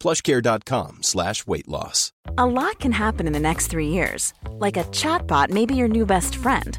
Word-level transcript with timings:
plushcare.com 0.00 1.02
slash 1.02 1.46
weight 1.46 1.68
loss. 1.68 2.12
A 2.38 2.46
lot 2.46 2.80
can 2.80 2.92
happen 2.92 3.26
in 3.26 3.32
the 3.32 3.40
next 3.40 3.68
three 3.68 3.88
years. 3.88 4.32
Like 4.52 4.76
a 4.76 4.84
chatbot 4.84 5.50
may 5.50 5.66
be 5.66 5.74
your 5.76 5.88
new 5.88 6.06
best 6.06 6.36
friend. 6.36 6.78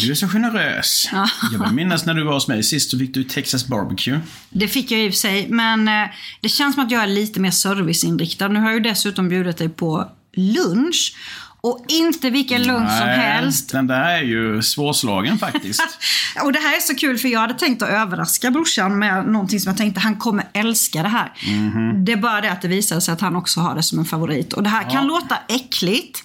du 0.00 0.10
är 0.10 0.14
så 0.14 0.28
generös. 0.28 1.08
Jag 1.52 1.64
vill 1.64 1.72
minnas 1.72 2.06
när 2.06 2.14
du 2.14 2.24
var 2.24 2.34
hos 2.34 2.48
mig 2.48 2.62
sist 2.62 2.90
så 2.90 2.98
fick 2.98 3.14
du 3.14 3.24
Texas 3.24 3.66
barbecue. 3.66 4.20
Det 4.50 4.68
fick 4.68 4.90
jag 4.90 5.00
i 5.00 5.08
och 5.08 5.12
för 5.12 5.18
sig, 5.18 5.48
men 5.48 5.88
eh, 5.88 6.10
det 6.40 6.48
känns 6.48 6.74
som 6.74 6.84
att 6.84 6.90
jag 6.90 7.02
är 7.02 7.06
lite 7.06 7.40
mer 7.40 7.50
serviceinriktad. 7.50 8.48
Nu 8.48 8.60
har 8.60 8.66
jag 8.66 8.74
ju 8.74 8.80
dessutom 8.80 9.28
bjudit 9.28 9.56
dig 9.56 9.68
på 9.68 10.10
lunch. 10.36 11.14
Och 11.60 11.84
inte 11.88 12.30
vilken 12.30 12.62
lunch 12.62 12.90
som 12.90 13.06
Nej, 13.06 13.18
helst. 13.18 13.72
Den 13.72 13.86
där 13.86 14.18
är 14.18 14.22
ju 14.22 14.62
svårslagen 14.62 15.38
faktiskt. 15.38 15.98
Och 16.44 16.52
det 16.52 16.58
här 16.58 16.76
är 16.76 16.80
så 16.80 16.94
kul 16.94 17.18
för 17.18 17.28
jag 17.28 17.40
hade 17.40 17.54
tänkt 17.54 17.82
att 17.82 17.88
överraska 17.88 18.50
brorsan 18.50 18.98
med 18.98 19.26
någonting 19.26 19.60
som 19.60 19.70
jag 19.70 19.76
tänkte 19.76 20.00
han 20.00 20.16
kommer 20.16 20.44
älska 20.52 21.02
det 21.02 21.08
här. 21.08 21.32
Mhm. 21.46 22.04
Det 22.04 22.12
är 22.12 22.16
bara 22.16 22.40
det 22.40 22.52
att 22.52 22.62
det 22.62 22.68
visade 22.68 23.00
sig 23.00 23.14
att 23.14 23.20
han 23.20 23.36
också 23.36 23.60
har 23.60 23.74
det 23.74 23.82
som 23.82 23.98
en 23.98 24.04
favorit. 24.04 24.52
Och 24.52 24.62
det 24.62 24.68
här 24.68 24.90
kan 24.90 25.06
låta 25.06 25.38
äckligt. 25.48 26.24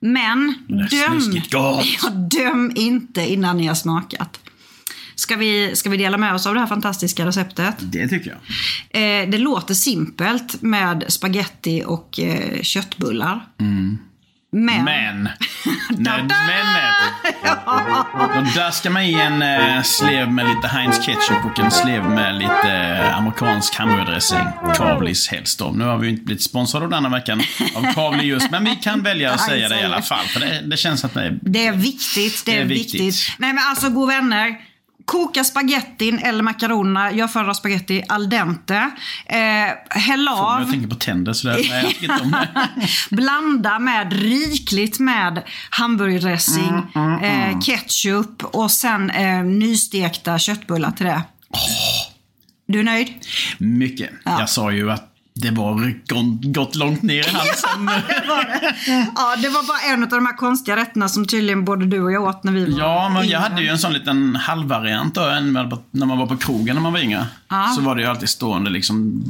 Men 0.00 0.54
döm, 0.90 1.42
ja, 1.50 1.82
döm 2.10 2.72
inte 2.74 3.20
innan 3.20 3.56
ni 3.56 3.66
har 3.66 3.74
smakat. 3.74 4.40
Ska 5.14 5.36
vi, 5.36 5.76
ska 5.76 5.90
vi 5.90 5.96
dela 5.96 6.18
med 6.18 6.34
oss 6.34 6.46
av 6.46 6.54
det 6.54 6.60
här 6.60 6.66
fantastiska 6.66 7.26
receptet? 7.26 7.74
Det 7.80 8.08
tycker 8.08 8.30
jag. 8.30 9.22
Eh, 9.22 9.30
det 9.30 9.38
låter 9.38 9.74
simpelt 9.74 10.62
med 10.62 11.04
spaghetti 11.08 11.84
och 11.86 12.20
eh, 12.20 12.62
köttbullar. 12.62 13.46
Men, 14.50 14.84
Men. 14.84 15.28
Nej, 15.90 16.22
menet. 16.22 16.98
Då 18.34 18.60
daskar 18.60 18.90
man 18.90 19.02
i 19.02 19.14
en 19.14 19.42
eh, 19.42 19.82
slev 19.82 20.32
med 20.32 20.46
lite 20.46 20.68
Heinz 20.68 21.06
ketchup 21.06 21.44
och 21.44 21.58
en 21.58 21.70
slev 21.70 22.04
med 22.04 22.34
lite 22.34 22.70
eh, 22.70 23.18
amerikansk 23.18 23.74
hamburgardressing. 23.74 24.46
Kavlis 24.76 25.28
helst 25.28 25.58
då. 25.58 25.70
Nu 25.70 25.84
har 25.84 25.98
vi 25.98 26.06
ju 26.06 26.12
inte 26.12 26.24
blivit 26.24 26.42
sponsrade 26.42 26.84
av 26.84 26.90
denna 26.90 27.08
veckan 27.08 27.40
av 27.74 27.92
Kavli 27.92 28.24
just, 28.24 28.50
men 28.50 28.64
vi 28.64 28.76
kan 28.76 29.02
välja 29.02 29.32
att 29.32 29.40
säga 29.40 29.68
det 29.68 29.80
i 29.80 29.84
alla 29.84 30.02
fall. 30.02 30.24
För 30.26 30.40
det, 30.40 30.60
det 30.64 30.76
känns 30.76 31.04
att 31.04 31.14
det 31.14 31.22
är... 31.22 31.38
det 31.42 31.66
är 31.66 31.72
viktigt. 31.72 32.42
Det 32.46 32.58
är, 32.58 32.64
viktigt. 32.64 33.14
Nej 33.38 33.52
men 33.52 33.64
alltså 33.68 33.90
god 33.90 34.08
vänner. 34.08 34.67
Koka 35.08 35.44
spagettin 35.44 36.18
eller 36.18 36.42
makaronerna. 36.42 37.12
Jag 37.12 37.32
föredrar 37.32 37.54
spagetti 37.54 38.02
al 38.08 38.30
dente. 38.30 38.90
Eh, 39.26 39.98
häll 40.00 40.28
av. 40.28 40.60
Jag 40.60 40.70
tänker 40.70 40.88
på 40.88 40.94
tänder 40.94 41.32
så 41.32 41.48
där. 41.48 41.58
Blanda 43.14 43.78
med 43.78 44.12
rikligt 44.12 44.98
med 44.98 45.42
hamburgardressing, 45.70 46.82
Mm, 46.94 47.20
eh, 47.24 47.60
ketchup 47.60 48.44
och 48.44 48.70
sen 48.70 49.10
eh, 49.10 49.44
nystekta 49.44 50.38
köttbullar 50.38 50.90
till 50.90 51.06
det. 51.06 51.22
Du 52.66 52.78
är 52.80 52.84
nöjd? 52.84 53.08
Mycket. 53.58 54.10
Jag 54.24 54.50
sa 54.50 54.72
ju 54.72 54.90
att 54.90 55.07
det 55.42 55.50
var 55.50 55.94
gått- 56.52 56.74
långt 56.74 57.02
ner 57.02 57.28
i 57.28 57.30
halsen. 57.30 57.86
Det 58.08 58.24
var 58.28 58.44
det. 58.44 58.74
Ja, 59.16 59.36
det 59.36 59.48
var 59.48 59.62
bara 59.66 59.92
en 59.94 60.02
av 60.02 60.08
de 60.08 60.26
här 60.26 60.36
konstiga 60.36 60.76
rätterna 60.76 61.08
som 61.08 61.26
tydligen 61.26 61.64
både 61.64 61.86
du 61.86 62.00
och 62.02 62.12
jag 62.12 62.22
åt 62.22 62.44
när 62.44 62.52
vi 62.52 62.64
var 62.72 62.78
Ja, 62.80 63.08
men 63.08 63.28
jag 63.28 63.40
hade 63.40 63.62
ju 63.62 63.68
en 63.68 63.78
sån 63.78 63.92
liten 63.92 64.36
halvvariant 64.36 65.14
då, 65.14 65.20
när 65.20 66.06
man 66.06 66.18
var 66.18 66.26
på 66.26 66.36
krogen 66.36 66.74
när 66.76 66.82
man 66.82 66.92
var 66.92 67.00
yngre. 67.00 67.26
Så 67.76 67.80
var 67.82 67.94
det 67.96 68.02
ju 68.02 68.08
alltid 68.08 68.28
stående 68.28 68.70
liksom 68.70 69.24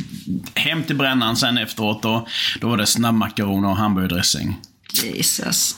hem 0.54 0.82
till 0.82 0.96
brännan 0.96 1.36
sen 1.36 1.58
efteråt 1.58 2.04
och 2.04 2.28
då 2.60 2.69
var 2.69 2.76
det 2.76 2.86
snabbmakaroner 2.86 3.69
och 3.69 3.76
hamburgardressing. 3.76 4.56
Jesus. 4.92 5.76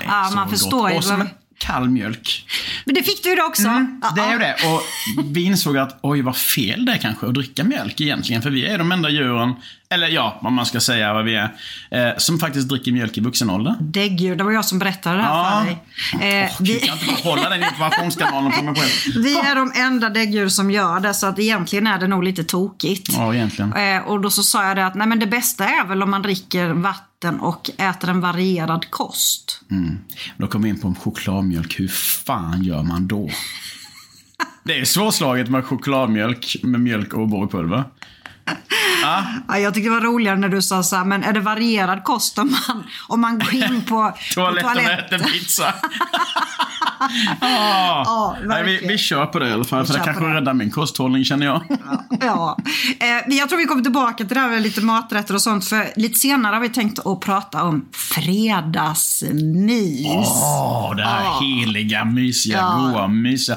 Är 0.00 0.04
Ja, 0.06 0.30
man 0.34 0.48
gott. 0.48 0.58
förstår 0.58 0.90
ju. 0.90 0.96
Och 0.96 1.04
som 1.04 1.20
en 1.20 1.28
kall 1.58 1.88
mjölk. 1.90 2.44
Men 2.84 2.94
det 2.94 3.02
fick 3.02 3.22
du 3.22 3.34
det 3.34 3.42
också. 3.42 3.62
Ja, 4.02 4.12
Det 4.16 4.20
är 4.20 4.32
ju 4.32 4.38
det. 4.38 4.54
Och 4.66 4.82
vi 5.34 5.44
insåg 5.44 5.78
att 5.78 5.98
oj 6.02 6.22
vad 6.22 6.36
fel 6.36 6.84
det 6.84 6.92
är 6.92 6.96
kanske 6.96 7.26
att 7.26 7.34
dricka 7.34 7.64
mjölk 7.64 8.00
egentligen. 8.00 8.42
För 8.42 8.50
vi 8.50 8.66
är 8.66 8.78
de 8.78 8.92
enda 8.92 9.10
djuren, 9.10 9.54
eller 9.90 10.08
ja, 10.08 10.38
vad 10.42 10.52
man 10.52 10.66
ska 10.66 10.80
säga 10.80 11.12
vad 11.14 11.24
vi 11.24 11.34
är, 11.34 11.50
eh, 11.90 12.16
som 12.18 12.38
faktiskt 12.38 12.68
dricker 12.68 12.92
mjölk 12.92 13.18
i 13.18 13.20
vuxen 13.20 13.50
ålder. 13.50 13.76
Däggdjur, 13.80 14.36
det 14.36 14.44
var 14.44 14.52
jag 14.52 14.64
som 14.64 14.78
berättade 14.78 15.16
det 15.16 15.22
här 15.22 15.30
Ja. 15.30 15.64
för 16.12 16.18
dig. 16.18 16.40
Eh, 16.42 16.50
Vi 16.60 16.72
vi, 16.74 16.80
kan 16.80 16.98
inte 16.98 17.28
hålla 17.28 17.48
den 17.48 17.62
informationskanalen 17.62 18.52
för 18.52 18.62
mig 18.62 18.74
själv. 18.74 19.22
vi 19.24 19.38
är 19.38 19.54
de 19.54 19.72
enda 19.74 20.08
däggdjur 20.08 20.48
som 20.48 20.70
gör 20.70 21.00
det, 21.00 21.14
så 21.14 21.26
att 21.26 21.38
egentligen 21.38 21.86
är 21.86 21.98
det 21.98 22.08
nog 22.08 22.24
lite 22.24 22.44
tokigt. 22.44 23.08
Ja, 23.12 23.34
egentligen. 23.34 23.72
Eh, 23.72 23.98
och 24.02 24.20
då 24.20 24.30
så 24.30 24.42
sa 24.42 24.68
jag 24.68 24.76
det 24.76 24.86
att 24.86 24.94
nej, 24.94 25.06
men 25.06 25.18
det 25.18 25.26
bästa 25.26 25.64
är 25.68 25.86
väl 25.86 26.02
om 26.02 26.10
man 26.10 26.22
dricker 26.22 26.68
vatten 26.68 27.40
och 27.40 27.70
äter 27.78 28.10
en 28.10 28.20
varierad 28.20 28.90
kost. 28.90 29.60
Då 30.36 30.46
kommer 30.46 30.62
vi 30.64 30.68
in 30.70 30.80
på 30.80 30.94
chokladmjölk. 31.00 31.80
Hur 31.80 31.88
fan 31.88 32.62
gör 32.64 32.82
man 32.82 33.08
då? 33.08 33.30
Det 34.64 34.78
är 34.80 34.84
svårslaget 34.84 35.48
med 35.50 35.64
chokladmjölk 35.64 36.56
med 36.62 36.80
mjölk 36.80 37.14
och 37.14 37.20
O'boy-pulver. 37.28 37.84
Ja, 39.48 39.58
jag 39.58 39.74
tyckte 39.74 39.88
det 39.90 39.94
var 39.94 40.00
roligare 40.00 40.36
när 40.36 40.48
du 40.48 40.62
sa 40.62 40.82
så 40.82 40.96
här, 40.96 41.04
men 41.04 41.24
är 41.24 41.32
det 41.32 41.40
varierad 41.40 42.04
kost 42.04 42.38
om 42.38 42.50
man, 42.68 42.84
om 43.08 43.20
man 43.20 43.38
går 43.38 43.54
in 43.54 43.82
på, 43.88 44.14
Toaletten 44.34 44.68
och 44.70 44.74
toaletten? 44.74 45.20
äter 45.20 45.28
pizza. 45.32 45.74
ah. 47.40 48.02
Ja, 48.04 48.36
Nej, 48.44 48.64
vi, 48.64 48.86
vi 48.88 48.98
kör 48.98 49.26
på 49.26 49.38
det 49.38 49.48
i 49.48 49.52
alla 49.52 49.64
fall. 49.64 49.80
Vi 49.80 49.86
För 49.86 49.94
det 49.94 50.00
kanske 50.04 50.24
det. 50.24 50.34
räddar 50.34 50.54
min 50.54 50.70
kosthållning 50.70 51.24
känner 51.24 51.46
jag. 51.46 51.62
Ja, 52.20 52.58
eh, 53.00 53.36
jag 53.36 53.48
tror 53.48 53.58
vi 53.58 53.64
kommer 53.64 53.82
tillbaka 53.82 54.16
till 54.24 54.34
det 54.34 54.40
här 54.40 54.48
med 54.48 54.62
lite 54.62 54.80
maträtter 54.80 55.34
och 55.34 55.42
sånt. 55.42 55.64
För 55.64 55.86
lite 55.96 56.18
senare 56.18 56.54
har 56.54 56.60
vi 56.60 56.68
tänkt 56.68 56.98
att 57.06 57.20
prata 57.20 57.62
om 57.62 57.84
fredagsmys. 57.92 60.06
Åh, 60.28 60.96
det 60.96 61.02
här 61.04 61.40
heliga, 61.40 62.04
mysiga, 62.04 62.56
Ja. 62.58 62.90
goa, 62.92 63.08
mysiga. 63.08 63.56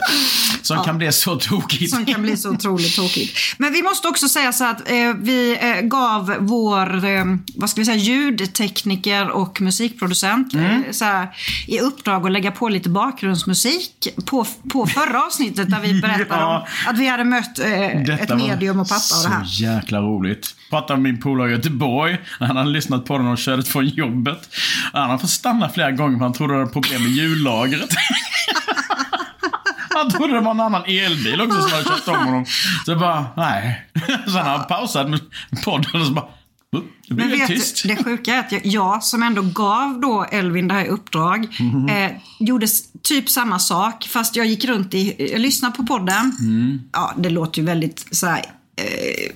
Som 0.61 0.83
kan 0.83 0.97
bli 0.97 1.11
så 1.11 1.35
tokigt. 1.35 1.93
Som 1.93 2.05
kan 2.05 2.21
bli 2.21 2.37
så 2.37 2.49
otroligt 2.49 2.95
tokigt. 2.95 3.37
Men 3.57 3.73
vi 3.73 3.83
måste 3.83 4.07
också 4.07 4.29
säga 4.29 4.53
så 4.53 4.65
att 4.65 4.80
eh, 4.85 5.13
vi 5.17 5.57
eh, 5.61 5.81
gav 5.81 6.35
vår, 6.39 7.05
eh, 7.05 7.25
vad 7.55 7.69
ska 7.69 7.81
vi 7.81 7.85
säga, 7.85 7.97
ljudtekniker 7.97 9.29
och 9.29 9.61
musikproducent 9.61 10.53
Mm. 10.53 10.65
eh, 10.83 10.91
så 10.91 11.05
här, 11.05 11.27
i 11.67 11.79
uppdrag 11.79 12.25
att 12.25 12.31
lägga 12.31 12.51
på 12.51 12.69
lite 12.69 12.89
bakgrundsmusik 12.89 14.07
på, 14.25 14.45
på 14.71 14.85
förra 14.87 15.23
avsnittet 15.25 15.69
där 15.69 15.79
vi 15.79 16.01
berättade 16.01 16.25
Ja. 16.29 16.57
om 16.85 16.91
att 16.93 16.99
vi 16.99 17.07
hade 17.07 17.23
mött 17.23 17.59
eh, 17.59 18.01
ett 18.01 18.35
medium 18.37 18.79
och 18.79 18.89
pappa 18.89 19.01
och 19.23 19.29
det 19.29 19.35
här. 19.35 19.43
Så 19.45 19.63
jäkla 19.63 19.99
roligt. 20.01 20.55
Pratade 20.69 21.01
med 21.01 21.13
min 21.13 21.21
polare 21.21 21.49
i 21.49 21.51
Göteborg. 21.51 22.17
Han 22.39 22.57
hade 22.57 22.69
lyssnat 22.69 23.05
på 23.05 23.17
den 23.17 23.27
och 23.27 23.37
körde 23.37 23.63
från 23.63 23.87
jobbet. 23.87 24.49
Han 24.93 25.09
har 25.09 25.17
fått 25.17 25.29
stanna 25.29 25.69
flera 25.69 25.91
gånger 25.91 26.17
för 26.17 26.23
han 26.23 26.33
trodde 26.33 26.53
det 26.53 26.59
var 26.59 26.65
problem 26.65 27.03
med 27.03 27.11
hjullagret. 27.11 27.89
Han 29.97 30.09
trodde 30.09 30.33
det 30.33 30.39
var 30.39 30.51
en 30.51 30.59
annan 30.59 30.83
elbil 30.85 31.41
också 31.41 31.61
som 31.61 31.71
hade 31.71 31.83
kört 31.83 32.07
om 32.07 32.15
honom. 32.25 32.45
Så 32.85 32.91
jag 32.91 32.99
bara, 32.99 33.25
nej. 33.37 33.85
Sen 34.25 34.35
han 34.45 34.67
pausade 34.67 35.09
med 35.09 35.19
podden 35.63 36.01
och 36.01 36.07
så 36.07 36.13
bara, 36.13 36.25
"Oh, 36.75 36.81
det 37.07 37.13
blev 37.13 37.29
helt 37.29 37.47
tyst. 37.47 37.83
du, 37.83 37.89
det 37.95 38.03
sjuka 38.03 38.33
är 38.35 38.39
att 38.39 38.65
jag, 38.65 39.03
som 39.03 39.23
ändå 39.23 39.41
gav 39.41 39.99
då 40.01 40.25
Elvin 40.31 40.67
det 40.67 40.73
här 40.73 40.85
uppdrag, 40.85 41.47
Mhm. 41.59 41.89
eh, 41.89 42.11
gjorde 42.39 42.67
typ 43.03 43.29
samma 43.29 43.59
sak. 43.59 44.07
Fast 44.13 44.35
jag 44.35 44.45
gick 44.45 44.65
runt 44.65 44.93
i, 44.93 45.29
jag 45.31 45.41
lyssnade 45.41 45.75
på 45.77 45.83
podden. 45.85 46.37
Mm. 46.39 46.79
Ja, 46.93 47.13
det 47.17 47.29
låter 47.29 47.59
ju 47.59 47.65
väldigt 47.65 48.07
så 48.11 48.27
här, 48.27 48.39
eh, 48.75 49.31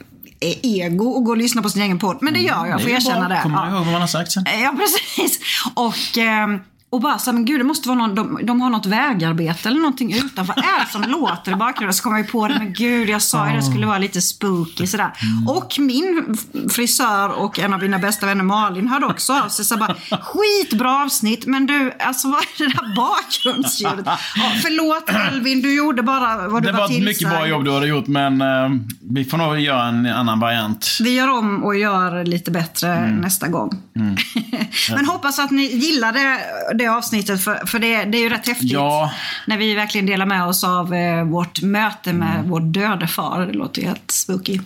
ego 0.61 1.17
att 1.17 1.25
gå 1.25 1.31
och 1.31 1.37
lyssna 1.37 1.61
på 1.61 1.69
sin 1.69 1.81
egen 1.81 1.99
podd. 1.99 2.17
Men 2.21 2.33
det 2.33 2.39
gör 2.39 2.65
jag, 2.65 2.81
får 2.81 2.89
är 2.89 2.93
jag 2.93 3.01
erkänna 3.01 3.29
det. 3.29 3.39
Kommer 3.43 3.57
Ja. 3.57 3.67
ihåg 3.67 3.83
vad 3.83 3.91
man 3.91 4.01
har 4.01 4.07
sagt 4.07 4.31
sen. 4.31 4.45
Eh, 4.47 4.61
Ja, 4.61 4.75
precis. 4.77 5.39
Och, 5.73 6.17
ehm, 6.17 6.59
och 6.95 7.01
bara 7.01 7.17
så 7.17 7.25
här, 7.31 7.33
men 7.33 7.45
gud, 7.45 7.59
det 7.59 7.63
måste 7.63 7.87
vara 7.89 7.97
någon, 8.07 8.15
de, 8.15 8.39
de 8.43 8.61
har 8.61 8.69
något 8.69 8.85
vägarbete 8.85 9.69
eller 9.69 9.79
någonting 9.79 10.13
utanför. 10.13 10.53
Vad 10.55 10.65
är 10.65 10.85
det 10.85 10.91
som 10.91 11.01
låter 11.01 11.51
i 11.51 11.55
bakgrunden? 11.55 11.93
Så 11.93 12.03
kom 12.03 12.17
jag 12.17 12.31
på 12.31 12.47
det, 12.47 12.55
men 12.59 12.73
gud, 12.73 13.09
jag 13.09 13.21
sa 13.21 13.49
ju 13.49 13.55
det 13.55 13.63
skulle 13.63 13.85
vara 13.87 13.97
lite 13.97 14.21
spooky 14.21 14.87
sådär. 14.87 15.11
Och 15.47 15.75
min 15.79 16.37
frisör 16.71 17.29
och 17.29 17.59
en 17.59 17.73
av 17.73 17.79
mina 17.79 17.99
bästa 17.99 18.25
vänner 18.25 18.43
Malin 18.43 18.87
hörde 18.87 19.05
också 19.05 19.33
av 19.33 19.49
sig. 19.49 19.65
Så 19.65 19.77
bara, 19.77 19.95
skitbra 20.21 21.03
avsnitt, 21.03 21.45
men 21.45 21.65
du, 21.65 21.91
alltså 21.99 22.27
vad 22.27 22.41
är 22.41 22.57
det 22.57 22.73
där 22.73 22.95
bakgrundsljudet? 22.95 24.05
Ja, 24.05 24.17
förlåt 24.61 25.09
Elvin, 25.09 25.61
du 25.61 25.75
gjorde 25.75 26.03
bara 26.03 26.47
vad 26.47 26.63
du 26.63 26.65
Det 26.65 26.71
var 26.71 26.79
var 26.79 26.85
ett 26.85 26.91
tillsagd. 26.91 27.05
mycket 27.07 27.29
bra 27.29 27.47
jobb 27.47 27.65
du 27.65 27.71
hade 27.73 27.87
gjort, 27.87 28.07
men 28.07 28.41
eh, 28.41 28.69
vi 29.11 29.25
får 29.25 29.37
nog 29.37 29.59
göra 29.59 29.83
en 29.87 30.05
annan 30.05 30.39
variant. 30.39 30.87
Vi 31.01 31.15
gör 31.15 31.27
om 31.27 31.63
och 31.63 31.75
gör 31.77 32.23
lite 32.25 32.51
bättre 32.51 32.85
Mm. 32.95 33.15
nästa 33.15 33.47
gång. 33.47 33.69
Men 34.95 35.05
hoppas 35.05 35.39
att 35.39 35.51
ni 35.51 35.63
gillade 35.75 36.37
det 36.75 36.84
avsnittet 36.89 37.43
för, 37.43 37.65
för 37.65 37.79
det, 37.79 38.03
det 38.03 38.17
är 38.17 38.21
ju 38.21 38.29
rätt 38.29 38.47
häftigt. 38.47 38.71
Ja. 38.71 39.11
När 39.47 39.57
vi 39.57 39.73
verkligen 39.75 40.05
delar 40.05 40.25
med 40.25 40.45
oss 40.47 40.63
av 40.63 40.93
eh, 40.93 41.23
vårt 41.23 41.61
möte 41.61 42.13
med 42.13 42.35
Mm. 42.35 42.49
vår 42.49 42.59
döde 42.59 43.07
far. 43.07 43.45
Det 43.45 43.53
låter 43.53 43.81
ju 43.81 43.87
helt 43.87 44.11
spooky. 44.11 44.59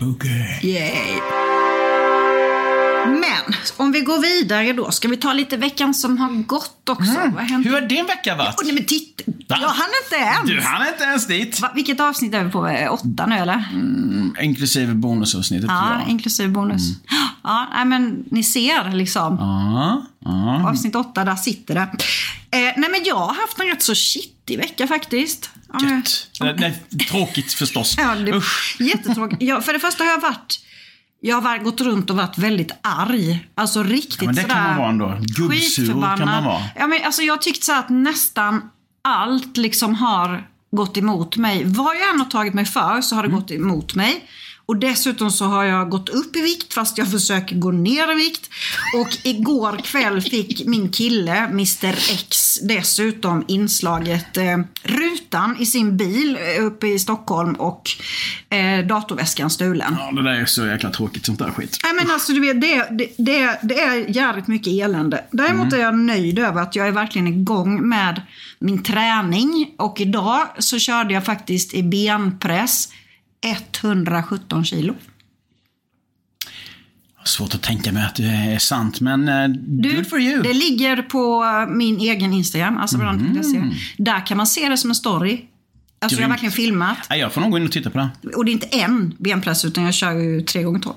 Okej. 0.00 0.60
Yay. 0.62 1.35
Men 3.08 3.54
om 3.76 3.92
vi 3.92 4.00
går 4.00 4.20
vidare 4.20 4.72
då. 4.72 4.90
Ska 4.90 5.08
vi 5.08 5.16
ta 5.16 5.32
lite 5.32 5.56
veckan 5.56 5.94
som 5.94 6.18
har 6.18 6.28
gått 6.42 6.88
också? 6.88 7.12
Vad 7.12 7.44
hände? 7.44 7.44
Mm. 7.44 7.64
Hur 7.64 7.72
har 7.72 7.80
din 7.80 8.06
vecka 8.06 8.36
varit? 8.36 8.54
Åh, 8.58 8.64
nej, 8.64 8.74
men 8.74 8.84
titta. 8.84 9.22
Jag 9.48 9.56
hann 9.68 9.88
inte 10.04 10.24
ens. 10.24 10.46
Du 10.50 10.60
hann 10.60 10.86
inte 10.88 11.04
ens 11.04 11.26
dit. 11.26 11.60
Va, 11.60 11.70
vilket 11.74 12.00
avsnitt 12.00 12.34
är 12.34 12.44
vi 12.44 12.50
på? 12.50 12.66
Eh, 12.68 12.92
Åtta 12.92 13.26
nu 13.26 13.36
eller? 13.36 13.64
Inklusive 14.42 14.94
bonusavsnittet. 14.94 15.66
Ja, 15.68 16.00
Ja. 16.04 16.10
inklusive 16.10 16.48
bonus. 16.48 16.82
Ja, 17.42 17.68
nej, 17.74 17.84
men 17.84 18.24
ni 18.30 18.42
ser 18.42 18.92
liksom. 18.92 19.36
Ja, 19.40 20.06
ja. 20.24 20.68
Avsnitt 20.70 20.94
åtta, 20.94 21.24
där 21.24 21.36
sitter 21.36 21.74
det. 21.74 21.80
Eh, 22.58 22.72
nej 22.76 22.90
men 22.90 23.04
jag 23.04 23.16
har 23.16 23.34
haft 23.34 23.58
en 23.60 23.66
rätt 23.66 23.82
så 23.82 23.94
shittig 23.94 24.58
vecka 24.58 24.86
faktiskt. 24.86 25.50
Ja, 25.72 25.80
Gött. 25.90 26.30
Det 26.58 26.66
är 26.66 26.98
tråkigt 27.08 27.52
förstås. 27.52 27.94
Ja, 27.98 28.14
det, 28.14 28.42
jättetråkigt. 28.84 29.42
Ja, 29.42 29.60
för 29.60 29.72
det 29.72 29.78
första 29.78 30.04
har 30.04 30.10
jag 30.10 30.20
varit 30.20 30.60
jag 31.20 31.40
har 31.40 31.58
gått 31.58 31.80
runt 31.80 32.10
och 32.10 32.16
varit 32.16 32.38
väldigt 32.38 32.72
arg. 32.82 33.48
Alltså 33.54 33.82
riktigt 33.82 34.22
Ja, 34.22 34.26
men 34.26 34.34
det 34.34 34.40
kan 34.42 34.50
sådär 34.50 34.68
man 34.68 34.76
vara 34.78 34.88
ändå. 34.88 35.18
Gubbsur 35.20 35.86
kan 35.86 35.98
man 36.24 36.44
vara. 36.44 36.62
Ja, 36.76 36.86
men 36.86 36.98
alltså, 37.04 37.22
jag 37.22 37.34
har 37.34 37.38
tyckt 37.38 37.64
så 37.64 37.72
att 37.78 37.88
nästan 37.88 38.70
allt 39.04 39.56
liksom 39.56 39.94
har 39.94 40.46
gått 40.70 40.96
emot 40.96 41.36
mig. 41.36 41.64
Vad 41.64 41.96
jag 41.96 42.10
än 42.14 42.18
har 42.18 42.26
tagit 42.26 42.54
mig 42.54 42.64
för 42.64 43.00
så 43.00 43.14
har 43.14 43.22
det 43.22 43.28
Mm. 43.28 43.40
gått 43.40 43.50
emot 43.50 43.94
mig. 43.94 44.24
Och 44.66 44.76
dessutom 44.76 45.30
så 45.30 45.44
har 45.44 45.64
jag 45.64 45.90
gått 45.90 46.08
upp 46.08 46.36
i 46.36 46.42
vikt 46.42 46.74
fast 46.74 46.98
jag 46.98 47.10
försöker 47.10 47.56
gå 47.56 47.70
ner 47.70 48.12
i 48.12 48.14
vikt. 48.14 48.50
Och 48.96 49.18
igår 49.22 49.76
kväll 49.84 50.20
fick 50.20 50.66
min 50.66 50.88
kille, 50.88 51.36
Mr 51.36 51.94
X, 52.12 52.58
dessutom 52.62 53.44
inslaget 53.48 54.36
eh, 54.36 54.58
rutan 54.82 55.56
i 55.60 55.66
sin 55.66 55.96
bil 55.96 56.38
eh, 56.56 56.64
uppe 56.64 56.86
i 56.86 56.98
Stockholm 56.98 57.54
och 57.54 57.90
eh, 58.50 58.86
datorväskan 58.86 59.50
stulen. 59.50 59.96
Ja, 59.98 60.12
det 60.12 60.22
där 60.22 60.40
är 60.40 60.44
så 60.44 60.66
jäkla 60.66 60.90
tråkigt 60.90 61.26
sånt 61.26 61.38
där 61.38 61.50
skit. 61.50 61.78
Nej 61.82 61.92
men 61.94 62.10
alltså 62.10 62.32
du 62.32 62.40
vet, 62.40 62.60
det, 62.60 62.86
det, 62.90 63.14
det, 63.16 63.58
det 63.62 63.80
är 63.80 64.16
jävligt 64.16 64.46
mycket 64.46 64.72
elände. 64.72 65.24
Däremot 65.30 65.72
är 65.72 65.78
jag 65.78 65.98
nöjd 65.98 66.38
över 66.38 66.62
att 66.62 66.76
jag 66.76 66.88
är 66.88 66.92
verkligen 66.92 67.26
igång 67.26 67.88
med 67.88 68.22
min 68.58 68.82
träning. 68.82 69.74
Och 69.78 70.00
idag 70.00 70.46
så 70.58 70.78
körde 70.78 71.14
jag 71.14 71.24
faktiskt 71.24 71.74
i 71.74 71.82
benpress 71.82 72.88
117 73.46 74.64
kilo. 74.64 74.94
Svårt 77.24 77.54
att 77.54 77.62
tänka 77.62 77.92
mig 77.92 78.04
att 78.04 78.14
det 78.14 78.24
är 78.24 78.58
sant, 78.58 79.00
men 79.00 79.28
uh, 79.28 79.56
good 79.66 80.08
for 80.08 80.20
you. 80.20 80.42
Det 80.42 80.52
ligger 80.52 81.02
på 81.02 81.44
min 81.68 82.00
egen 82.00 82.32
Instagram, 82.32 82.78
alltså 82.78 82.96
mm. 82.96 83.72
Där 83.96 84.26
kan 84.26 84.36
man 84.36 84.46
se 84.46 84.68
det 84.68 84.76
som 84.76 84.90
en 84.90 84.94
story. 84.94 85.40
Alltså 85.98 86.20
jag 86.20 86.24
har 86.24 86.30
verkligen 86.30 86.52
filmat. 86.52 86.98
Jag 87.10 87.32
får 87.32 87.40
nog 87.40 87.50
gå 87.50 87.58
in 87.58 87.64
och 87.64 87.72
titta 87.72 87.90
på 87.90 87.98
det. 87.98 88.34
Och 88.36 88.44
det 88.44 88.50
är 88.50 88.52
inte 88.52 88.66
en 88.66 89.14
benpress 89.18 89.64
utan 89.64 89.84
jag 89.84 89.94
kör 89.94 90.12
ju 90.12 90.40
tre 90.40 90.62
gånger 90.62 90.80
tolv. 90.80 90.96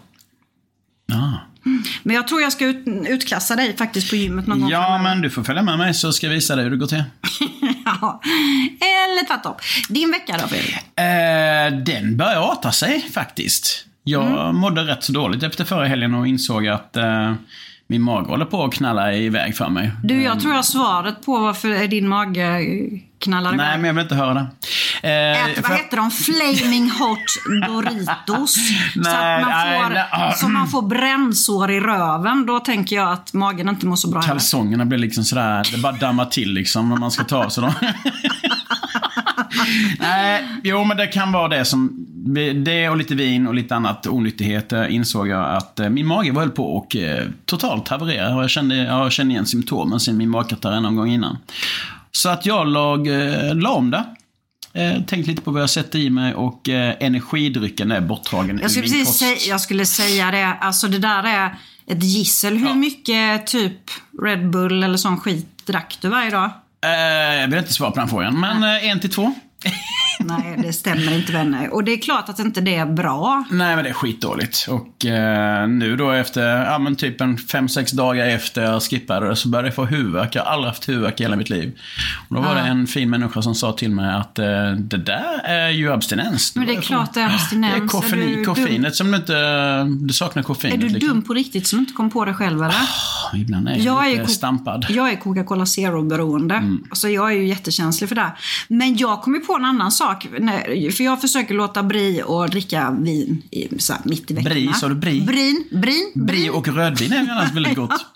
Men 2.04 2.16
jag 2.16 2.28
tror 2.28 2.42
jag 2.42 2.52
ska 2.52 2.66
ut, 2.66 2.84
utklassa 3.10 3.56
dig 3.56 3.78
faktiskt 3.78 4.10
på 4.10 4.16
gymmet 4.16 4.48
någon 4.48 4.62
gång 4.62 4.70
ja 4.70 4.82
framöver. 4.84 5.04
men 5.16 5.22
du 5.22 5.30
får 5.30 5.44
följa 5.44 5.62
med 5.64 5.78
mig 5.78 5.94
så 5.94 6.14
ska 6.14 6.28
jag 6.28 6.34
visa 6.34 6.56
dig 6.56 6.64
hur 6.64 6.72
det 6.72 6.78
går 6.78 6.88
till. 6.88 7.04
Ja, 8.02 8.22
eller 8.82 9.28
tvärtom. 9.28 9.54
Din 9.90 10.12
vecka 10.12 10.36
då 10.42 10.48
Fredrik? 10.48 10.76
Eh, 11.00 11.84
den 11.96 12.18
börjar 12.18 12.52
arta 12.52 12.72
sig 12.72 13.02
faktiskt. 13.14 13.86
Jag 14.04 14.28
Mm. 14.28 14.56
mådde 14.56 14.82
rätt 14.82 15.04
så 15.04 15.12
dåligt 15.12 15.44
efter 15.44 15.66
förra 15.66 15.86
helgen 15.88 16.14
och 16.14 16.28
insåg 16.28 16.68
att 16.68 16.98
eh, 16.98 17.34
min 17.88 18.02
mage 18.02 18.28
håller 18.28 18.46
på 18.46 18.64
att 18.64 18.74
knalla 18.74 19.14
iväg 19.14 19.56
för 19.58 19.70
mig. 19.70 19.92
Du, 20.04 20.22
jag 20.24 20.40
tror 20.40 20.52
jag 20.52 20.58
har 20.58 20.64
svaret 20.64 21.26
på 21.26 21.40
varför 21.40 21.88
din 21.88 22.08
mage 22.08 22.62
knallar 23.20 23.52
Nej, 23.52 23.78
men 23.78 23.86
jag 23.88 23.94
vill 23.94 24.04
inte 24.04 24.16
höra 24.16 24.34
det. 24.34 24.48
Eh, 25.04 25.46
Ät, 25.50 25.56
för- 25.56 25.62
vad 25.62 25.72
heter 25.72 25.98
de? 25.98 26.12
Flaming 26.12 26.90
hot 26.90 27.20
Doritos. 27.68 28.54
så, 28.94 29.00
Nej, 29.00 29.36
att 29.36 29.42
man 29.42 29.50
nej, 29.52 29.84
får, 29.84 29.90
nej, 29.90 30.06
ah. 30.12 30.32
så 30.32 30.50
man 30.50 30.68
får 30.68 30.82
brännsår 30.82 31.72
i 31.72 31.80
röven. 31.80 32.46
Då 32.46 32.60
tänker 32.60 32.96
jag 32.96 33.12
att 33.12 33.34
magen 33.34 33.70
inte 33.70 33.86
mår 33.86 33.96
så 33.96 34.10
bra. 34.10 34.20
heller. 34.20 34.34
Kalsongerna 34.34 34.86
blir 34.86 35.00
liksom 35.00 35.24
sådär, 35.24 35.68
det 35.72 35.78
bara 35.78 35.92
dammar 35.92 36.26
till 36.26 36.54
liksom 36.54 36.90
när 36.90 36.98
man 36.98 37.12
ska 37.12 37.24
ta 37.24 37.46
av 37.46 37.50
sig 37.50 37.64
dem. 37.64 37.74
Nej, 40.00 40.48
jo 40.64 40.84
men 40.84 40.98
det 40.98 41.08
kan 41.08 41.32
vara 41.32 41.48
det 41.48 41.66
som, 41.66 42.06
det 42.66 42.90
och 42.90 42.98
lite 42.98 43.16
vin 43.16 43.48
och 43.48 43.54
lite 43.54 43.76
annat 43.76 44.08
onyttigheter 44.08 44.88
insåg 44.88 45.28
jag 45.28 45.56
att 45.56 45.80
eh, 45.80 45.90
min 45.90 46.08
mage 46.08 46.32
var 46.32 46.42
höll 46.42 46.52
på 46.52 46.78
och 46.78 46.96
eh, 46.96 47.28
totalt 47.46 47.88
haverera. 47.88 48.30
Jag 48.30 48.50
kände, 48.50 48.76
jag 48.76 49.12
kände 49.12 49.34
igen 49.34 49.46
symptomen 49.46 50.00
sen 50.00 50.18
min 50.18 50.30
magkatarr 50.30 50.82
någon 50.82 50.96
gång 50.96 51.10
innan. 51.10 51.38
Så 52.12 52.30
att 52.30 52.46
jag 52.46 52.68
lag, 52.68 53.08
eh, 53.08 53.56
la 53.56 53.70
om 53.70 53.92
det. 53.92 54.04
Eh, 54.74 55.02
tänkt 55.04 55.28
lite 55.28 55.42
på 55.42 55.52
vad 55.52 55.62
jag 55.62 55.70
sätter 55.70 56.00
i 56.00 56.10
mig 56.10 56.34
och 56.34 56.70
eh, 56.70 56.96
energidrycken 57.00 57.92
är 57.92 58.02
borttagen 58.02 58.60
Jag 58.62 58.72
skulle, 58.72 58.88
ur 58.88 58.92
min 58.92 59.00
precis 59.00 59.08
kost. 59.08 59.20
säga, 59.20 59.38
jag 59.50 59.62
skulle 59.62 59.86
säga 59.86 60.32
det. 60.32 60.46
Alltså 60.62 60.88
det 60.88 61.00
där 61.00 61.24
är 61.24 61.58
ett 61.88 62.04
gissel. 62.04 62.58
Hur 62.58 62.74
mycket 62.74 63.48
typ 63.48 63.78
Red 64.24 64.50
Bull 64.50 64.84
eller 64.84 64.98
sån 64.98 65.20
skit 65.20 65.48
drack 65.66 65.98
du 66.02 66.08
varje 66.10 66.30
dag? 66.30 66.52
Eh, 66.86 67.42
jag 67.42 67.48
vill 67.48 67.60
inte 67.60 67.74
svara 67.74 67.92
på 67.92 68.00
den 68.00 68.10
frågan, 68.10 68.40
men 68.40 68.64
eh, 68.64 68.90
en 68.90 69.00
till 69.00 69.10
två. 69.10 69.34
Nej, 70.20 70.60
det 70.64 70.74
stämmer 70.74 71.16
inte 71.16 71.32
vänner. 71.32 71.74
Och 71.74 71.84
det 71.84 71.94
är 71.94 71.98
klart 71.98 72.30
att 72.30 72.40
inte 72.40 72.62
det 72.62 72.76
är 72.76 72.86
bra. 72.86 73.44
Nej, 73.52 73.76
men 73.76 73.84
det 73.84 73.90
är 73.90 73.94
skitdåligt. 73.94 74.68
Och 74.70 75.06
eh, 75.06 75.68
nu 75.68 75.96
då 75.96 76.12
efter, 76.12 76.66
ja 76.66 76.80
men 76.80 76.96
typ 76.96 77.22
en 77.22 77.38
fem 77.38 77.70
sex 77.70 77.92
dagar 77.92 78.28
efter 78.28 78.62
jag 78.62 78.84
skippade 78.84 79.30
det 79.30 79.36
så 79.36 79.50
började 79.50 79.68
jag 79.68 79.76
få 79.76 79.86
huvudvärk. 79.86 80.36
Jag 80.36 80.44
har 80.44 80.52
aldrig 80.52 80.68
haft 80.68 80.90
huvudvärk 80.90 81.20
i 81.20 81.24
hela 81.24 81.36
mitt 81.36 81.50
liv. 81.50 81.80
Och 82.30 82.36
då 82.36 82.42
var 82.42 82.56
det 82.56 82.62
en 82.62 82.88
fin 82.88 83.10
människa 83.10 83.42
som 83.42 83.56
sa 83.56 83.72
till 83.72 83.92
mig 83.92 84.14
att 84.14 84.40
eh, 84.40 84.72
det 84.72 84.98
där 84.98 85.42
är 85.44 85.70
ju 85.70 85.92
abstinens. 85.92 86.56
Men 86.56 86.68
det 86.68 86.76
är 86.76 86.82
klart 86.82 87.14
det 87.14 87.22
är 87.22 87.34
abstinens. 87.34 87.76
Det 87.76 87.84
är 87.84 87.88
koffein, 87.88 88.22
Är 88.22 88.38
du 88.38 88.46
koffeinet 88.46 88.96
som 88.96 89.12
du 89.12 89.18
inte, 89.18 89.84
du 89.84 90.14
saknar 90.14 90.44
koffeinet. 90.44 90.78
Är 90.78 90.82
du 90.82 90.90
liksom. 90.90 91.10
dum 91.10 91.22
på 91.22 91.34
riktigt 91.34 91.68
som 91.68 91.80
inte 91.80 91.94
kom 91.94 92.10
på 92.10 92.26
det 92.26 92.34
själv 92.34 92.64
eller? 92.64 92.76
Ibland 93.38 93.68
är 93.70 93.72
jag, 93.76 93.82
Jag 93.86 94.06
är, 94.08 94.12
lite 94.12 94.24
ko- 94.24 94.30
stampad. 94.32 94.86
jag 94.90 95.10
är 95.12 95.16
Coca-Cola 95.16 95.66
Zero-beroende. 95.66 96.56
Mm. 96.56 96.84
Så 96.92 97.10
jag 97.10 97.32
är 97.32 97.36
ju 97.36 97.48
jättekänslig 97.48 98.08
för 98.10 98.16
det. 98.16 98.32
Men 98.68 98.98
jag 98.98 99.22
kom 99.22 99.34
ju 99.36 99.40
på 99.40 99.56
en 99.56 99.66
annan 99.66 99.92
sak. 99.92 100.28
För 100.98 101.02
jag 101.04 101.22
försöker 101.22 101.54
låta 101.54 101.84
bli 101.84 102.22
och 102.26 102.50
dricka 102.50 102.92
vin 103.00 103.42
i, 103.52 103.80
så 103.80 103.94
här, 103.94 104.02
mitt 104.06 104.32
i 104.32 104.34
veckorna. 104.34 104.54
Bri, 104.56 104.74
sa 104.74 104.88
du 104.88 104.96
bri? 104.96 105.22
Brin, 105.22 105.64
brin, 105.72 106.12
Brie 106.16 106.50
och 106.50 106.68
rödvin 106.68 107.14
är 107.14 107.24
ju 107.24 107.30
annars 107.30 107.54
väldigt 107.54 107.76
gott. 107.76 108.06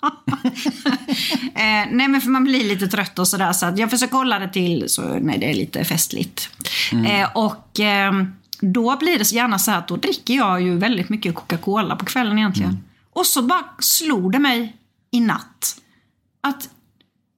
Eh, 1.54 1.90
nej 1.92 2.08
men 2.08 2.20
för 2.20 2.30
man 2.30 2.44
blir 2.44 2.64
lite 2.68 2.86
trött 2.86 3.18
och 3.18 3.28
sådär 3.28 3.52
så 3.52 3.66
att 3.66 3.78
jag 3.78 3.90
försöker 3.90 4.16
hålla 4.16 4.38
det 4.38 4.48
till 4.48 4.84
så 4.88 5.02
nej, 5.20 5.38
det 5.38 5.50
är 5.50 5.54
lite 5.54 5.84
festligt. 5.84 6.48
Mm. 6.92 7.04
Eh, 7.22 7.28
och 7.34 7.80
eh, 7.80 8.12
då 8.60 8.96
blir 8.96 9.18
det 9.18 9.24
så 9.24 9.34
gärna 9.36 9.58
så 9.58 9.70
här 9.70 9.78
att 9.78 9.88
då 9.88 9.96
dricker 9.96 10.34
jag 10.34 10.62
ju 10.62 10.76
väldigt 10.78 11.08
mycket 11.08 11.34
Coca-Cola 11.34 11.96
på 11.96 12.04
kvällen 12.04 12.38
egentligen. 12.38 12.70
Mm. 12.70 12.82
Och 13.12 13.26
så 13.26 13.42
bara 13.42 13.64
slog 13.78 14.32
det 14.32 14.38
mig 14.38 14.76
i 15.14 15.20
natt 15.20 15.76
att 16.42 16.68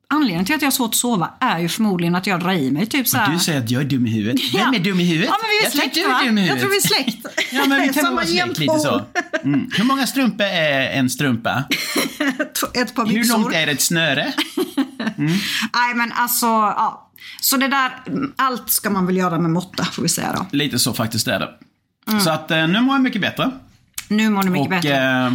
anledningen 0.09 0.45
till 0.45 0.55
att 0.55 0.63
jag 0.63 0.67
har 0.67 0.73
svårt 0.73 0.89
att 0.91 0.95
sova 0.95 1.31
är 1.41 1.59
ju 1.59 1.69
förmodligen 1.69 2.15
att 2.15 2.27
jag 2.27 2.41
drar 2.41 2.53
i 2.53 2.71
mig 2.71 2.87
typ 2.87 3.09
så 3.09 3.17
här. 3.19 3.33
Du 3.33 3.39
säger 3.39 3.61
att 3.61 3.71
jag 3.71 3.83
är 3.83 3.87
dum 3.87 4.07
i 4.07 4.11
huvudet. 4.11 4.55
Vem 4.55 4.75
är 4.75 4.79
dum 4.79 5.01
i 5.01 5.05
huvudet? 5.05 5.31
Ja 5.31 5.37
men 5.43 5.49
vi 5.51 5.59
är 5.59 5.63
jag 5.63 5.73
tror 5.73 5.81
släkt 5.81 5.95
du 5.95 6.09
va? 6.09 6.21
är 6.23 6.27
dum 6.27 6.39
i 6.39 6.47
Jag 6.47 6.55
huvudet. 6.57 6.61
tror 6.61 6.71
vi 6.71 6.77
är 6.77 7.05
släkt. 7.05 7.53
Ja, 7.53 7.65
men 7.67 7.81
vi 7.83 7.87
kan 7.89 8.05
Samma 8.05 8.17
vara 8.17 8.27
släkt 8.27 8.59
lite 8.59 8.79
så. 8.79 9.03
Mm. 9.45 9.71
Hur 9.77 9.85
många 9.85 10.07
strumpor 10.07 10.45
är 10.47 10.91
en 10.99 11.11
strumpa? 11.11 11.65
Ett 12.75 12.95
par 12.95 13.07
Hur 13.07 13.15
byxor. 13.15 13.39
långt 13.39 13.55
är 13.55 13.67
ett 13.67 13.81
snöre? 13.81 14.33
Nej 15.75 15.95
men 15.95 16.13
alltså, 16.13 16.47
ja. 16.47 17.11
Så 17.41 17.57
det 17.57 17.69
där, 17.69 17.91
allt 18.37 18.71
ska 18.71 18.91
man 18.91 19.07
väl 19.07 19.17
göra 19.17 19.39
med 19.39 19.51
måtta 19.51 19.85
får 19.85 20.03
vi 20.03 20.09
säga 20.09 20.33
då. 20.33 20.47
Lite 20.57 20.79
så 20.79 20.93
faktiskt 20.95 21.29
är 21.29 21.39
det. 21.39 21.49
Så 22.21 22.31
att 22.31 22.51
eh, 22.51 22.67
nu 22.69 22.81
mår 22.81 22.95
jag 22.95 23.03
mycket 23.03 23.21
bättre. 23.21 23.51
Nu 24.09 24.31
mår 24.31 24.43
du 24.43 24.51
mycket 24.51 24.65
och 24.67 24.71
bättre. 24.71 25.27
eh, 25.27 25.33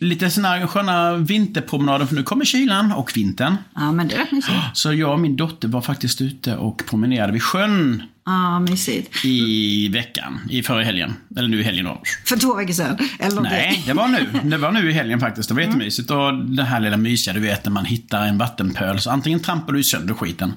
lite 0.00 0.30
såna 0.30 0.48
här 0.48 0.66
sköna 0.66 1.16
vinterpromenader, 1.16 2.06
för 2.06 2.14
nu 2.14 2.22
kommer 2.22 2.44
kylan 2.44 2.92
och 2.92 3.12
vintern. 3.16 3.56
Ja, 3.74 3.92
men 3.92 4.08
det. 4.08 4.26
Så 4.72 4.92
jag 4.92 5.12
och 5.12 5.20
min 5.20 5.36
dotter 5.36 5.68
var 5.68 5.80
faktiskt 5.80 6.20
ute 6.20 6.56
och 6.56 6.82
promenerade 6.86 7.32
vid 7.32 7.42
sjön 7.42 8.02
Ja, 8.28 8.60
mysigt. 8.60 9.24
i 9.24 9.88
veckan, 9.88 10.40
i 10.50 10.62
förra 10.62 10.82
helgen. 10.82 11.14
Eller 11.36 11.48
nu 11.48 11.60
i 11.60 11.62
helgen 11.62 11.84
då. 11.84 12.02
För 12.24 12.36
två 12.36 12.54
veckor 12.54 12.72
sedan. 12.72 12.98
Eller. 13.18 13.40
Nej, 13.40 13.82
det 13.86 13.92
var 13.92 14.08
nu. 14.08 14.40
Det 14.50 14.56
var 14.56 14.72
nu 14.72 14.90
i 14.90 14.92
helgen 14.92 15.20
faktiskt. 15.20 15.48
Det 15.48 15.54
var 15.54 15.62
jättemysigt. 15.62 16.10
Och 16.10 16.34
det 16.34 16.62
här 16.62 16.80
lilla 16.80 16.96
mysiga, 16.96 17.34
du 17.34 17.40
vet, 17.40 17.64
när 17.64 17.72
man 17.72 17.84
hittar 17.84 18.26
en 18.26 18.38
vattenpöl. 18.38 19.00
Så 19.00 19.10
antingen 19.10 19.40
trampar 19.40 19.72
du 19.72 19.82
sönder 19.82 20.14
skiten, 20.14 20.52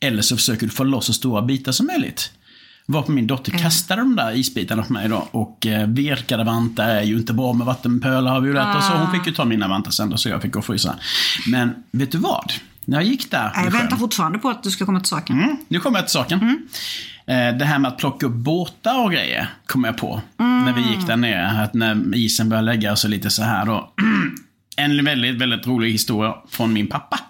eller 0.00 0.22
så 0.22 0.36
försöker 0.36 0.66
du 0.66 0.72
få 0.72 0.84
loss 0.84 1.06
så 1.06 1.12
stora 1.12 1.42
bitar 1.42 1.72
som 1.72 1.86
möjligt. 1.86 2.30
Varpå 2.86 3.12
min 3.12 3.26
dotter 3.26 3.52
kastade 3.52 4.00
de 4.02 4.16
där 4.16 4.32
isbitarna 4.36 4.82
på 4.82 4.92
mig 4.92 5.08
då. 5.08 5.28
Och 5.30 5.66
eh, 5.66 5.86
virkade 5.88 6.44
vantar 6.44 6.88
är 6.88 7.02
ju 7.02 7.16
inte 7.16 7.32
bra 7.32 7.52
med 7.52 7.66
vattenpölar 7.66 8.32
har 8.32 8.40
vi 8.40 8.48
ju 8.48 8.54
lärt 8.54 8.76
oss. 8.76 8.86
Så 8.86 8.92
hon 8.92 9.12
fick 9.12 9.26
ju 9.26 9.32
ta 9.32 9.44
mina 9.44 9.68
vantar 9.68 9.90
sen 9.90 10.10
då, 10.10 10.16
så 10.16 10.28
jag 10.28 10.42
fick 10.42 10.52
gå 10.52 10.58
och 10.58 10.64
frysa. 10.64 10.94
Men 11.50 11.74
vet 11.90 12.12
du 12.12 12.18
vad? 12.18 12.52
När 12.84 12.96
jag 12.96 13.04
gick 13.06 13.30
där 13.30 13.52
Jag 13.64 13.70
väntar 13.70 13.96
fortfarande 13.96 14.38
på 14.38 14.48
att 14.48 14.62
du 14.62 14.70
ska 14.70 14.86
komma 14.86 15.00
till 15.00 15.08
saken. 15.08 15.38
Mm, 15.42 15.56
nu 15.68 15.80
kommer 15.80 15.98
jag 15.98 16.06
till 16.06 16.12
saken. 16.12 16.68
Eh, 17.26 17.56
Det 17.58 17.64
här 17.64 17.78
med 17.78 17.88
att 17.88 17.98
plocka 17.98 18.26
upp 18.26 18.32
båtar 18.34 19.04
och 19.04 19.12
grejer 19.12 19.48
kom 19.66 19.84
jag 19.84 19.96
på. 19.98 20.20
När 20.36 20.72
vi 20.72 20.80
gick 20.80 21.06
där 21.06 21.16
nere. 21.16 21.62
Att 21.62 21.74
när 21.74 22.14
isen 22.16 22.48
började 22.48 22.66
lägga 22.66 22.96
sig 22.96 23.10
lite 23.10 23.30
så 23.30 23.42
här 23.42 23.66
då. 23.66 23.92
En 24.76 25.04
väldigt, 25.04 25.38
väldigt 25.38 25.66
rolig 25.66 25.92
historia 25.92 26.34
från 26.50 26.72
min 26.72 26.86
pappa. 26.86 27.20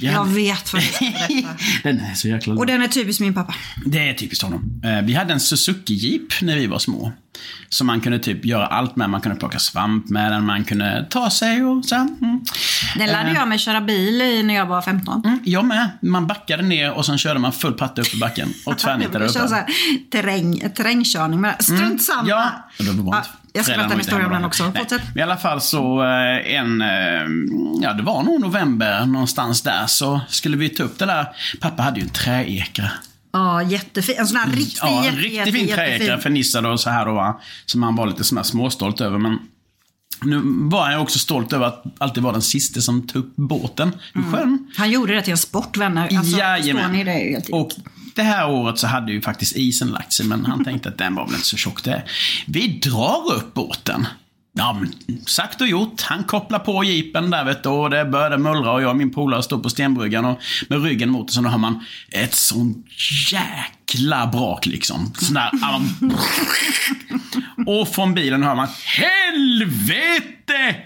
Jag 0.00 0.12
hade- 0.12 0.30
vet 0.34 0.72
vad 0.72 0.82
du 0.82 0.86
ska 0.88 1.04
berätta. 1.04 1.48
Den 1.82 2.00
är 2.00 2.14
så 2.14 2.28
jäkla 2.28 2.54
Och 2.54 2.66
den 2.66 2.82
är 2.82 2.88
typiskt 2.88 3.20
min 3.20 3.34
pappa. 3.34 3.54
Det 3.86 4.08
är 4.08 4.14
typiskt 4.14 4.44
honom. 4.44 4.80
Eh, 4.84 5.02
Vi 5.02 5.14
hade 5.14 5.32
en 5.32 5.38
Suzuki-jeep 5.40 6.42
när 6.42 6.56
vi 6.56 6.66
var 6.66 6.78
små. 6.78 7.12
Som 7.68 7.86
man 7.86 8.00
kunde 8.00 8.18
typ 8.18 8.44
göra 8.44 8.66
allt 8.66 8.96
med. 8.96 9.10
Man 9.10 9.20
kunde 9.20 9.38
plocka 9.38 9.58
svamp 9.58 10.08
med 10.10 10.32
den, 10.32 10.46
man 10.46 10.64
kunde 10.64 11.06
ta 11.10 11.30
sig 11.30 11.64
och 11.64 11.84
så. 11.84 11.94
Mm. 11.94 12.40
Den 12.96 13.06
lärde 13.08 13.32
jag 13.32 13.48
mig 13.48 13.58
köra 13.58 13.80
bil 13.80 14.22
i 14.22 14.42
när 14.42 14.54
jag 14.54 14.66
var 14.66 14.82
15. 14.82 15.22
Mm, 15.24 15.38
jag 15.44 15.64
med. 15.64 15.90
Man 16.02 16.26
backade 16.26 16.62
ner 16.62 16.92
och 16.92 17.06
sen 17.06 17.18
körde 17.18 17.40
man 17.40 17.52
full 17.52 17.72
patte 17.72 18.00
upp 18.00 18.14
i 18.14 18.18
backen. 18.18 18.54
Och 18.66 18.78
tvärnitade 18.78 19.24
upp. 19.26 19.32
terräng, 20.12 20.70
terrängkörning 20.76 21.40
med 21.40 21.56
Strunt 21.60 22.02
samma. 22.02 22.28
Ja, 22.28 22.50
var 22.78 23.14
Ja, 23.16 23.24
jag 23.52 23.64
ska 23.64 23.76
berätta 23.76 23.92
en 23.92 23.98
historia 23.98 24.26
om 24.26 24.32
den 24.32 24.44
också. 24.44 24.64
Nej, 24.64 24.72
Fortsätt. 24.78 25.02
I 25.16 25.20
alla 25.20 25.36
fall 25.36 25.60
så 25.60 26.02
eh, 26.02 26.54
en, 26.54 26.82
eh, 26.82 26.88
ja 27.82 27.92
det 27.92 28.02
var 28.02 28.22
nog 28.22 28.40
november 28.40 29.06
någonstans 29.06 29.62
där 29.62 29.86
så 29.86 30.20
skulle 30.28 30.56
vi 30.56 30.68
ta 30.68 30.82
upp 30.82 30.98
det 30.98 31.06
där. 31.06 31.26
Pappa 31.60 31.82
hade 31.82 32.00
ju 32.00 32.04
en 32.04 32.12
träekra. 32.12 32.90
Ja, 33.32 33.62
jättefin. 33.62 34.14
En 34.18 34.26
sån 34.26 34.36
här 34.36 34.50
riktig, 34.50 34.82
Mm. 34.82 34.94
Ja, 34.94 34.98
en 34.98 35.04
jätte, 35.04 35.20
riktigt 35.20 35.32
jätte, 35.32 35.52
fin 35.52 35.68
träekra 35.68 36.18
förnissad 36.18 36.66
och 36.66 36.80
så 36.80 36.90
här 36.90 37.06
då 37.06 37.12
va. 37.12 37.40
Som 37.66 37.82
han 37.82 37.96
var 37.96 38.06
lite 38.06 38.24
sån 38.24 38.44
småstolt 38.44 39.00
över 39.00 39.18
men 39.18 39.38
nu 40.24 40.40
var 40.44 40.90
han 40.90 41.00
också 41.00 41.18
stolt 41.18 41.52
över 41.52 41.66
att 41.66 41.84
alltid 41.98 42.22
vara 42.22 42.32
den 42.32 42.42
sista 42.42 42.80
som 42.80 43.06
tog 43.06 43.24
upp 43.24 43.36
båten 43.36 43.88
i 44.14 44.32
sjön. 44.32 44.70
Han 44.76 44.90
gjorde 44.90 45.14
det 45.14 45.22
till 45.22 45.30
en 45.30 45.38
sport, 45.38 45.76
vänner. 45.76 46.16
Alltså, 46.16 46.38
Jajamän. 46.38 46.92
ni 46.92 47.04
det? 47.04 47.10
helt- 47.12 47.48
Och 47.48 47.70
det 48.14 48.22
här 48.22 48.50
året 48.50 48.78
så 48.78 48.86
hade 48.86 49.12
ju 49.12 49.20
faktiskt 49.20 49.56
isen 49.56 49.88
lagt 49.88 50.12
sig, 50.12 50.26
men 50.26 50.44
han 50.44 50.64
tänkte 50.64 50.88
att 50.88 50.98
den 50.98 51.14
var 51.14 51.24
väl 51.26 51.34
inte 51.34 51.46
så 51.46 51.56
tjock 51.56 51.84
det. 51.84 52.02
Vi 52.46 52.68
drar 52.68 53.32
upp 53.36 53.54
båten. 53.54 54.06
Ja, 54.54 54.78
men 54.80 54.92
sagt 55.26 55.60
och 55.60 55.66
gjort. 55.68 56.02
Han 56.02 56.24
kopplar 56.24 56.58
på 56.58 56.84
jeepen 56.84 57.30
där 57.30 57.44
vet 57.44 57.62
du 57.62 57.68
och 57.68 57.90
det 57.90 58.04
började 58.04 58.38
mullra 58.38 58.72
och 58.72 58.82
jag 58.82 58.90
och 58.90 58.96
min 58.96 59.10
polare 59.12 59.42
stod 59.42 59.62
på 59.62 59.70
stenbryggan 59.70 60.24
och 60.24 60.38
med 60.68 60.82
ryggen 60.82 61.10
mot 61.10 61.28
och 61.28 61.34
så 61.34 61.40
då 61.40 61.48
har 61.48 61.58
man 61.58 61.84
ett 62.10 62.34
sånt 62.34 62.86
jäkla 63.32 63.81
brak 64.32 64.66
liksom. 64.66 65.12
Sån 65.18 65.34
där, 65.34 65.50
man- 65.60 66.16
och 67.66 67.88
från 67.88 68.14
bilen 68.14 68.42
hör 68.42 68.54
man 68.54 68.68
Helvete! 68.84 70.76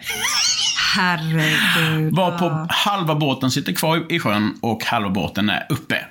Herregud. 0.96 2.14
Var 2.16 2.38
på 2.38 2.66
halva 2.70 3.14
båten 3.14 3.50
sitter 3.50 3.72
kvar 3.72 4.12
i 4.12 4.18
sjön 4.20 4.54
och 4.62 4.84
halva 4.84 5.10
båten 5.10 5.50
är 5.50 5.66
uppe. 5.68 6.04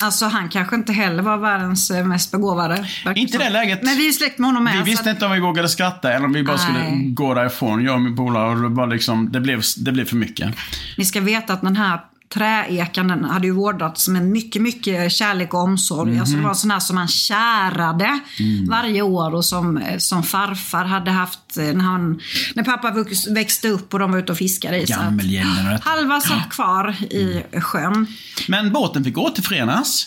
Alltså 0.00 0.26
han 0.26 0.48
kanske 0.48 0.76
inte 0.76 0.92
heller 0.92 1.22
var 1.22 1.36
världens 1.36 1.90
eh, 1.90 2.04
mest 2.06 2.32
begåvade. 2.32 2.88
Inte 3.14 3.32
så. 3.32 3.38
det 3.38 3.50
läget. 3.50 3.82
Men 3.82 3.96
vi 3.96 4.08
är 4.08 4.12
släkt 4.12 4.38
med 4.38 4.48
honom 4.48 4.64
med. 4.64 4.76
Vi 4.76 4.82
visste 4.82 5.10
att- 5.10 5.14
inte 5.16 5.26
om 5.26 5.32
vi 5.32 5.40
vågade 5.40 5.68
skratta 5.68 6.12
eller 6.12 6.26
om 6.26 6.32
vi 6.32 6.42
bara 6.42 6.58
skulle 6.58 6.78
Nej. 6.78 7.10
gå 7.10 7.34
därifrån, 7.34 7.84
jag 7.84 7.94
och 7.94 8.00
min 8.00 8.16
polare. 8.16 8.68
Det, 8.86 8.94
liksom, 8.94 9.32
det, 9.32 9.40
blev, 9.40 9.62
det 9.76 9.92
blev 9.92 10.04
för 10.04 10.16
mycket. 10.16 10.54
Ni 10.98 11.04
ska 11.04 11.20
veta 11.20 11.52
att 11.52 11.60
den 11.62 11.76
här 11.76 12.00
träekan 12.34 13.08
den 13.08 13.24
hade 13.24 13.46
ju 13.46 13.52
vårdats 13.52 14.08
med 14.08 14.26
mycket, 14.26 14.62
mycket 14.62 15.12
kärlek 15.12 15.54
och 15.54 15.60
omsorg. 15.60 16.10
Mhm. 16.10 16.20
Alltså 16.20 16.36
det 16.36 16.42
var 16.42 16.54
sån 16.54 16.70
här 16.70 16.80
som 16.80 16.94
man 16.94 17.08
kärade 17.08 18.20
Mm. 18.40 18.66
varje 18.68 19.02
år 19.02 19.34
och 19.34 19.44
som, 19.44 19.80
som 19.98 20.22
farfar 20.22 20.84
hade 20.84 21.10
haft 21.10 21.56
eh, 21.56 21.64
när, 21.64 21.84
han, 21.84 22.20
när 22.54 22.64
pappa 22.64 22.94
växte 23.30 23.68
upp 23.68 23.94
och 23.94 24.00
de 24.00 24.12
var 24.12 24.18
ute 24.18 24.32
och 24.32 24.38
fiskade 24.38 24.76
i. 24.82 24.86
så 24.86 24.94
att. 25.00 25.84
Halva 25.84 26.20
satt 26.20 26.50
kvar 26.50 26.96
i 27.10 27.42
sjön. 27.60 28.06
Men 28.48 28.72
båten 28.72 29.04
fick 29.04 29.18
återförenas 29.18 30.06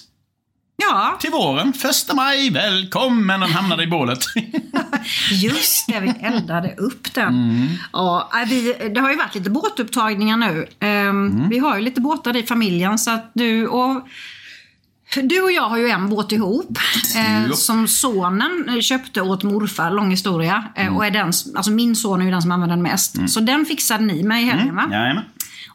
Ja, 0.77 1.17
till 1.19 1.31
våren. 1.31 1.73
Första 1.73 2.15
maj, 2.15 2.49
välkommen! 2.49 3.39
Den 3.39 3.49
hamnade 3.51 3.83
i 3.83 3.87
bålet. 3.87 4.19
just 5.31 5.87
det. 5.87 5.99
Vi 5.99 6.09
eldade 6.25 6.75
upp 6.77 7.13
den. 7.13 7.27
Mm. 7.27 7.67
Ja, 7.93 8.31
vi, 8.47 8.75
det 8.95 8.99
har 9.01 9.09
ju 9.11 9.17
varit 9.17 9.35
lite 9.35 9.49
båtupptagningar 9.49 10.37
nu. 10.37 10.67
Ehm, 10.79 11.27
Mm. 11.27 11.49
Vi 11.49 11.59
har 11.59 11.75
ju 11.77 11.81
lite 11.81 12.01
båtar 12.01 12.37
i 12.37 12.43
familjen 12.43 12.99
så 12.99 13.11
att 13.11 13.31
du 13.33 13.67
och 13.67 14.07
du 15.23 15.41
och 15.41 15.51
jag 15.51 15.69
har 15.69 15.77
ju 15.77 15.89
en 15.89 16.09
båt 16.09 16.31
ihop 16.31 16.77
eh, 17.15 17.51
som 17.51 17.87
sonen 17.87 18.65
eh, 18.69 18.79
köpte 18.81 19.21
åt 19.21 19.43
morfar, 19.43 19.91
lång 19.91 20.09
historia. 20.11 20.63
Eh, 20.75 20.81
Mm. 20.85 20.97
och 20.97 21.05
är 21.05 21.11
den, 21.11 21.25
alltså 21.55 21.71
min 21.71 21.95
son 21.95 22.21
är 22.21 22.25
ju 22.25 22.31
den 22.31 22.41
som 22.41 22.51
använder 22.51 22.75
den 22.75 22.83
mest. 22.83 23.29
Så 23.29 23.39
den 23.39 23.65
fixade 23.65 24.03
ni 24.05 24.23
med 24.23 24.41
i 24.41 24.45
helgen 24.45 24.75
va? 24.75 24.87
Jajamän. 24.91 25.23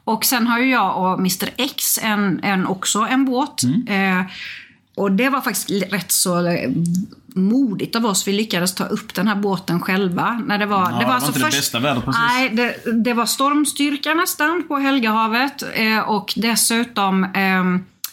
Och 0.04 0.24
sen 0.24 0.46
har 0.46 0.58
ju 0.58 0.70
jag 0.70 0.98
och 0.98 1.18
Mr 1.18 1.48
X 1.56 1.98
en, 2.02 2.40
en, 2.44 2.66
också 2.66 2.98
en 3.10 3.24
båt. 3.24 3.62
Mm. 3.62 4.18
Eh, 4.20 4.26
och 4.96 5.12
det 5.12 5.28
var 5.28 5.40
faktiskt 5.40 5.92
rätt 5.92 6.12
så 6.12 6.46
eh, 6.46 6.70
modigt 7.34 7.96
av 7.96 8.06
oss. 8.06 8.28
Vi 8.28 8.32
lyckades 8.32 8.74
ta 8.74 8.84
upp 8.84 9.14
den 9.14 9.28
här 9.28 9.34
båten 9.36 9.80
själva. 9.80 10.42
När 10.46 10.58
det 10.58 10.66
var, 10.66 10.80
Ja, 10.80 10.86
det 10.86 10.92
det 10.92 10.98
var, 10.98 11.04
var 11.04 11.14
alltså 11.14 11.28
inte 11.28 11.38
det 11.38 11.44
först, 11.44 11.58
bästa 11.58 11.78
vädret 11.78 12.04
precis. 12.04 12.20
Nej, 12.28 12.50
det, 12.50 12.92
det 13.04 13.12
var 13.12 13.26
stormstyrka 13.26 14.14
nästan 14.14 14.62
på 14.68 14.76
Helgahavet. 14.76 15.62
Eh, 15.74 15.98
och 15.98 16.32
dessutom 16.36 17.24
eh, 17.24 17.64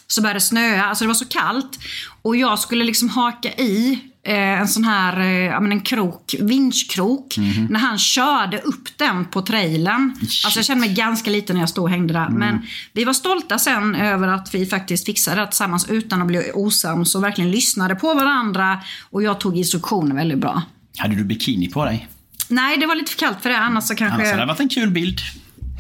så 0.08 0.22
började 0.22 0.38
det 0.38 0.42
snöa. 0.42 0.86
Alltså 0.86 1.04
det 1.04 1.08
var 1.08 1.16
så 1.16 1.26
kallt. 1.26 1.80
Och 2.22 2.36
jag 2.36 2.60
skulle 2.60 2.84
liksom 2.84 3.10
haka 3.10 3.50
i 3.50 4.00
en 4.26 4.68
sån 4.68 4.84
här 4.84 5.20
eh, 5.20 5.56
en 5.56 5.82
krok, 5.82 6.36
vinschkrok. 6.40 7.38
Mhm. 7.38 7.68
När 7.70 7.80
han 7.80 7.98
körde 7.98 8.58
upp 8.60 8.98
den 8.98 9.26
på 9.26 9.42
trailern. 9.42 10.14
Alltså 10.46 10.60
jag 10.60 10.66
kände 10.66 10.86
mig 10.88 10.96
ganska 10.96 11.32
liten 11.32 11.56
när 11.56 11.62
jag 11.62 11.70
stod 11.70 11.84
och 11.84 11.90
hängde 11.90 12.14
Mm. 12.18 12.32
där. 12.32 12.40
Men 12.40 12.62
vi 12.94 13.04
var 13.04 13.14
stolta 13.14 13.60
sen 13.60 13.96
över 13.96 14.28
att 14.28 14.56
vi 14.56 14.66
faktiskt 14.66 15.06
fixade 15.06 15.42
det 15.42 15.48
tillsammans 15.48 15.90
utan 15.90 16.22
att 16.22 16.28
bli 16.28 16.52
osams 16.54 17.16
och 17.16 17.24
verkligen 17.24 17.52
lyssnade 17.52 17.96
på 17.96 18.14
varandra. 18.14 18.80
Och 19.10 19.24
jag 19.24 19.40
tog 19.40 19.58
instruktioner 19.58 20.16
väldigt 20.16 20.38
bra. 20.40 20.62
Hade 20.98 21.16
du 21.16 21.24
bikini 21.24 21.68
på 21.70 21.86
dig? 21.86 22.08
Nej, 22.48 22.78
det 22.78 22.86
var 22.86 22.96
lite 22.96 23.12
för 23.12 23.20
kallt 23.20 23.38
för 23.42 23.50
det. 23.50 23.58
Annars 23.58 23.84
så 23.84 23.96
kanske... 23.96 24.16
Annars 24.16 24.28
hade 24.28 24.42
det 24.42 24.46
varit 24.46 24.60
en 24.60 24.70
kul 24.70 24.90
bild. 24.90 25.20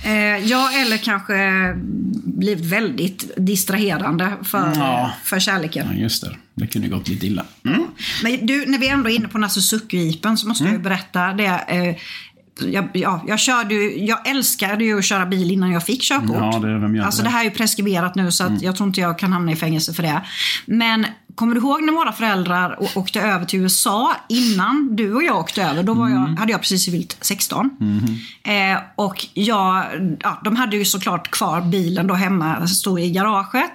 Eh, 0.06 0.12
ja, 0.38 0.72
eller 0.72 0.98
kanske 0.98 1.34
blivit 2.26 2.66
väldigt 2.66 3.32
distraherande 3.38 4.34
för, 4.44 4.72
Ja. 4.76 5.12
för 5.24 5.40
kärleken. 5.40 5.88
Ja, 5.92 5.98
just 5.98 6.24
det. 6.24 6.38
Det 6.56 6.68
kunde 6.68 6.88
gått 6.88 7.08
lite 7.08 7.26
illa. 7.28 7.46
Mm. 7.66 7.84
Men 8.24 8.46
du, 8.46 8.66
när 8.66 8.78
vi 8.78 8.88
ändå 8.88 9.10
är 9.10 9.16
inne 9.16 9.28
på 9.28 9.34
den 9.38 9.44
här 9.44 9.50
Suzuki-jeepen 9.50 10.36
så 10.38 10.48
måste 10.48 10.64
jag 10.64 10.74
ju 10.74 10.80
berätta 10.80 11.34
det. 11.34 11.46
Eh, 11.68 11.96
jag, 12.72 12.90
ja, 12.94 13.24
jag, 13.28 13.40
körde, 13.40 13.74
ju- 13.74 14.06
jag 14.06 14.28
älskade 14.30 14.84
ju 14.84 14.98
att 15.00 15.06
köra 15.06 15.26
bil 15.26 15.52
innan 15.52 15.72
jag 15.72 15.86
fick 15.86 16.02
körkort. 16.02 16.30
Ja, 16.40 16.60
det- 16.60 16.80
vem 16.80 16.96
gör 16.96 17.04
alltså 17.06 17.22
det 17.22 17.28
det? 17.28 17.32
här 17.32 17.40
är 17.40 17.44
ju 17.44 17.52
preskriberat 17.52 18.16
nu 18.16 18.32
så 18.32 18.44
att 18.44 18.62
jag 18.62 18.76
tror 18.76 18.88
inte 18.88 19.02
jag 19.02 19.20
kan 19.20 19.34
hamna 19.34 19.52
i 19.52 19.56
fängelse 19.56 19.94
för 19.94 20.04
det. 20.04 20.22
Men 20.66 21.06
kommer 21.36 21.56
du 21.56 21.62
ihåg 21.62 21.84
när 21.84 21.94
våra 21.94 22.12
föräldrar 22.12 22.78
åkte 22.98 23.22
över 23.22 23.46
till 23.46 23.60
USA 23.60 24.14
innan 24.30 24.96
du 24.96 25.14
och 25.14 25.24
jag 25.24 25.38
åkte 25.40 25.64
över? 25.64 25.84
Då 25.84 25.94
var 25.94 26.10
jag, 26.10 26.18
hade 26.40 26.52
jag 26.52 26.62
precis 26.62 26.86
fyllt 26.86 27.18
16. 27.22 27.70
Eh, 28.44 28.80
och 28.96 29.26
jag, 29.34 29.86
ja, 30.20 30.42
de 30.44 30.56
hade 30.56 30.78
ju 30.78 30.86
såklart 30.86 31.32
kvar 31.32 31.62
bilen 31.62 32.08
då 32.08 32.14
hemma, 32.14 32.68
stod 32.68 33.00
i 33.00 33.10
garaget. 33.12 33.72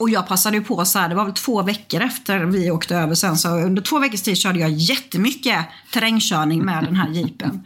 Och 0.00 0.10
jag 0.10 0.28
passade 0.28 0.56
ju 0.56 0.64
på 0.64 0.84
så 0.84 0.98
här, 0.98 1.08
det 1.08 1.14
var 1.14 1.24
väl 1.24 1.34
två 1.34 1.62
veckor 1.62 2.00
efter 2.00 2.38
vi 2.38 2.70
åkte 2.70 2.96
över 2.96 3.14
sen, 3.14 3.36
så 3.36 3.48
under 3.48 3.82
två 3.82 3.98
veckors 3.98 4.22
tid 4.22 4.38
körde 4.38 4.58
jag 4.58 4.70
jättemycket 4.70 5.66
terrängkörning 5.92 6.64
med 6.64 6.84
den 6.84 6.96
här 6.96 7.08
jeepen. 7.08 7.64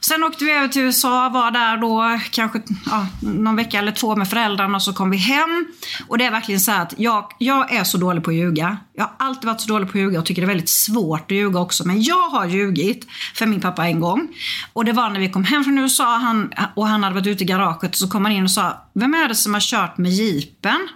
Sen 0.00 0.24
åkte 0.24 0.44
vi 0.44 0.50
över 0.50 0.68
till 0.68 0.82
USA, 0.82 1.28
var 1.28 1.50
där 1.50 1.76
då 1.76 2.20
kanske 2.30 2.62
ja, 2.86 3.06
någon 3.20 3.56
vecka 3.56 3.78
eller 3.78 3.92
två 3.92 4.16
med 4.16 4.28
föräldrarna 4.28 4.76
och 4.76 4.82
så 4.82 4.92
kom 4.92 5.10
vi 5.10 5.16
hem. 5.16 5.66
Och 6.08 6.18
det 6.18 6.24
är 6.24 6.30
verkligen 6.30 6.60
så 6.60 6.70
här 6.70 6.82
att 6.82 6.94
jag, 6.96 7.32
jag 7.38 7.72
är 7.72 7.84
så 7.84 7.98
dålig 7.98 8.24
på 8.24 8.30
att 8.30 8.36
ljuga. 8.36 8.78
Jag 8.94 9.04
har 9.04 9.12
alltid 9.18 9.44
varit 9.44 9.60
så 9.60 9.68
dålig 9.68 9.92
på 9.92 9.98
att 9.98 10.02
ljuga 10.02 10.18
och 10.18 10.26
tycker 10.26 10.42
det 10.42 10.46
är 10.46 10.54
väldigt 10.54 10.68
svårt 10.68 11.22
att 11.22 11.36
ljuga 11.36 11.60
också. 11.60 11.86
Men 11.86 12.02
jag 12.02 12.28
har 12.28 12.46
ljugit 12.46 13.06
för 13.34 13.46
min 13.46 13.60
pappa 13.60 13.86
en 13.86 14.00
gång. 14.00 14.28
Och 14.72 14.84
det 14.84 14.92
var 14.92 15.10
när 15.10 15.20
vi 15.20 15.30
kom 15.30 15.44
hem 15.44 15.64
från 15.64 15.78
USA 15.78 16.16
han, 16.16 16.52
och 16.74 16.86
han 16.86 17.02
hade 17.02 17.14
varit 17.14 17.26
ute 17.26 17.44
i 17.44 17.46
garaget 17.46 17.94
så 17.94 18.08
kom 18.08 18.24
han 18.24 18.32
in 18.32 18.44
och 18.44 18.50
sa 18.50 18.82
Vem 18.94 19.14
är 19.14 19.28
det 19.28 19.34
som 19.34 19.54
har 19.54 19.60
kört 19.60 19.98
med 19.98 20.12
jeepen? 20.12 20.88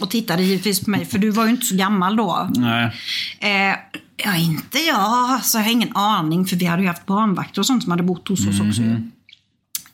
Och 0.00 0.10
tittade 0.10 0.42
givetvis 0.42 0.84
på 0.84 0.90
mig, 0.90 1.04
för 1.04 1.18
du 1.18 1.30
var 1.30 1.44
ju 1.44 1.50
inte 1.50 1.66
så 1.66 1.76
gammal 1.76 2.16
då. 2.16 2.48
Nej. 2.54 2.90
Eh, 3.40 3.76
ja, 4.16 4.36
inte 4.36 4.78
jag. 4.78 4.96
Alltså, 5.30 5.58
jag 5.58 5.64
har 5.64 5.70
ingen 5.72 5.96
aning, 5.96 6.46
för 6.46 6.56
vi 6.56 6.64
hade 6.64 6.82
ju 6.82 6.88
haft 6.88 7.06
barnvakter 7.06 7.60
och 7.60 7.66
sånt 7.66 7.82
som 7.82 7.90
hade 7.92 8.02
bott 8.02 8.28
hos 8.28 8.40
oss 8.40 8.60
också. 8.60 8.80
Mhm. 8.82 9.12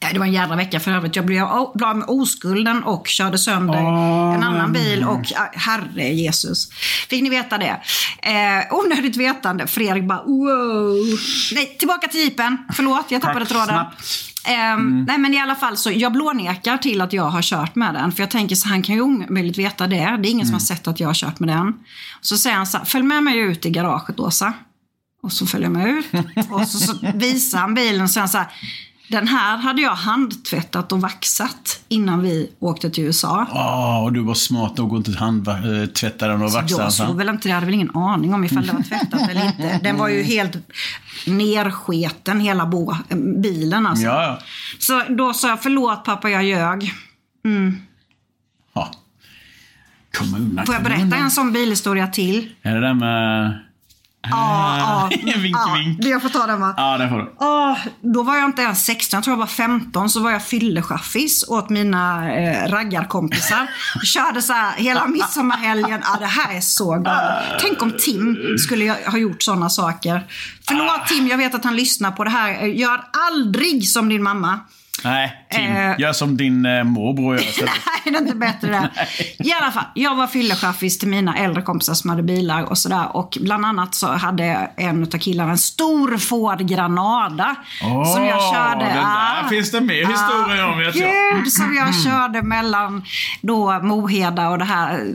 Ja, 0.01 0.09
det 0.13 0.19
var 0.19 0.27
en 0.27 0.33
jävla 0.33 0.57
vecka 0.57 0.81
för 0.81 0.91
övrigt. 0.91 1.17
Jag 1.17 1.27
blev 1.27 1.45
av 1.45 1.97
med 1.97 2.05
oskulden 2.09 2.85
och 2.85 3.09
körde 3.09 3.39
sönder 3.39 3.83
Åh, 3.85 4.35
en 4.35 4.43
annan 4.43 4.73
bil. 4.73 5.05
Och 5.05 5.33
herre 5.53 6.09
Jesus. 6.09 6.71
Fick 7.09 7.23
ni 7.23 7.31
veta 7.31 7.59
det? 7.59 7.81
Eh, 8.23 8.75
onödigt 8.75 9.17
vetande. 9.17 9.67
Fredrik 9.67 10.05
bara 10.05 10.23
wow. 10.23 10.97
Nej, 11.55 11.77
tillbaka 11.79 12.09
till 12.09 12.21
jeepen. 12.21 12.59
Förlåt, 12.73 13.07
jag 13.09 13.21
tappade 13.23 13.41
Tack, 13.41 13.49
tråden. 13.49 13.69
snabbt. 13.69 14.32
Ehm, 14.45 15.05
Nej 15.09 15.19
men 15.19 15.35
i 15.35 15.41
alla 15.41 15.55
fall 15.55 15.77
så 15.77 15.91
jag 15.91 16.13
blånekar 16.13 16.79
till 16.79 17.01
att 17.01 17.13
jag 17.13 17.31
har 17.31 17.43
kört 17.43 17.75
med 17.75 17.95
den. 17.95 18.13
För 18.13 18.23
jag 18.23 18.31
tänker 18.31 18.57
så 18.57 18.69
han 18.69 18.83
kan 18.83 18.95
ju 18.95 19.01
omöjligt 19.01 19.59
veta 19.59 19.87
det. 19.87 20.19
Det 20.23 20.29
är 20.29 20.31
ingen 20.31 20.47
som 20.47 20.53
har 20.55 20.61
sett 20.61 20.89
att 20.89 21.01
jag 21.01 21.09
har 21.09 21.15
kört 21.15 21.41
med 21.41 21.49
den. 21.49 21.75
Så 22.21 22.39
säger 22.39 22.57
han 22.57 22.67
så 22.67 22.79
här, 22.79 22.85
följ 22.85 23.05
med 23.05 23.23
mig 23.23 23.39
ut 23.39 23.67
i 23.67 23.71
garaget 23.71 24.21
Åsa. 24.21 24.53
Och 25.23 25.33
så 25.33 25.47
följer 25.47 25.67
jag 25.67 25.73
med 25.73 25.89
ut. 25.89 26.07
Och 26.51 26.69
så, 26.69 26.79
så 26.79 26.95
visar 27.15 27.59
han 27.59 27.75
bilen 27.75 28.03
och 28.03 28.11
säger 28.11 28.27
så 28.27 28.39
här, 28.39 28.47
den 29.13 29.29
här 29.29 29.57
hade 29.57 29.83
jag 29.83 29.95
handtvättat 29.95 30.93
och 30.93 31.01
vaxat 31.01 31.81
innan 31.89 32.23
vi 32.23 32.51
åkte 32.59 32.91
till 32.91 33.05
USA. 33.05 33.47
Åh, 33.53 34.05
och 34.05 34.13
du 34.13 34.21
var 34.21 34.35
smart 34.35 34.77
nog 34.77 34.93
att 34.93 35.07
inte 35.09 35.19
handtvätta 35.19 36.29
den 36.29 36.43
och 36.43 36.53
vaxa 36.53 36.77
den. 36.77 36.85
Jag 36.85 36.93
såg 36.93 37.17
väl 37.17 37.29
inte 37.29 37.43
det, 37.43 37.49
jag 37.49 37.55
hade 37.55 37.67
väl 37.67 37.75
ingen 37.75 37.97
aning 37.97 38.35
om 38.35 38.45
ifall 38.45 38.67
det 38.67 38.73
var 38.73 38.83
tvättat 38.83 39.31
eller 39.31 39.47
inte. 39.47 39.81
Den 39.83 39.99
var 39.99 40.09
ju 40.09 40.23
helt 40.23 40.57
nersketen, 41.27 42.41
hela 42.41 42.67
bo, 42.67 42.95
bilen 43.43 43.87
alltså. 43.87 44.05
Ja, 44.05 44.23
ja. 44.23 44.39
Så 44.79 45.03
då 45.09 45.35
sa 45.35 45.49
jag, 45.49 45.63
förlåt 45.63 46.05
pappa, 46.05 46.31
jag 46.31 46.45
ljög. 46.45 46.93
ja. 48.75 48.91
Komma 50.19 50.37
undan. 50.37 50.67
Får 50.67 50.75
jag 50.75 50.85
berätta 50.85 51.17
en 51.17 51.31
sån 51.31 51.53
bilhistoria 51.53 52.07
till? 52.07 52.49
Är 52.63 52.75
det 52.75 52.81
där 52.81 52.95
med... 52.95 53.59
Ja, 54.31 54.79
ja. 54.79 55.11
vink, 55.37 55.57
ja, 55.57 55.75
vink. 55.75 56.05
Jag 56.05 56.23
får 56.23 56.29
ta 56.29 56.47
den 56.47 56.61
va? 56.61 56.75
Ja, 56.77 56.99
det 56.99 57.09
får 57.09 57.19
du. 57.19 57.33
Åh, 57.41 57.79
då 58.15 58.23
var 58.23 58.37
jag 58.37 58.45
inte 58.45 58.63
ens 58.63 58.85
16, 58.85 59.17
jag 59.17 59.25
tror 59.25 59.33
jag 59.35 59.39
var 59.39 59.47
15, 59.47 60.11
så 60.11 60.21
var 60.21 60.31
jag 60.31 60.45
fyllechaffis 60.45 61.45
åt 61.49 61.71
mina 61.71 62.33
eh, 62.35 62.69
raggarkompisar. 62.71 63.71
Körde 64.05 64.43
så 64.43 64.53
här 64.53 64.73
hela 64.77 65.07
midsommarhelgen. 65.07 66.01
Ja, 66.05 66.17
det 66.21 66.27
här 66.27 66.57
är 66.57 66.61
så 66.61 66.91
galet. 66.91 67.61
Tänk 67.61 67.83
om 67.83 67.93
Tim 67.99 68.37
skulle 68.59 68.97
ha 69.07 69.19
gjort 69.19 69.43
sådana 69.43 69.71
saker. 69.71 70.27
Förlåt 70.69 71.07
Tim, 71.07 71.27
jag 71.27 71.39
vet 71.39 71.55
att 71.55 71.65
han 71.65 71.77
lyssnar 71.77 72.11
på 72.11 72.25
det 72.25 72.31
här. 72.31 72.63
Gör 72.67 73.05
aldrig 73.31 73.89
som 73.89 74.09
din 74.09 74.23
mamma. 74.23 74.61
Nej, 75.05 75.47
Tim. 75.51 75.77
Eh. 75.77 76.01
Gör 76.01 76.13
som 76.13 76.37
din 76.37 76.67
eh, 76.67 76.85
morbror 76.85 77.35
gör 77.37 77.43
istället. 77.43 77.73
Nej, 78.05 78.13
det 78.13 78.19
är 78.19 78.23
inte 78.23 78.35
bättre 78.35 78.69
det. 79.39 79.49
I 79.49 79.53
alla 79.53 79.71
fall, 79.71 79.85
jag 79.95 80.15
var 80.15 80.27
fyllechaffis 80.27 80.99
till 80.99 81.09
mina 81.09 81.37
äldre 81.37 81.63
kompisar 81.63 81.95
som 81.95 82.11
hade 82.11 82.23
bilar 82.23 82.63
och 82.63 82.79
sådär. 82.79 83.17
Och 83.17 83.39
bland 83.41 83.67
annat 83.67 83.95
så 83.95 84.13
hade 84.13 84.45
en 84.77 85.03
av 85.03 85.19
killarna 85.19 85.51
en 85.51 85.59
stor 85.59 86.19
Ford 86.19 86.59
Granada. 86.59 87.57
Åh, 87.83 88.15
som 88.15 88.25
jag 88.25 88.55
körde. 88.55 88.85
den 88.85 88.97
där 88.97 89.49
finns 89.49 89.71
det 89.71 89.81
mer 89.81 90.07
historier 90.07 90.67
om, 90.67 90.79
vet 90.79 90.97
jag. 90.97 91.11
Gud, 91.35 91.53
som 91.53 91.75
jag 91.75 92.03
körde 92.05 92.43
mellan 92.43 93.05
då 93.41 93.81
Moheda 93.83 94.49
och 94.49 94.59
det 94.59 94.65
här 94.65 95.13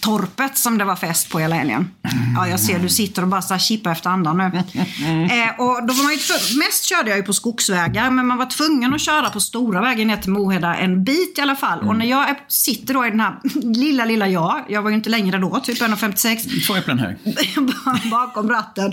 torpet 0.00 0.56
som 0.56 0.78
det 0.78 0.84
var 0.84 0.96
fest 0.96 1.30
på 1.30 1.38
hela 1.38 1.56
helgen. 1.56 1.90
Ja, 2.36 2.48
jag 2.48 2.60
ser 2.60 2.78
du 2.78 2.88
sitter 2.88 3.22
och 3.22 3.28
bara 3.28 3.42
så 3.42 3.58
kippar 3.58 3.92
efter 3.92 4.10
andan 4.10 4.36
nu. 4.38 4.46
Eh, 5.06 5.60
och 5.60 5.86
då 5.86 5.94
var 5.94 6.02
man 6.02 6.12
ju 6.12 6.58
mest 6.58 6.84
körde 6.84 7.10
jag 7.10 7.16
ju 7.16 7.22
på 7.22 7.32
skogsvägar, 7.32 8.10
men 8.10 8.26
man 8.26 8.38
var 8.38 8.46
tvungen 8.46 8.94
att 8.94 9.00
köra 9.00 9.25
på 9.30 9.40
stora 9.40 9.80
vägen 9.80 10.08
ner 10.08 10.16
till 10.16 10.30
Moheda 10.30 10.74
en 10.76 11.04
bit 11.04 11.38
i 11.38 11.40
alla 11.40 11.56
fall. 11.56 11.78
Och 11.88 11.96
när 11.96 12.06
jag 12.06 12.36
sitter 12.48 12.94
då 12.94 13.06
i 13.06 13.10
den 13.10 13.20
här 13.20 13.36
lilla, 13.74 14.04
lilla 14.04 14.28
jag, 14.28 14.64
jag 14.68 14.82
var 14.82 14.90
ju 14.90 14.96
inte 14.96 15.10
längre 15.10 15.38
då, 15.38 15.60
typ 15.60 15.80
1,56, 15.80 16.66
Två 16.66 16.74
äpplen 16.76 16.98
hög. 16.98 17.16
bakom 18.10 18.48
ratten, 18.50 18.92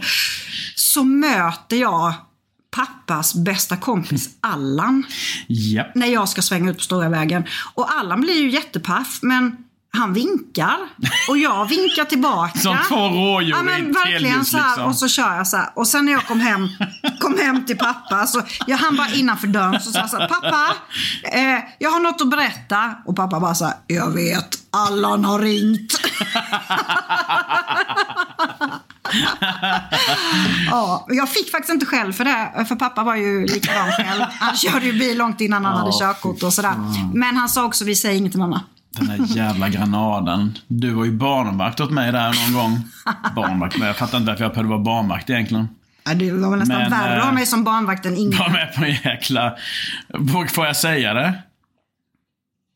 så 0.76 1.04
möter 1.04 1.76
jag 1.78 2.14
pappas 2.76 3.36
bästa 3.36 3.78
kompis 3.78 4.30
Allan 4.42 5.04
Ja. 5.48 5.86
när 5.96 6.08
jag 6.08 6.30
ska 6.30 6.42
svänga 6.42 6.72
ut 6.72 6.78
på 6.78 6.84
stora 6.84 7.10
vägen. 7.10 7.44
Och 7.74 7.94
Allan 7.94 8.22
blir 8.22 8.42
ju 8.42 8.50
jättepaff, 8.50 9.20
men 9.22 9.58
han 9.98 10.14
vinkar 10.14 10.78
och 11.30 11.38
jag 11.38 11.66
vinkar 11.66 12.06
tillbaka. 12.06 12.60
Som 12.60 12.78
två 12.88 12.96
rådjur 12.96 13.50
Ja 13.52 13.64
men 13.64 13.92
verkligen 13.92 14.46
så 14.46 14.58
här, 14.58 14.68
liksom. 14.70 14.86
och 14.86 14.96
så 14.96 15.08
kör 15.08 15.36
jag 15.36 15.48
så 15.48 15.58
här. 15.58 15.70
Och 15.76 15.88
sen 15.88 16.06
när 16.06 16.12
jag 16.12 16.28
kom 16.28 16.40
hem, 16.40 16.70
kom 17.20 17.38
hem 17.38 17.66
till 17.66 17.78
pappa, 17.78 18.28
så 18.28 18.42
jag 18.68 18.78
hann 18.78 18.96
bara 18.96 19.10
innanför 19.10 19.48
dörren 19.48 19.82
så 19.82 19.92
sa 19.92 20.00
jag 20.00 20.10
så 20.10 20.18
här, 20.18 20.28
pappa, 20.28 20.76
eh, 21.24 21.60
jag 21.80 21.90
har 21.90 22.00
något 22.00 22.22
att 22.22 22.30
berätta. 22.30 22.96
Och 23.06 23.16
pappa 23.16 23.40
bara 23.40 23.56
så 23.56 23.66
här, 23.66 23.74
jag 23.88 24.12
vet, 24.12 24.48
Allan 24.72 25.26
har 25.26 25.40
ringt. 25.40 26.00
ja, 30.72 31.06
jag 31.10 31.30
fick 31.30 31.52
faktiskt 31.52 31.74
inte 31.74 31.86
skäll 31.86 32.14
för 32.14 32.26
det, 32.26 32.66
för 32.68 32.76
pappa 32.76 33.04
var 33.04 33.16
ju 33.16 33.46
likadan 33.46 33.92
själv. 33.92 34.22
Han 34.40 34.56
körde 34.56 34.86
ju 34.86 34.94
bil 35.00 35.18
långt 35.18 35.42
innan 35.42 35.66
han 35.66 35.78
hade 35.78 35.92
körkort 35.92 36.44
och 36.44 36.54
sådär. 36.54 36.74
Men 37.14 37.38
han 37.38 37.50
sa 37.50 37.66
också, 37.66 37.86
vi 37.86 37.96
säger 37.96 38.18
inget 38.18 38.32
till 38.32 38.40
mamma. 38.42 38.62
Den 38.96 39.08
där 39.08 39.38
jävla 39.38 39.70
granaden. 39.70 40.58
Du 40.68 40.90
var 40.94 41.06
ju 41.06 41.12
barnvakt 41.12 41.80
åt 41.80 41.92
mig 41.92 42.12
där 42.12 42.36
någon 42.44 42.62
gång. 42.62 42.84
Barnvakt, 43.36 43.78
men 43.78 43.88
jag 43.88 43.98
fattar 43.98 44.18
inte 44.18 44.32
varför 44.32 44.44
jag 44.44 44.52
behövde 44.52 44.70
vara 44.70 44.84
barnvakt 44.84 45.30
egentligen. 45.30 45.68
Ja, 46.04 46.14
det 46.14 46.32
var 46.32 46.50
väl 46.50 46.60
nästan 46.60 46.78
Men, 46.78 46.92
värre 46.92 47.18
att 47.18 47.24
ha 47.24 47.30
eh, 47.30 47.36
mig 47.36 47.46
som 47.46 47.64
barnvakt 47.64 48.06
än 48.06 48.18
ingen. 48.18 48.32
Var 48.40 48.50
med 48.50 48.76
på 48.76 48.84
en 48.84 48.92
jäkla... 48.92 49.56
Får 50.50 50.66
jag 50.66 50.76
säga 50.76 51.14
det? 51.14 51.34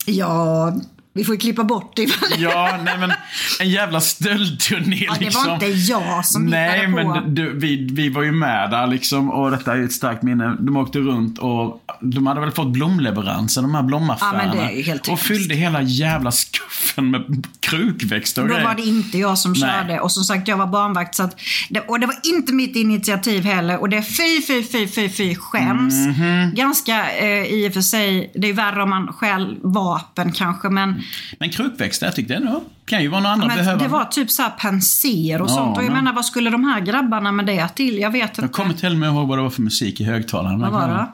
Ja, 0.06 0.74
vi 1.18 1.24
får 1.24 1.36
ju 1.36 1.40
klippa 1.40 1.64
bort 1.64 1.96
det. 1.96 2.08
Ja, 2.38 2.80
nej 2.84 2.98
men 2.98 3.12
en 3.60 3.70
jävla 3.70 4.02
stöldturné 4.02 4.96
Ja, 5.08 5.14
det 5.20 5.26
liksom. 5.26 5.46
var 5.48 5.54
inte 5.54 5.66
jag 5.68 6.26
som 6.26 6.46
Nej, 6.46 6.80
hittade 6.88 7.04
på. 7.04 7.10
men 7.10 7.36
du, 7.36 7.60
vi, 7.60 7.88
vi 7.92 8.10
var 8.10 8.24
ju 8.24 8.32
med 8.32 8.70
där 8.72 8.88
liksom 8.88 9.32
och 9.32 9.52
detta 9.52 9.72
är 9.74 9.78
ju 9.78 9.86
ett 9.86 9.94
starkt 9.94 10.24
minne. 10.24 10.56
De 10.60 10.78
åkte 10.78 11.00
runt 11.00 11.40
och 11.40 11.82
de 12.02 12.28
hade 12.28 12.40
väl 12.42 12.52
fått 12.52 12.68
blomleveranser, 12.74 13.62
de 13.62 13.76
här 13.76 13.84
blomaffärerna. 13.84 14.44
Ja, 14.44 14.48
men 14.50 14.58
det 14.58 14.64
är 14.74 14.76
ju 14.78 14.84
helt 14.84 15.08
Och 15.08 15.20
fyllde 15.20 15.56
hela 15.56 15.82
jävla 15.82 16.32
skuffen 16.32 17.12
med 17.12 17.48
krukväxter 17.70 18.42
och 18.42 18.48
Då 18.48 18.54
var 18.56 18.76
det 18.76 18.82
inte 18.86 19.18
jag 19.18 19.38
som 19.38 19.52
Nej. 19.52 19.62
körde. 19.62 20.00
Och 20.00 20.12
som 20.12 20.24
sagt, 20.24 20.48
jag 20.48 20.58
var 20.58 20.68
barnvakt. 20.68 21.16
Så 21.16 21.24
att 21.24 21.40
det, 21.70 21.80
och 21.80 22.00
det 22.00 22.08
var 22.08 22.16
inte 22.24 22.54
mitt 22.54 22.76
initiativ 22.76 23.44
heller. 23.44 23.78
Och 23.82 23.90
det 23.90 23.98
är 23.98 24.02
fy, 24.02 24.42
fy, 24.48 24.64
fy, 24.64 24.88
fy, 24.88 25.10
fy, 25.10 25.36
skäms. 25.36 25.94
Mhm. 25.94 26.52
Ganska 26.56 27.12
eh, 27.18 27.44
i 27.46 27.70
och 27.70 27.74
för 27.74 27.82
sig, 27.82 28.32
det 28.36 28.48
är 28.50 28.54
värre 28.54 28.84
om 28.84 28.90
man 28.90 29.08
stjäl 29.14 29.58
vapen 29.64 30.32
kanske. 30.32 30.70
Men, 30.70 31.02
Men 31.40 31.50
krukväxter, 31.50 32.06
jag 32.08 32.16
tyckte 32.16 32.36
ändå, 32.36 32.64
kan 32.86 33.02
ju 33.02 33.08
vara 33.08 33.22
några 33.22 33.34
andra 33.34 33.48
men 33.48 33.58
behöva. 33.58 33.84
det 33.84 33.88
var 33.88 34.06
typ 34.06 34.32
så 34.32 34.42
här 34.42 34.50
penser 34.50 35.42
och 35.42 35.50
Ja, 35.50 35.54
sånt. 35.56 35.78
Och 35.78 35.84
jag 35.84 35.92
men- 35.92 36.04
menar, 36.04 36.14
vad 36.14 36.26
skulle 36.26 36.50
de 36.50 36.64
här 36.64 36.80
grabbarna 36.82 37.32
med 37.32 37.46
det 37.46 37.68
till? 37.76 37.98
Jag 38.00 38.12
vet 38.12 38.38
Jag 38.38 38.44
inte. 38.46 38.54
kommer 38.54 38.74
till 38.74 38.92
och 38.92 38.98
med 38.98 39.08
ihåg 39.10 39.28
vad 39.28 39.38
det 39.38 39.42
var 39.42 39.50
för 39.50 39.62
musik 39.62 40.02
i 40.02 40.04
högtalaren. 40.04 40.60
Vad 40.60 40.72
var 40.72 40.88
det? 40.88 41.08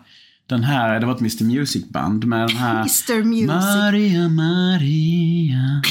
Den 0.49 0.63
här, 0.63 0.99
det 0.99 1.05
var 1.05 1.13
ett 1.15 1.21
Mr 1.21 1.43
Music-band 1.43 2.23
med 2.25 2.47
den 2.47 2.57
här... 2.57 2.73
Mr 2.75 3.23
Music. 3.23 3.47
Maria, 3.47 4.29
Maria. 4.29 5.81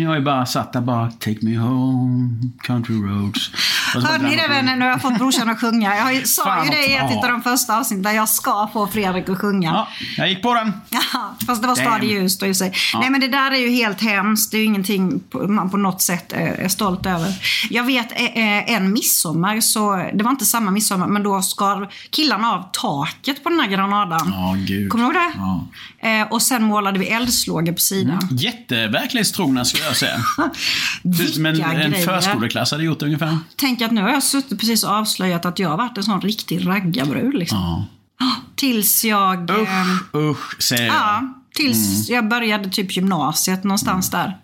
Jag 0.00 0.08
har 0.08 0.16
ju 0.16 0.22
bara 0.22 0.46
satt 0.46 0.72
där 0.72 0.80
bak. 0.80 1.18
Take 1.18 1.38
me 1.42 1.56
home, 1.56 2.50
country 2.62 2.94
roads. 2.94 3.50
Bara 3.94 4.04
Hörde 4.04 4.24
ni 4.24 4.36
det 4.36 4.48
vänner? 4.48 4.76
Nu 4.76 4.84
har 4.84 4.90
jag 4.90 5.02
fått 5.02 5.18
brorsan 5.18 5.48
att 5.48 5.60
sjunga. 5.60 5.96
Jag 5.96 6.26
sa 6.26 6.44
Fan 6.44 6.64
ju 6.64 6.70
det 6.70 6.86
i 6.86 6.94
ett 6.94 7.24
av 7.24 7.30
de 7.30 7.42
första 7.42 7.78
avsnitten 7.78 8.02
där 8.02 8.12
jag 8.12 8.28
ska 8.28 8.70
få 8.72 8.86
Fredrik 8.86 9.28
att 9.28 9.38
sjunga. 9.38 9.70
Ja, 9.70 9.88
jag 10.16 10.28
gick 10.28 10.42
på 10.42 10.54
den. 10.54 10.72
Ja, 10.90 11.34
fast 11.46 11.62
det 11.62 11.68
var 11.68 11.74
stadig 11.74 12.10
ljus 12.10 12.38
då 12.38 12.46
i 12.46 12.54
sig. 12.54 12.72
Nej 13.00 13.10
men 13.10 13.20
det 13.20 13.28
där 13.28 13.50
är 13.50 13.56
ju 13.56 13.70
helt 13.70 14.00
hemskt. 14.00 14.50
Det 14.50 14.56
är 14.56 14.58
ju 14.58 14.64
ingenting 14.64 15.20
man 15.48 15.70
på 15.70 15.76
något 15.76 16.02
sätt 16.02 16.32
eh, 16.32 16.64
är 16.64 16.68
stolt 16.68 17.06
över. 17.06 17.34
Jag 17.70 17.84
vet 17.84 18.12
eh, 18.12 18.24
eh, 18.24 18.74
en 18.74 18.92
midsommar, 18.92 19.60
så, 19.60 20.10
det 20.14 20.24
var 20.24 20.30
inte 20.30 20.44
samma 20.44 20.70
midsommar, 20.70 21.06
men 21.06 21.22
då 21.22 21.42
skar 21.42 21.88
killarna 22.10 22.52
av 22.52 22.68
taket 22.72 23.42
på 23.42 23.48
den 23.48 23.60
här 23.60 23.68
granadan. 23.68 24.32
Ja, 24.34 24.56
gud. 24.58 24.90
Kommer 24.90 25.04
du 25.04 25.20
ihåg 25.20 25.32
det? 25.32 25.38
Ja. 25.38 26.26
Och 26.30 26.42
sen 26.42 26.64
målade 26.64 26.98
vi 26.98 27.06
eldslågor 27.06 27.72
på 27.72 27.80
sidan. 27.80 28.28
Jätteverklighetstrogna 29.34 29.64
skulle 29.64 29.84
jag 29.84 29.96
säga. 29.96 30.22
Ser 31.16 31.24
ut 31.24 31.34
som 31.34 31.46
en, 31.46 31.52
Vilka 31.54 31.72
en 31.72 31.90
grejer. 31.90 32.06
förskoleklass 32.06 32.70
hade 32.70 32.84
gjort 32.84 33.00
det 33.00 33.06
ungefär. 33.06 33.38
Tänk 33.56 33.82
att 33.82 33.90
nu 33.92 34.02
har 34.02 34.10
jag 34.10 34.22
suttit 34.22 34.60
precis 34.60 34.84
och 34.84 34.90
avslöjat 34.90 35.44
att 35.44 35.58
jag 35.58 35.68
har 35.68 35.76
varit 35.76 35.96
en 35.98 36.04
sån 36.04 36.20
riktig 36.20 36.66
raggarbrud. 36.66 37.34
Liksom. 37.34 37.58
Ja. 37.58 38.36
Tills 38.56 39.04
jag... 39.04 39.50
Usch, 39.50 40.14
usch, 40.16 40.62
säger 40.62 40.86
jag. 40.86 40.94
Ja, 40.94 41.34
tills 41.54 42.08
Mm. 42.08 42.14
jag 42.16 42.28
började 42.28 42.70
typ 42.70 42.96
gymnasiet 42.96 43.64
någonstans 43.64 44.10
där. 44.10 44.36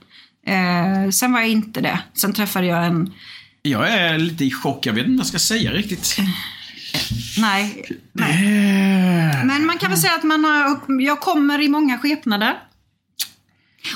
Eh, 0.47 1.11
sen 1.11 1.33
var 1.33 1.41
jag 1.41 1.49
inte 1.49 1.81
det. 1.81 2.01
Sen 2.15 2.33
träffade 2.33 2.67
jag 2.67 2.87
en... 2.87 3.13
Jag 3.63 3.91
är 3.91 4.19
lite 4.19 4.45
i 4.45 4.51
chock. 4.51 4.87
Jag 4.87 4.93
vet 4.93 5.07
inte 5.07 5.11
vad 5.17 5.21
jag 5.21 5.27
ska 5.27 5.39
säga 5.39 5.73
riktigt. 5.73 6.17
Nej. 7.39 7.85
nej. 8.13 9.45
Men 9.45 9.67
man 9.67 9.79
kan 9.79 9.91
väl 9.91 9.99
säga 10.01 10.15
att 10.15 10.23
man 10.25 10.45
har, 10.45 10.81
jag 11.03 11.21
kommer 11.21 11.61
i 11.61 11.69
många 11.69 11.99
skepnader. 11.99 12.55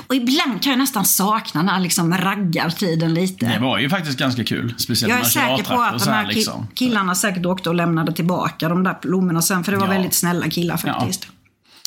Och 0.07 0.15
ibland 0.15 0.63
kan 0.63 0.71
jag 0.73 0.79
nästan 0.79 1.05
sakna 1.05 1.61
den 1.61 1.69
här 1.69 1.81
liksom 1.81 2.15
raggartiden 2.19 3.15
lite. 3.15 3.47
Det 3.47 3.59
var 3.59 3.79
ju 3.79 3.89
faktiskt 3.91 4.19
ganska 4.19 4.45
kul. 4.45 4.75
Speciellt 4.79 5.11
jag 5.11 5.21
är 5.21 5.25
säker 5.25 5.65
på 5.75 5.83
att 5.83 6.05
de 6.05 6.11
här 6.11 6.27
liksom. 6.27 6.67
killarna 6.75 7.15
säkert 7.15 7.47
åkte 7.47 7.69
och 7.69 7.75
lämnade 7.75 8.13
tillbaka 8.13 8.69
de 8.69 8.83
där 8.85 8.99
blommorna 9.03 9.43
sen. 9.43 9.65
För 9.65 9.73
det 9.73 9.79
var 9.79 9.87
Ja. 9.87 9.93
väldigt 9.93 10.15
snälla 10.15 10.49
killar 10.51 10.77
faktiskt. 10.77 11.27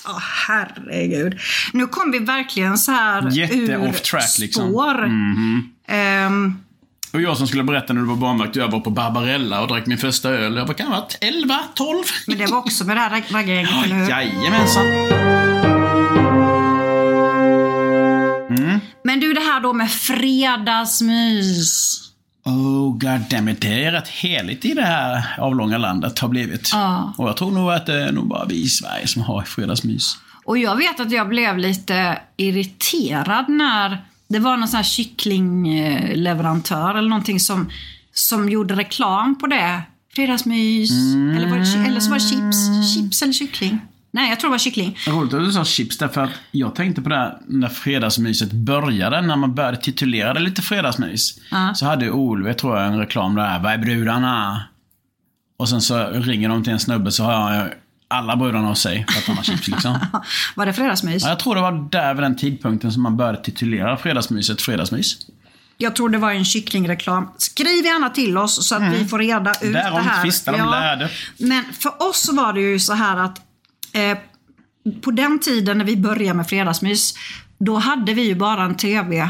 Ja, 0.06 0.22
herregud. 0.48 1.40
Nu 1.74 1.88
kom 1.88 2.12
vi 2.12 2.20
verkligen 2.20 2.78
så 2.78 2.92
här 2.92 3.30
Jätte 3.32 3.54
ur 3.56 3.92
track, 3.92 4.40
liksom. 4.40 4.70
spår. 4.70 5.06
Ehm, 5.88 6.56
Och 7.14 7.22
jag 7.22 7.38
som 7.38 7.48
skulle 7.48 7.64
berätta 7.64 7.94
när 7.94 8.02
du 8.02 8.08
var 8.08 8.16
barnvakt, 8.16 8.56
jag 8.56 8.68
var 8.72 8.80
på 8.80 8.90
Barbarella 8.90 9.62
och 9.62 9.68
drack 9.68 9.86
min 9.86 9.98
första 9.98 10.30
öl. 10.30 10.56
Jag 10.56 10.66
var 10.66 10.74
kan 10.74 10.88
ha 10.88 11.00
varit 11.00 11.18
11, 11.22 11.60
12. 11.76 12.04
men 12.28 12.38
det 12.38 12.46
var 12.46 12.58
också 12.58 12.84
med 12.86 12.96
det 12.98 13.02
här 13.02 13.10
raggargänget, 13.32 13.86
eller 13.86 13.96
hur? 13.96 14.10
Jajamensan. 14.10 14.86
Men 19.08 19.20
du, 19.20 19.34
det 19.34 19.42
här 19.42 19.60
då 19.60 19.74
med 19.74 19.92
fredagsmys. 19.92 22.00
Oh 22.46 22.92
god 22.92 23.22
damn 23.30 23.50
it. 23.50 23.62
Det 23.62 23.84
är 23.84 23.92
rätt 23.92 24.08
heligt 24.08 24.66
i 24.66 24.74
det 24.74 24.86
här 24.86 25.36
avlånga 25.40 25.78
landet 25.78 26.20
har 26.20 26.28
blivit. 26.28 26.70
Ja. 26.74 27.14
Och 27.18 27.30
jag 27.30 27.38
tror 27.38 27.52
nog 27.52 27.72
att 27.72 27.86
det 27.86 28.04
är 28.04 28.12
nog 28.12 28.28
bara 28.28 28.46
vi 28.46 28.56
i 28.56 28.68
Sverige 28.68 29.08
som 29.08 29.22
har 29.22 29.42
fredagsmys. 29.42 30.18
Och 30.46 30.58
jag 30.58 30.76
vet 30.76 31.00
att 31.00 31.12
jag 31.12 31.30
blev 31.30 31.58
lite 31.58 32.20
irriterad 32.38 33.50
när 33.50 34.06
det 34.28 34.40
var 34.40 34.58
någon 34.58 34.68
sån 34.68 34.78
här 34.78 34.84
kycklingleverantör 34.84 36.96
eller 36.96 37.10
någonting 37.10 37.40
som, 37.40 37.70
som 38.14 38.50
gjorde 38.50 38.76
reklam 38.76 39.38
på 39.38 39.48
det. 39.48 39.82
Fredagsmys. 40.16 40.92
Eller, 41.38 41.50
var 41.50 41.58
det, 41.58 41.78
eller 41.88 42.00
så 42.00 42.10
var 42.10 42.18
det 42.18 42.24
chips. 42.24 42.58
Chips 42.96 43.22
eller 43.22 43.34
kyckling. 43.34 43.80
Nej, 44.12 44.30
jag 44.30 44.40
tror 44.40 44.50
det 44.50 44.52
var 44.54 44.58
kyckling. 44.58 44.98
Roligt 45.08 45.34
att 45.34 45.40
du 45.46 45.52
sa 45.52 45.66
chips 45.66 45.98
därför 45.98 46.24
att 46.24 46.32
jag 46.52 46.76
tänkte 46.76 47.02
på 47.02 47.10
det 47.10 47.16
här 47.16 47.38
när 47.48 47.70
fredagsmyset 47.70 48.52
började, 48.52 49.22
när 49.22 49.36
man 49.36 49.56
började 49.56 49.78
titulera 49.78 50.34
det 50.34 50.40
lite 50.40 50.62
fredagsmys. 50.62 51.40
Ja. 51.52 51.74
Så 51.76 51.86
hade 51.86 52.12
OLV, 52.12 52.54
tror 52.54 52.78
jag, 52.78 52.88
en 52.88 53.00
reklam 53.00 53.36
där. 53.36 53.60
Vad 53.60 53.74
är 53.74 53.78
brudarna? 53.78 54.64
Och 55.58 55.70
sen 55.70 55.82
så 55.82 56.10
ringer 56.10 56.50
de 56.50 56.64
till 56.64 56.74
en 56.74 56.80
snubbe 56.80 57.12
så 57.12 57.24
har 57.24 57.54
jag 57.54 57.70
alla 58.08 58.36
brudarna 58.36 58.68
hos 58.68 58.82
sig 58.82 59.06
för 59.10 59.20
att 59.20 59.26
han 59.26 59.36
har 59.36 59.44
chips 59.44 59.68
liksom. 59.68 60.00
Var 60.56 60.66
det 60.66 60.74
fredagsmys? 60.74 61.24
Ja, 61.24 61.30
jag 61.30 61.40
tror 61.40 61.56
det 61.56 61.62
var 61.62 61.90
där 61.92 62.14
vid 62.14 62.24
den 62.24 62.36
tidpunkten 62.36 62.92
som 62.92 63.04
man 63.04 63.18
började 63.18 63.44
titulera 63.44 63.98
fredagsmyset 63.98 64.62
fredagsmys. 64.62 65.18
Jag 65.78 65.96
tror 65.96 66.10
det 66.10 66.18
var 66.18 66.32
en 66.32 66.46
kycklingreklam. 66.46 67.30
Skriv 67.38 67.86
gärna 67.86 68.10
till 68.10 68.38
oss 68.38 68.68
så 68.68 68.76
att 68.76 68.94
vi 68.94 69.06
får 69.06 69.20
reda 69.20 69.52
ut 69.62 69.74
Därom 69.74 69.98
det 69.98 70.10
här. 70.10 70.24
tvistar 70.24 70.58
de 70.58 70.70
lärde. 70.70 71.10
Men 71.38 71.64
för 71.74 72.10
oss 72.10 72.30
var 72.34 72.54
det 72.54 72.62
ju 72.62 72.80
så 72.80 72.94
här 72.94 73.18
att 73.18 73.42
eh, 73.98 74.18
på 75.02 75.12
den 75.12 75.40
tiden 75.40 75.78
när 75.78 75.86
vi 75.86 75.98
började 75.98 76.34
med 76.34 76.48
fredagsmys, 76.48 77.14
då 77.58 77.76
hade 77.76 78.14
vi 78.14 78.22
ju 78.22 78.36
bara 78.36 78.64
en 78.64 78.76
TV 78.76 79.30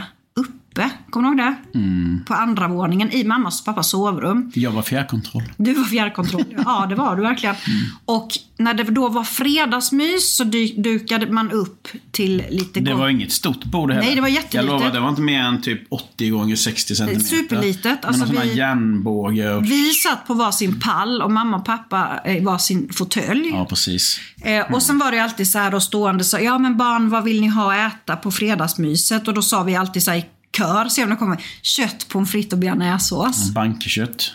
uppe. 0.78 0.90
Kommer 1.10 1.30
du 1.30 1.42
ihåg 1.44 1.54
det? 1.74 1.80
Mm. 1.80 2.26
På 2.28 2.34
andra 2.34 2.68
våningen 2.68 3.12
i 3.12 3.24
mammas 3.24 3.60
och 3.60 3.66
pappas 3.66 3.90
sovrum. 3.90 4.52
Jag 4.56 4.72
var 4.72 4.82
fjärrkontroll. 4.82 5.44
Du 5.58 5.74
var 5.74 5.84
fjärrkontroll. 5.84 6.44
Ja, 6.66 6.86
det 6.90 6.96
var 6.96 7.16
du 7.16 7.22
verkligen. 7.22 7.56
Mm. 7.56 7.80
Och 8.06 8.28
när 8.58 8.74
det 8.74 8.84
då 8.84 9.08
var 9.10 9.24
fredagsmys 9.24 10.36
så 10.36 10.44
dukade 10.78 11.32
man 11.32 11.52
upp 11.52 11.88
till 12.12 12.44
lite 12.50 12.80
Det 12.80 12.94
var 12.94 13.10
inget 13.10 13.32
stort 13.32 13.63
bord 13.66 13.92
heller. 13.92 14.06
Nej, 14.06 14.16
det 14.16 14.22
var 14.22 14.28
jättelitet. 14.28 14.54
Jag 14.54 14.66
lovar, 14.66 14.92
det 14.92 15.00
var 15.00 15.10
inte 15.10 15.22
mer 15.22 15.40
än 15.42 15.62
typ 15.62 15.82
80 15.90 16.30
gånger 16.30 16.56
60 16.56 16.96
centimeter. 16.96 17.26
Superlitet. 17.28 17.84
Med 17.84 18.06
Alltså, 18.06 18.26
här 18.26 18.44
vi- 18.46 18.58
järnbåge 18.58 19.54
och... 19.54 19.63
Vi 19.66 19.92
satt 19.94 20.28
på 20.28 20.34
varsin 20.34 20.80
pall 20.80 21.22
och 21.22 21.32
mamma 21.32 21.58
och 21.58 21.66
pappa 21.66 22.20
i 22.26 22.40
varsin 22.40 22.90
fåtölj. 22.94 23.50
Ja, 23.50 23.66
precis. 23.70 24.20
Eh, 24.42 24.74
och 24.74 24.84
sen 24.84 24.98
var 24.98 25.12
det 25.12 25.20
alltid 25.20 25.48
så 25.48 25.60
här 25.60 25.72
då 25.72 25.80
stående 25.80 26.24
så 26.24 26.38
ja 26.42 26.58
men 26.58 26.78
barn 26.78 27.10
vad 27.10 27.24
vill 27.24 27.42
ni 27.42 27.48
ha 27.48 27.74
att 27.86 27.94
äta 27.94 28.16
på 28.16 28.32
fredagsmyset? 28.32 29.28
Och 29.28 29.34
då 29.34 29.42
sa 29.42 29.63
vi 29.63 29.76
alltid 29.76 30.04
så 30.04 30.12
här 30.12 30.24
kör, 30.58 30.86
se 30.90 31.04
om 31.04 31.10
det 31.10 31.16
kommer 31.16 31.44
kött, 31.62 32.08
pommes 32.10 32.32
frites 32.32 32.54
och 32.54 32.60
bearnaisesås. 32.60 33.50
Bankekött. 33.54 34.32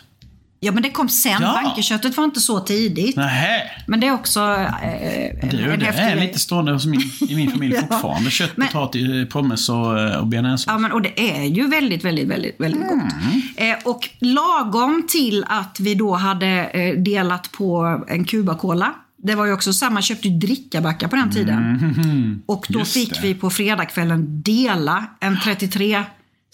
Ja 0.65 0.73
men 0.73 0.83
det 0.83 0.91
kom 0.91 1.09
sen, 1.09 1.39
Ja. 1.43 1.61
bankeköttet 1.65 2.17
var 2.17 2.25
inte 2.25 2.41
så 2.41 2.61
tidigt. 2.61 3.17
Nähä. 3.17 3.63
Men 3.87 4.01
det 4.01 4.07
är 4.07 4.13
också 4.13 4.41
eh, 4.41 4.61
Det, 4.83 5.49
det 5.51 5.87
är 5.87 6.15
grej. 6.17 6.27
lite 6.27 6.39
stående 6.39 6.73
hos 6.73 6.87
min, 6.87 7.01
i 7.29 7.35
min 7.35 7.51
familj 7.51 7.75
Ja. 7.77 7.81
fortfarande. 7.81 8.31
Kött, 8.31 8.57
Men- 8.57 8.67
potatis, 8.69 9.29
pommes 9.29 9.69
och, 9.69 10.01
eh, 10.01 10.17
och 10.17 10.27
bearnaisesås. 10.27 10.67
Ja, 10.73 10.79
men, 10.79 10.93
och 10.93 11.03
det 11.03 11.37
är 11.39 11.45
ju 11.45 11.67
väldigt, 11.69 12.05
väldigt, 12.05 12.29
väldigt, 12.29 12.61
väldigt 12.61 12.83
Mm. 12.83 12.99
gott. 12.99 13.13
Eh, 13.57 13.77
och 13.93 14.09
lagom 14.19 15.07
till 15.09 15.45
att 15.49 15.81
vi 15.81 15.95
då 15.95 16.15
hade 16.15 16.47
eh, 16.65 16.99
delat 17.03 17.53
på 17.53 18.01
en 18.09 18.25
Cuba-Cola. 18.25 18.91
Det 19.23 19.35
var 19.35 19.47
ju 19.47 19.53
också 19.53 19.73
samma, 19.73 20.03
köpte 20.03 20.29
ju 20.29 20.39
drickabackar 20.39 21.09
på 21.09 21.17
den 21.17 21.31
tiden. 21.31 22.43
Och 22.47 22.67
då 22.69 22.73
Mm. 22.75 22.81
Just 22.81 22.93
fick 22.93 23.15
det. 23.15 23.21
vi 23.23 23.35
på 23.35 23.51
fredagskvällen 23.51 24.43
dela 24.43 25.07
en 25.21 25.39
33 25.45 26.05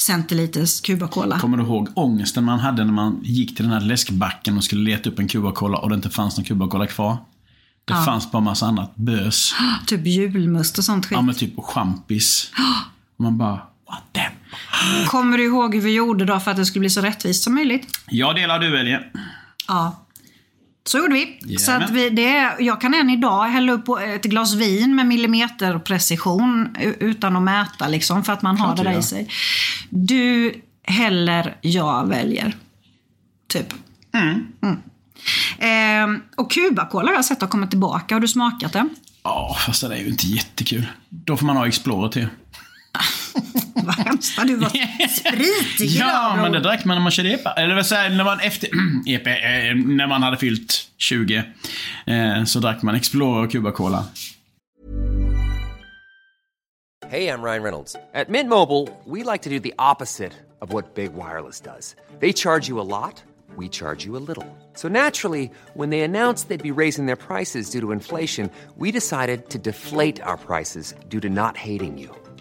centiliters 0.00 0.82
Cuba-Cola. 0.82 1.38
Kommer 1.38 1.56
du 1.56 1.62
ihåg 1.64 1.88
ångesten 1.94 2.44
man 2.44 2.58
hade 2.58 2.84
när 2.84 2.92
man 2.92 3.20
gick 3.22 3.56
till 3.56 3.64
den 3.64 3.72
här 3.74 3.80
läskbacken 3.80 4.56
och 4.56 4.64
skulle 4.64 4.90
leta 4.90 5.10
upp 5.10 5.18
en 5.18 5.28
Cuba-Cola 5.28 5.76
och 5.78 5.88
det 5.88 5.94
inte 5.94 6.10
fanns 6.10 6.36
någon 6.38 6.44
Cuba-Cola 6.44 6.86
kvar? 6.86 7.16
Det 7.84 7.94
fanns 7.94 8.30
bara 8.30 8.42
massa 8.42 8.66
annat 8.66 8.96
bös. 8.96 9.52
Typ 9.86 10.06
julmust 10.06 10.78
och 10.78 10.84
sånt 10.84 11.06
skit. 11.06 11.16
Ja 11.16 11.22
men 11.22 11.34
typ 11.34 11.54
champis. 11.62 12.50
Och 13.16 13.24
man 13.24 13.38
bara, 13.38 13.52
what 13.90 14.02
the... 14.12 14.20
Kommer 15.06 15.38
du 15.38 15.44
ihåg 15.44 15.74
hur 15.74 15.82
vi 15.82 15.94
gjorde 15.94 16.24
då 16.24 16.40
för 16.40 16.50
att 16.50 16.56
det 16.56 16.66
skulle 16.66 16.80
bli 16.80 16.90
så 16.90 17.00
rättvist 17.00 17.44
som 17.44 17.54
möjligt? 17.54 17.86
Jag 18.10 18.36
delar, 18.36 18.58
du 18.58 18.70
väljer. 18.70 19.12
Ja. 19.68 20.04
Så 20.88 20.98
gjorde 20.98 21.14
vi. 21.14 21.38
Så 21.58 21.70
Jajamän. 21.70 21.88
att 21.88 21.90
vi 21.90 22.10
det, 22.10 22.54
jag 22.58 22.80
kan 22.80 22.94
än 22.94 23.10
idag 23.10 23.44
hälla 23.44 23.72
upp 23.72 23.88
ett 23.88 24.24
glas 24.24 24.54
vin 24.54 24.96
med 24.96 25.06
millimeterprecision 25.06 26.76
utan 27.00 27.36
att 27.36 27.42
mäta 27.42 27.88
liksom, 27.88 28.24
för 28.24 28.32
att 28.32 28.42
man 28.42 28.58
har 28.58 28.76
det 28.76 28.82
där 28.82 28.90
i 28.90 28.94
gör. 28.94 29.00
sig. 29.00 29.28
Du 29.90 30.54
häller, 30.82 31.56
jag 31.60 32.08
väljer. 32.08 32.56
Typ. 33.48 33.74
Mm. 34.14 34.46
Ehm, 35.58 36.20
och 36.36 36.52
Cuba-Cola 36.52 37.06
har 37.06 37.14
jag 37.14 37.24
sett 37.24 37.40
har 37.40 37.48
kommit 37.48 37.70
tillbaka. 37.70 38.14
Har 38.14 38.20
du 38.20 38.28
smakat 38.28 38.72
den? 38.72 38.90
Ja, 39.22 39.56
fast 39.66 39.88
det 39.88 39.94
är 39.94 40.00
ju 40.00 40.08
inte 40.08 40.26
jättekul. 40.26 40.86
Då 41.08 41.36
får 41.36 41.46
man 41.46 41.56
ha 41.56 41.66
Explorer 41.66 42.08
till. 42.08 42.26
Vad 43.74 43.94
hemskt 43.94 44.38
vad 44.38 44.46
du 44.46 44.56
var 44.56 44.68
spritig 45.08 45.86
Ja, 45.86 46.36
men 46.36 46.52
det 46.52 46.60
drack 46.60 46.84
man 46.84 46.96
när 46.96 47.02
man 47.02 47.12
körde 47.12 47.28
EPA. 47.30 47.52
Eller 47.52 47.74
vad 47.74 47.86
säger 47.86 48.10
när 48.10 48.24
man 48.24 48.40
efter... 48.40 48.68
EP, 49.06 49.26
eh, 49.26 49.34
när 49.86 50.06
man 50.06 50.22
hade 50.22 50.36
fyllt 50.36 50.90
20. 50.98 51.42
Eh, 52.06 52.44
så 52.44 52.58
drack 52.58 52.82
man 52.82 52.94
Explorer 52.94 53.44
och 53.44 53.52
Cuba 53.52 53.72
Cola. 53.72 54.04
Hey, 57.10 57.28
I'm 57.28 57.42
Ryan 57.42 57.62
Reynolds. 57.62 57.96
At 58.12 58.28
Mint 58.28 58.50
Mobile, 58.50 58.86
we 59.06 59.22
like 59.24 59.40
to 59.44 59.48
do 59.48 59.58
the 59.58 59.72
opposite 59.78 60.34
of 60.60 60.74
what 60.74 60.94
Big 60.94 61.14
Wireless 61.14 61.58
does. 61.60 61.96
They 62.20 62.34
charge 62.34 62.68
you 62.68 62.78
a 62.80 62.84
lot, 62.84 63.22
we 63.56 63.68
charge 63.70 64.04
you 64.04 64.16
a 64.16 64.20
little. 64.28 64.44
So 64.74 64.88
naturally, 64.88 65.50
when 65.72 65.88
they 65.88 66.02
announced 66.02 66.48
they'd 66.48 66.62
be 66.62 66.82
raising 66.82 67.06
their 67.06 67.16
prices 67.16 67.70
due 67.70 67.80
to 67.80 67.92
inflation, 67.92 68.50
we 68.76 68.92
decided 68.92 69.48
to 69.48 69.58
deflate 69.58 70.20
our 70.20 70.36
prices 70.36 70.94
due 71.08 71.20
to 71.20 71.30
not 71.30 71.56
hating 71.56 71.96
you. 71.96 72.14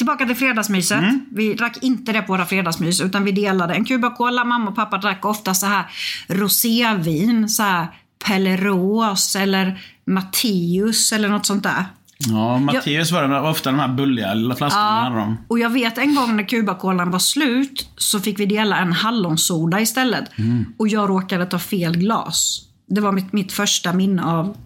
Tillbaka 0.00 0.26
till 0.26 0.36
fredagsmyset. 0.36 0.98
Mm. 0.98 1.20
Vi 1.30 1.54
drack 1.54 1.78
inte 1.82 2.12
det 2.12 2.22
på 2.22 2.32
våra 2.32 2.46
fredagsmys 2.46 3.00
utan 3.00 3.24
vi 3.24 3.32
delade 3.32 3.74
en 3.74 3.84
Cuba 3.84 4.10
Cola. 4.10 4.44
Mamma 4.44 4.70
och 4.70 4.76
pappa 4.76 4.98
drack 4.98 5.24
ofta 5.24 5.54
så 5.54 5.66
här 5.66 5.84
rosévin. 6.28 7.48
Så 7.48 7.62
här 7.62 7.86
Pelleros 8.26 9.36
eller 9.36 9.80
Matteus 10.04 11.12
eller 11.12 11.28
något 11.28 11.46
sånt 11.46 11.62
där. 11.62 11.84
Ja, 12.18 12.58
Matteus 12.58 13.12
var 13.12 13.28
det 13.28 13.40
ofta 13.40 13.70
de 13.70 13.78
här 13.78 13.88
bulliga 13.88 14.34
lilla 14.34 14.56
flaskorna. 14.56 15.10
de. 15.10 15.36
Och 15.48 15.58
jag 15.58 15.70
vet 15.70 15.98
en 15.98 16.14
gång 16.14 16.36
när 16.36 16.44
Cuba-Colan 16.44 17.10
var 17.10 17.18
slut 17.18 17.88
så 17.96 18.20
fick 18.20 18.40
vi 18.40 18.46
dela 18.46 18.78
en 18.78 18.92
hallonsoda 18.92 19.80
istället. 19.80 20.38
Mm. 20.38 20.64
Och 20.78 20.88
jag 20.88 21.10
råkade 21.10 21.46
ta 21.46 21.58
fel 21.58 21.96
glas. 21.96 22.62
Det 22.86 23.00
var 23.00 23.12
mitt, 23.12 23.32
mitt 23.32 23.52
första 23.52 23.92
minne 23.92 24.24
av 24.24 24.56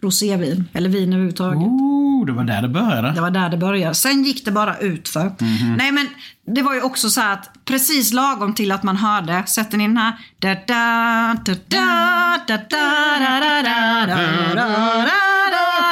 rosévin. 0.00 0.68
Eller 0.72 0.88
vin 0.88 1.12
överhuvudtaget. 1.12 1.62
Oh, 1.62 2.13
Oh, 2.24 2.26
det 2.26 2.32
var 2.32 2.44
där 2.44 2.62
det 2.62 2.68
började. 2.68 3.12
Det 3.12 3.20
var 3.20 3.30
där 3.30 3.48
det 3.48 3.56
började. 3.56 3.94
Sen 3.94 4.24
gick 4.24 4.44
det 4.44 4.50
bara 4.50 4.78
utför. 4.78 5.32
Nej 5.76 5.92
men 5.92 6.08
det 6.46 6.62
var 6.62 6.74
ju 6.74 6.82
också 6.82 7.10
så 7.10 7.20
att 7.20 7.50
precis 7.64 8.12
lagom 8.12 8.54
till 8.54 8.72
att 8.72 8.82
man 8.82 8.96
hörde, 8.96 9.44
sätter 9.46 9.78
ni 9.78 9.86
den 9.86 9.96
här? 9.96 10.12
Da, 10.38 10.54
da, 10.54 11.36
da, 11.44 11.54
da, 11.68 12.38
da, 12.46 12.56
da, 12.56 12.82
da, 12.82 13.62
da, 13.62 14.06
da, 14.06 14.56
da, 14.56 14.66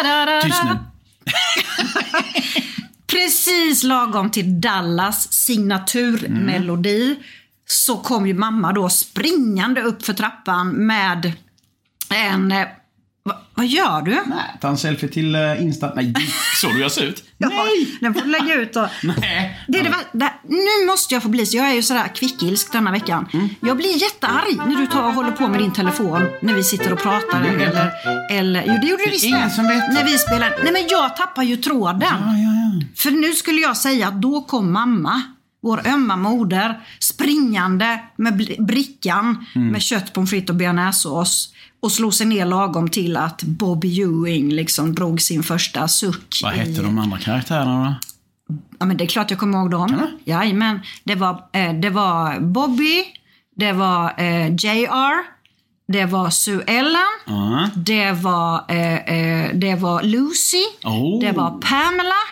da, 0.03 0.27
da, 0.27 0.41
Tyst 0.43 0.65
nu. 0.65 0.79
Precis 3.07 3.83
lagom 3.83 4.31
till 4.31 4.61
Dallas 4.61 5.33
signaturmelodi 5.33 7.19
så 7.67 7.97
kom 7.97 8.27
ju 8.27 8.35
mamma 8.35 8.73
då 8.73 8.89
springande 8.89 9.83
upp 9.83 10.05
för 10.05 10.13
trappan 10.13 10.87
med 10.87 11.33
en... 12.11 12.55
eh, 13.27 13.33
Va, 13.33 13.39
vad 13.55 13.67
gör 13.67 14.03
du? 14.03 14.11
Nej, 14.11 14.59
ta 14.61 14.69
en 14.69 14.79
selfie 14.79 15.09
till 15.09 15.37
uh, 15.37 15.63
Insta. 15.63 15.93
Nej, 15.95 16.15
så 16.61 16.69
du 16.69 16.81
jag 16.81 16.93
ser 16.93 17.05
ut? 17.05 17.25
Ja, 17.39 17.49
Nej! 17.49 17.99
Den 18.01 18.15
får 18.15 18.21
du 18.21 18.31
lägga 18.31 18.55
ut 18.55 18.73
då. 18.73 18.89
Nej. 19.03 19.61
Det, 19.69 19.79
är 19.79 19.85
det, 19.85 19.95
det, 20.13 20.33
nu 20.49 20.87
måste 20.87 21.15
jag 21.15 21.23
få 21.23 21.29
bli 21.29 21.47
så. 21.47 21.57
Jag 21.57 21.71
är 21.71 21.75
ju 21.75 21.83
sådär 21.83 22.15
kvickilsk 22.15 22.73
denna 22.73 22.93
veckan. 22.93 23.29
Mm. 23.33 23.49
Jag 23.61 23.77
blir 23.77 24.03
jättearg 24.03 24.57
när 24.57 24.77
du 24.77 24.87
tar 24.87 25.09
och 25.09 25.15
håller 25.15 25.33
på 25.33 25.49
med 25.49 25.61
din 25.61 25.73
telefon 25.73 26.27
när 26.41 26.55
vi 26.55 26.63
sitter 26.63 26.93
och 26.93 26.99
pratar. 26.99 27.45
Jag 27.45 27.63
eller, 27.63 27.93
eller, 28.31 28.65
jo, 28.67 28.75
det 28.83 28.87
gjorde 28.87 29.03
du 29.03 29.09
är 29.09 29.11
visst 29.11 29.25
ingen 29.25 29.51
som 29.51 29.69
vet. 29.69 29.93
När 29.93 30.05
vi 30.05 30.19
spelar. 30.19 30.55
Nej, 30.63 30.73
men 30.73 30.83
jag 30.89 31.17
tappar 31.17 31.43
ju 31.43 31.57
tråden. 31.57 32.01
Ja, 32.03 32.19
ja, 32.19 32.81
ja. 32.81 32.87
För 32.97 33.11
nu 33.11 33.33
skulle 33.33 33.61
jag 33.61 33.77
säga 33.77 34.09
att 34.09 34.23
då 34.23 34.41
kom 34.41 34.73
mamma, 34.73 35.23
vår 35.63 35.87
ömma 35.87 36.17
moder, 36.17 36.81
springande 37.01 38.01
med 38.17 38.57
brickan 38.59 39.47
Mm. 39.55 39.69
med 39.69 39.83
kött, 39.83 40.13
pommes 40.13 40.31
frites 40.31 40.51
och 40.51 40.57
bearnaisesås 40.57 41.53
och 41.81 41.93
slog 41.93 42.15
sig 42.15 42.27
ner 42.27 42.47
lagom 42.47 42.89
till 42.89 43.17
att 43.17 43.43
Bobby 43.43 44.01
Ewing 44.01 44.53
liksom 44.53 44.95
drog 44.95 45.21
sin 45.21 45.43
första 45.43 45.89
suck. 45.89 46.41
Vad 46.43 46.55
i- 46.55 46.59
hette 46.59 46.83
de 46.83 46.99
andra 46.99 47.19
karaktärerna 47.19 47.85
då? 48.49 48.55
Ja, 48.79 48.87
men 48.87 48.97
det 48.97 49.05
är 49.05 49.09
klart 49.09 49.31
jag 49.31 49.39
kommer 49.41 49.59
ihåg 49.59 49.71
dem. 49.71 49.97
Ja. 50.25 50.35
Jajamän. 50.43 50.81
Det 51.05 51.15
var, 51.15 51.45
eh, 51.53 51.73
det 51.75 51.91
var 51.91 52.41
Bobby, 52.41 53.05
det 53.57 53.73
var 53.73 54.15
eh, 54.21 54.47
JR, 54.55 55.42
det 55.93 56.05
var 56.05 56.31
Sue 56.31 56.63
Ellen, 56.67 57.13
Ja. 57.27 57.69
det 57.77 58.13
var, 58.13 58.65
eh, 58.69 58.95
eh, 58.95 59.51
det 59.55 59.75
var 59.75 60.03
Lucy, 60.03 60.65
Oh. 60.85 61.21
det 61.21 61.33
var 61.33 61.51
Pamela, 61.51 62.23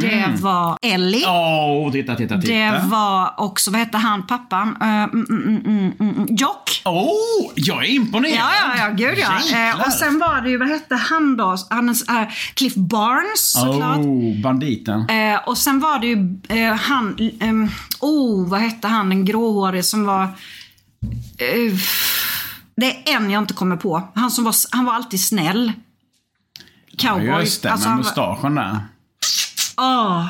det 0.00 0.40
var 0.40 0.78
Ellie. 0.82 1.24
Åh, 1.26 1.92
titta, 1.92 2.14
titta, 2.16 2.40
titta. 2.40 2.52
Det 2.52 2.80
var 2.84 3.34
också, 3.40 3.70
vad 3.70 3.80
hette 3.80 3.98
han, 3.98 4.26
pappan? 4.26 4.68
Uh, 4.82 4.88
mm, 4.88 5.26
mm, 5.30 5.62
mm, 5.66 5.92
mm, 6.00 6.14
mm, 6.16 6.26
Jock. 6.30 6.82
Åh, 6.84 7.52
jag 7.54 7.84
är 7.84 7.88
imponerad! 7.88 8.34
Ja, 8.34 8.50
ja, 8.62 8.84
ja, 8.86 8.94
gud 8.94 9.18
ja. 9.18 9.58
Eh, 9.70 9.86
och 9.86 9.92
sen 9.92 10.18
var 10.18 10.40
det 10.40 10.50
ju, 10.50 10.56
vad 10.58 10.68
hette 10.68 10.94
han 10.94 11.36
då? 11.36 11.56
Han, 11.70 11.88
eh, 11.88 11.94
Cliff 12.54 12.74
Barnes 12.74 13.52
såklart. 13.52 13.98
Oh, 13.98 14.40
banditen. 14.42 15.08
Eh, 15.08 15.48
och 15.48 15.58
sen 15.58 15.80
var 15.80 15.98
det 15.98 16.06
ju 16.06 16.38
han, 16.80 17.30
ehm, 17.40 17.68
oh 18.00 18.48
vad 18.48 18.60
hette 18.60 18.88
han, 18.88 19.08
den 19.08 19.24
gråhårige 19.24 19.82
som 19.82 20.04
var... 20.06 20.22
Eh, 21.38 21.72
det 22.76 23.10
är 23.10 23.16
en 23.16 23.30
jag 23.30 23.42
inte 23.42 23.54
kommer 23.54 23.76
på. 23.76 24.08
Han 24.14 24.30
som 24.30 24.44
var, 24.44 24.54
han 24.70 24.84
var 24.84 24.92
alltid 24.94 25.24
snäll. 25.24 25.72
Cowboy. 26.98 27.26
Ja, 27.26 27.40
just 27.40 27.62
det, 27.62 27.72
Alltså, 27.72 27.88
med 27.88 27.98
mustaschen 27.98 28.54
där. 28.54 28.78
Åh. 29.76 30.26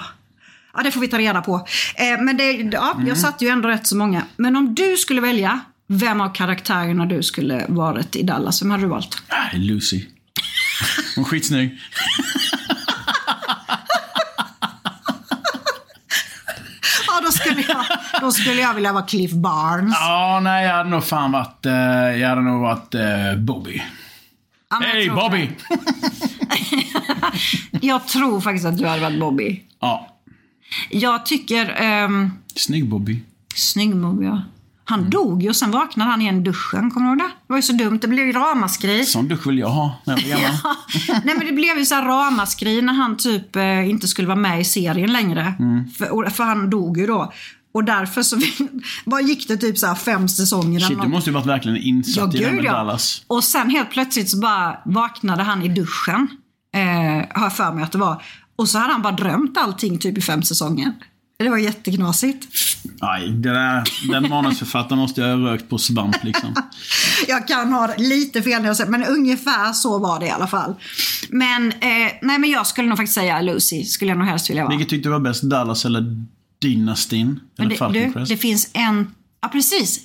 Ja, 0.74 0.82
det 0.82 0.90
får 0.92 1.00
vi 1.00 1.08
ta 1.08 1.18
reda 1.18 1.42
på. 1.42 1.66
Eh, 1.96 2.20
men 2.22 2.36
det, 2.36 2.52
ja, 2.52 2.92
Mm. 2.94 3.06
jag 3.08 3.18
satte 3.18 3.44
ju 3.44 3.50
ändå 3.50 3.68
rätt 3.68 3.86
så 3.86 3.96
många. 3.96 4.22
Men 4.36 4.56
om 4.56 4.74
du 4.74 4.96
skulle 4.96 5.20
välja 5.20 5.60
vem 5.88 6.20
av 6.20 6.34
karaktärerna 6.34 7.06
du 7.06 7.22
skulle 7.22 7.64
varit 7.68 8.16
i 8.16 8.22
Dallas, 8.22 8.62
vem 8.62 8.70
hade 8.70 8.82
du 8.82 8.88
valt? 8.88 9.22
Ah, 9.28 9.56
Lucy. 9.56 10.04
Hon 11.16 11.24
är 11.24 11.28
skitsnygg. 11.28 11.78
Ja, 17.06 17.20
då 17.24 17.30
skulle 17.32 17.64
jag, 17.68 17.86
då 18.20 18.32
skulle 18.32 18.60
jag 18.60 18.74
vilja 18.74 18.92
vara 18.92 19.02
Cliff 19.04 19.32
Barnes. 19.32 19.94
Ja, 20.00 20.40
nej, 20.42 20.66
jag 20.66 20.74
hade 20.74 20.90
nog 20.90 21.04
fan 21.04 21.32
varit... 21.32 21.66
eh, 21.66 21.72
jag 22.20 22.28
hade 22.28 22.40
nog 22.42 22.60
varit 22.60 22.94
eh, 22.94 23.02
Bobby. 23.38 23.82
Ja, 24.70 24.78
men 24.80 24.88
jag 24.88 24.94
Hej 24.96 25.06
tror- 25.06 25.16
Bobby! 25.16 25.50
Jag 27.80 28.06
tror 28.08 28.40
faktiskt 28.40 28.66
att 28.66 28.78
du 28.78 28.86
hade 28.86 29.02
varit 29.02 29.20
Bobby. 29.20 29.62
Ja, 29.80 30.08
Jag 30.90 31.26
tycker... 31.26 31.82
Um, 32.04 32.32
snygg 32.56 32.88
Bobby. 32.88 33.22
snygg 33.54 33.96
Bobby, 33.96 34.24
ja. 34.24 34.42
Han 34.88 35.10
dog 35.10 35.42
ju 35.42 35.48
och 35.48 35.56
sen 35.56 35.70
vaknade 35.70 36.10
han 36.10 36.22
igen 36.22 36.36
i 36.36 36.40
duschen. 36.40 36.90
Kommer 36.90 37.06
du 37.06 37.10
ihåg 37.12 37.18
det? 37.18 37.24
Det 37.46 37.52
var 37.52 37.56
ju 37.56 37.62
så 37.62 37.72
dumt. 37.72 37.98
Det 38.02 38.08
blev 38.08 38.26
ju 38.26 38.32
ramaskri. 38.32 39.04
Sån 39.04 39.28
dusch 39.28 39.46
vill 39.46 39.58
jag 39.58 39.68
ha 39.68 39.94
när 40.04 40.14
jag 40.14 40.22
blir 40.24 40.30
gammal. 40.32 40.76
Nej 41.24 41.34
men 41.36 41.46
det 41.46 41.52
blev 41.52 41.78
ju 41.78 41.86
så 41.86 41.94
här 41.94 42.04
ramaskri 42.04 42.82
när 42.82 42.92
han 42.92 43.16
typ 43.16 43.56
eh, 43.56 43.88
inte 43.90 44.08
skulle 44.08 44.28
vara 44.28 44.38
med 44.38 44.60
i 44.60 44.64
serien 44.64 45.12
längre. 45.12 45.54
Mm. 45.58 45.90
För, 45.90 46.12
och- 46.14 46.32
för 46.32 46.44
han 46.44 46.70
dog 46.70 46.98
ju 46.98 47.06
då. 47.06 47.32
Och 47.76 47.84
därför 47.84 48.22
så 48.22 48.40
vad 49.04 49.22
gick 49.28 49.48
det 49.48 49.56
typ 49.56 49.78
så 49.78 49.94
fem 49.94 50.28
säsonger. 50.28 50.80
Shit, 50.80 51.02
du 51.02 51.08
måste 51.08 51.30
ju 51.30 51.34
varit 51.34 51.46
verkligen 51.46 51.76
insatt 51.76 52.34
i 52.34 52.38
det 52.38 52.52
med 52.52 52.64
Dallas. 52.64 53.22
Och 53.26 53.44
sen 53.44 53.70
helt 53.70 53.90
plötsligt 53.90 54.30
så 54.30 54.38
bara 54.38 54.78
vaknade 54.84 55.42
han 55.42 55.62
i 55.62 55.68
duschen. 55.68 56.28
Eh, 56.74 56.80
har 57.38 57.42
jag 57.42 57.56
för 57.56 57.72
mig 57.72 57.84
att 57.84 57.92
det 57.92 57.98
var. 57.98 58.22
Och 58.56 58.68
så 58.68 58.78
hade 58.78 58.92
han 58.92 59.02
bara 59.02 59.12
drömt 59.12 59.56
allting 59.58 59.98
typ 59.98 60.18
i 60.18 60.20
fem 60.20 60.42
säsonger. 60.42 60.92
Det 61.38 61.48
var 61.48 61.58
jätteknasigt. 61.58 62.48
Aj, 63.00 63.28
det 63.28 63.52
där, 63.52 63.84
den 64.12 64.28
manusförfattaren 64.28 64.98
måste 64.98 65.20
jag 65.20 65.38
ha 65.38 65.52
rökt 65.52 65.68
på 65.68 65.78
svamp 65.78 66.24
liksom. 66.24 66.54
Jag 67.28 67.48
kan 67.48 67.72
ha 67.72 67.94
lite 67.98 68.42
fel 68.42 68.60
när 68.62 68.68
jag 68.68 68.76
säger 68.76 68.90
men 68.90 69.04
ungefär 69.04 69.72
så 69.72 69.98
var 69.98 70.20
det 70.20 70.26
i 70.26 70.30
alla 70.30 70.46
fall. 70.46 70.74
Men, 71.30 71.72
eh, 71.72 72.12
nej 72.22 72.38
men 72.38 72.50
jag 72.50 72.66
skulle 72.66 72.88
nog 72.88 72.96
faktiskt 72.96 73.14
säga 73.14 73.40
Lucy, 73.40 73.84
skulle 73.84 74.10
jag 74.10 74.18
nog 74.18 74.26
helst 74.26 74.50
vilja 74.50 74.62
vara. 74.62 74.76
Vilket 74.76 74.88
tyckte 74.90 75.08
du 75.08 75.12
var 75.12 75.20
bäst? 75.20 75.42
Dallas 75.42 75.84
eller 75.84 76.26
Dynastin? 76.58 77.40
Men 77.56 77.66
Eller 77.66 77.70
det, 77.70 77.76
Falcon 77.78 78.12
du, 78.14 78.24
det 78.24 78.36
finns 78.36 78.70
en, 78.72 79.14
ja 79.42 79.48
precis. 79.48 80.00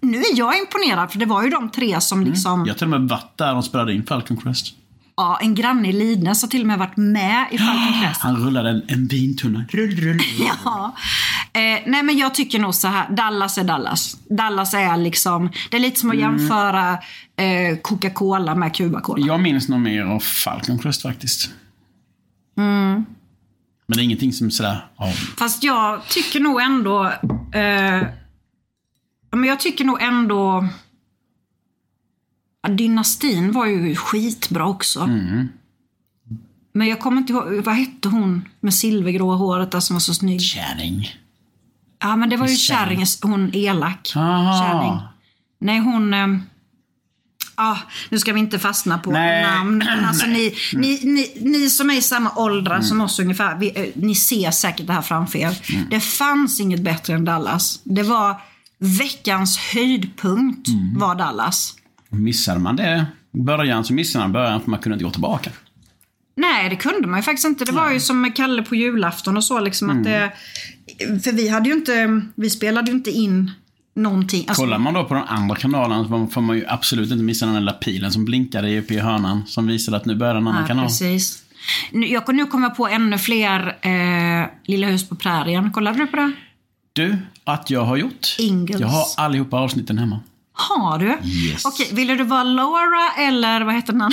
Nu 0.00 0.18
är 0.18 0.38
jag 0.38 0.58
imponerad 0.58 1.10
för 1.12 1.18
det 1.18 1.26
var 1.26 1.42
ju 1.44 1.50
de 1.50 1.70
tre 1.70 2.00
som 2.00 2.24
liksom, 2.24 2.66
Jag 2.66 2.78
till 2.78 2.84
och 2.84 3.00
med 3.00 3.08
varit 3.08 3.38
där 3.38 3.52
de 3.52 3.62
spelade 3.62 3.92
in 3.94 4.06
Falcon 4.06 4.36
Crest. 4.36 4.74
ja 5.16 5.38
en 5.42 5.54
granne 5.54 5.88
i 5.88 5.92
Lidnäs 5.92 6.42
har 6.42 6.48
till 6.48 6.60
och 6.60 6.66
med 6.66 6.78
varit 6.78 6.96
med 6.96 7.46
i 7.52 7.58
Falcon 7.58 8.00
Crest. 8.02 8.20
Han 8.20 8.36
rullade 8.36 8.70
en, 8.70 8.82
en 8.88 9.06
vintunna. 9.06 9.64
Rull, 9.68 9.96
rull. 10.00 10.20
Ja. 10.64 10.94
Eh, 11.52 11.60
nej 11.86 12.02
men 12.02 12.18
jag 12.18 12.34
tycker 12.34 12.58
nog 12.58 12.74
så 12.74 12.88
här, 12.88 13.10
Dallas 13.10 13.58
är 13.58 13.64
Dallas. 13.64 14.16
Dallas 14.30 14.74
är 14.74 14.96
liksom, 14.96 15.50
det 15.70 15.76
är 15.76 15.80
lite 15.80 16.00
som 16.00 16.10
att 16.10 16.16
Mm. 16.16 16.38
jämföra 16.38 16.92
eh, 17.36 17.76
Coca-Cola 17.82 18.54
med 18.54 18.72
Cuba-Cola. 18.76 19.26
Jag 19.26 19.40
minns 19.40 19.68
nog 19.68 19.80
mer 19.80 20.02
av 20.02 20.20
Falcon 20.20 20.78
Crest 20.78 21.02
faktiskt. 21.02 21.50
Mm. 22.58 23.04
Men 23.86 23.96
det 23.96 24.02
är 24.02 24.04
ingenting 24.04 24.32
som 24.32 24.50
sådär... 24.50 24.86
Ja, 24.98 25.12
Fast 25.38 25.62
jag 25.62 26.08
tycker 26.08 26.40
nog 26.40 26.60
ändå... 26.62 27.04
Eh, 27.52 28.06
men 29.30 29.44
jag 29.44 29.60
tycker 29.60 29.84
nog 29.84 30.02
ändå... 30.02 30.68
Ja, 32.62 32.68
Dynastin 32.68 33.52
var 33.52 33.66
ju 33.66 33.96
skitbra 33.96 34.66
också. 34.66 35.00
Mm. 35.00 35.48
Men 36.72 36.86
jag 36.86 37.00
kommer 37.00 37.16
inte 37.16 37.32
ihåg, 37.32 37.64
vad 37.64 37.74
hette 37.74 38.08
hon 38.08 38.48
med 38.60 38.74
silvergråa 38.74 39.36
håret 39.36 39.70
där 39.70 39.80
som 39.80 39.94
var 39.94 40.00
så 40.00 40.14
snygg? 40.14 40.40
kärring. 40.40 41.08
Ja 41.98 42.16
men 42.16 42.28
det 42.28 42.36
var 42.36 42.48
ju 42.48 42.56
Kärring. 42.56 43.04
hon 43.22 43.50
elak. 43.54 44.12
Aha. 44.16 44.60
Kärring. 44.62 45.00
Nej 45.58 45.78
hon... 45.78 46.14
Eh, 46.14 46.26
ah, 47.56 47.76
nu 48.08 48.18
ska 48.18 48.32
vi 48.32 48.40
inte 48.40 48.58
fastna 48.58 48.98
på 48.98 49.10
Nej. 49.10 49.42
namn. 49.42 49.78
Men 49.78 50.04
alltså 50.08 50.26
ni, 50.26 50.54
ni, 50.72 51.00
ni, 51.04 51.32
ni 51.40 51.70
som 51.70 51.90
är 51.90 51.94
i 51.94 52.02
samma 52.02 52.30
åldrar 52.36 52.74
Mm. 52.74 52.86
som 52.86 53.00
oss 53.00 53.18
ungefär, 53.18 53.56
vi, 53.58 53.72
eh, 53.74 53.84
ni 53.94 54.14
ser 54.14 54.50
säkert 54.50 54.86
det 54.86 54.92
här 54.92 55.02
framför 55.02 55.38
er. 55.38 55.58
Mm. 55.74 55.86
Det 55.90 56.00
fanns 56.00 56.60
inget 56.60 56.80
bättre 56.80 57.14
än 57.14 57.24
Dallas. 57.24 57.80
Det 57.84 58.02
var 58.02 58.40
veckans 58.78 59.58
höjdpunkt 59.58 60.68
Mm. 60.68 60.98
var 60.98 61.14
Dallas. 61.14 61.74
Missade 62.08 62.60
man 62.60 62.76
det 62.76 63.06
början 63.32 63.84
så 63.84 63.92
missade 63.92 64.24
man 64.24 64.32
början 64.32 64.60
för 64.60 64.70
man 64.70 64.80
kunde 64.80 64.94
inte 64.94 65.04
gå 65.04 65.10
tillbaka. 65.10 65.50
Nej, 66.36 66.70
det 66.70 66.76
kunde 66.76 67.08
man 67.08 67.18
ju 67.18 67.22
faktiskt 67.22 67.46
inte. 67.46 67.64
Det 67.64 67.72
var 67.72 67.90
ju 67.92 68.00
som 68.00 68.20
med 68.20 68.36
Kalle 68.36 68.62
på 68.62 68.74
julafton 68.74 69.36
och 69.36 69.44
så. 69.44 69.60
Liksom, 69.60 69.90
Mm. 69.90 69.98
att 70.00 70.04
det, 70.04 70.32
för 71.22 71.32
vi 71.32 71.48
hade 71.48 71.68
ju 71.68 71.74
inte, 71.74 72.20
vi 72.34 72.50
spelade 72.50 72.90
ju 72.90 72.96
inte 72.96 73.10
in 73.10 73.50
någonting. 73.96 74.44
Alltså, 74.48 74.62
Kollar 74.62 74.78
man 74.78 74.94
då 74.94 75.04
på 75.04 75.14
den 75.14 75.22
andra 75.26 75.56
kanalen 75.56 76.04
så 76.08 76.26
får 76.26 76.40
man 76.40 76.56
ju 76.56 76.64
absolut 76.68 77.10
inte 77.10 77.24
missa 77.24 77.46
den 77.46 77.54
där 77.54 77.60
lilla 77.60 77.72
pilen 77.72 78.12
som 78.12 78.24
blinkade 78.24 78.78
uppe 78.78 78.94
i 78.94 78.98
hörnan. 78.98 79.42
Som 79.46 79.66
visade 79.66 79.96
att 79.96 80.04
nu 80.04 80.14
börjar 80.14 80.34
en 80.34 80.48
annan 80.48 80.60
Ja, 80.60 80.66
kanal. 80.66 80.84
precis. 80.86 81.42
Nu, 81.92 82.06
jag, 82.06 82.34
nu 82.34 82.46
kommer 82.46 82.68
jag 82.68 82.76
på 82.76 82.88
ännu 82.88 83.18
fler 83.18 83.76
eh, 83.82 84.46
Lilla 84.66 84.86
hus 84.86 85.08
på 85.08 85.14
prärien. 85.16 85.72
Kollade 85.72 85.98
du 85.98 86.06
på 86.06 86.16
det? 86.16 86.32
Du, 86.92 87.16
att 87.44 87.70
jag 87.70 87.84
har 87.84 87.96
gjort. 87.96 88.36
Ingalls. 88.38 88.80
Jag 88.80 88.88
har 88.88 89.04
allihopa 89.16 89.56
avsnitten 89.56 89.98
hemma. 89.98 90.20
Har 90.52 90.98
du? 90.98 91.18
Yes. 91.28 91.64
Okej, 91.64 91.88
ville 91.92 92.14
du 92.14 92.24
vara 92.24 92.42
Laura 92.42 93.10
eller 93.18 93.60
vad 93.64 93.74
heter 93.74 93.92
den? 93.92 94.10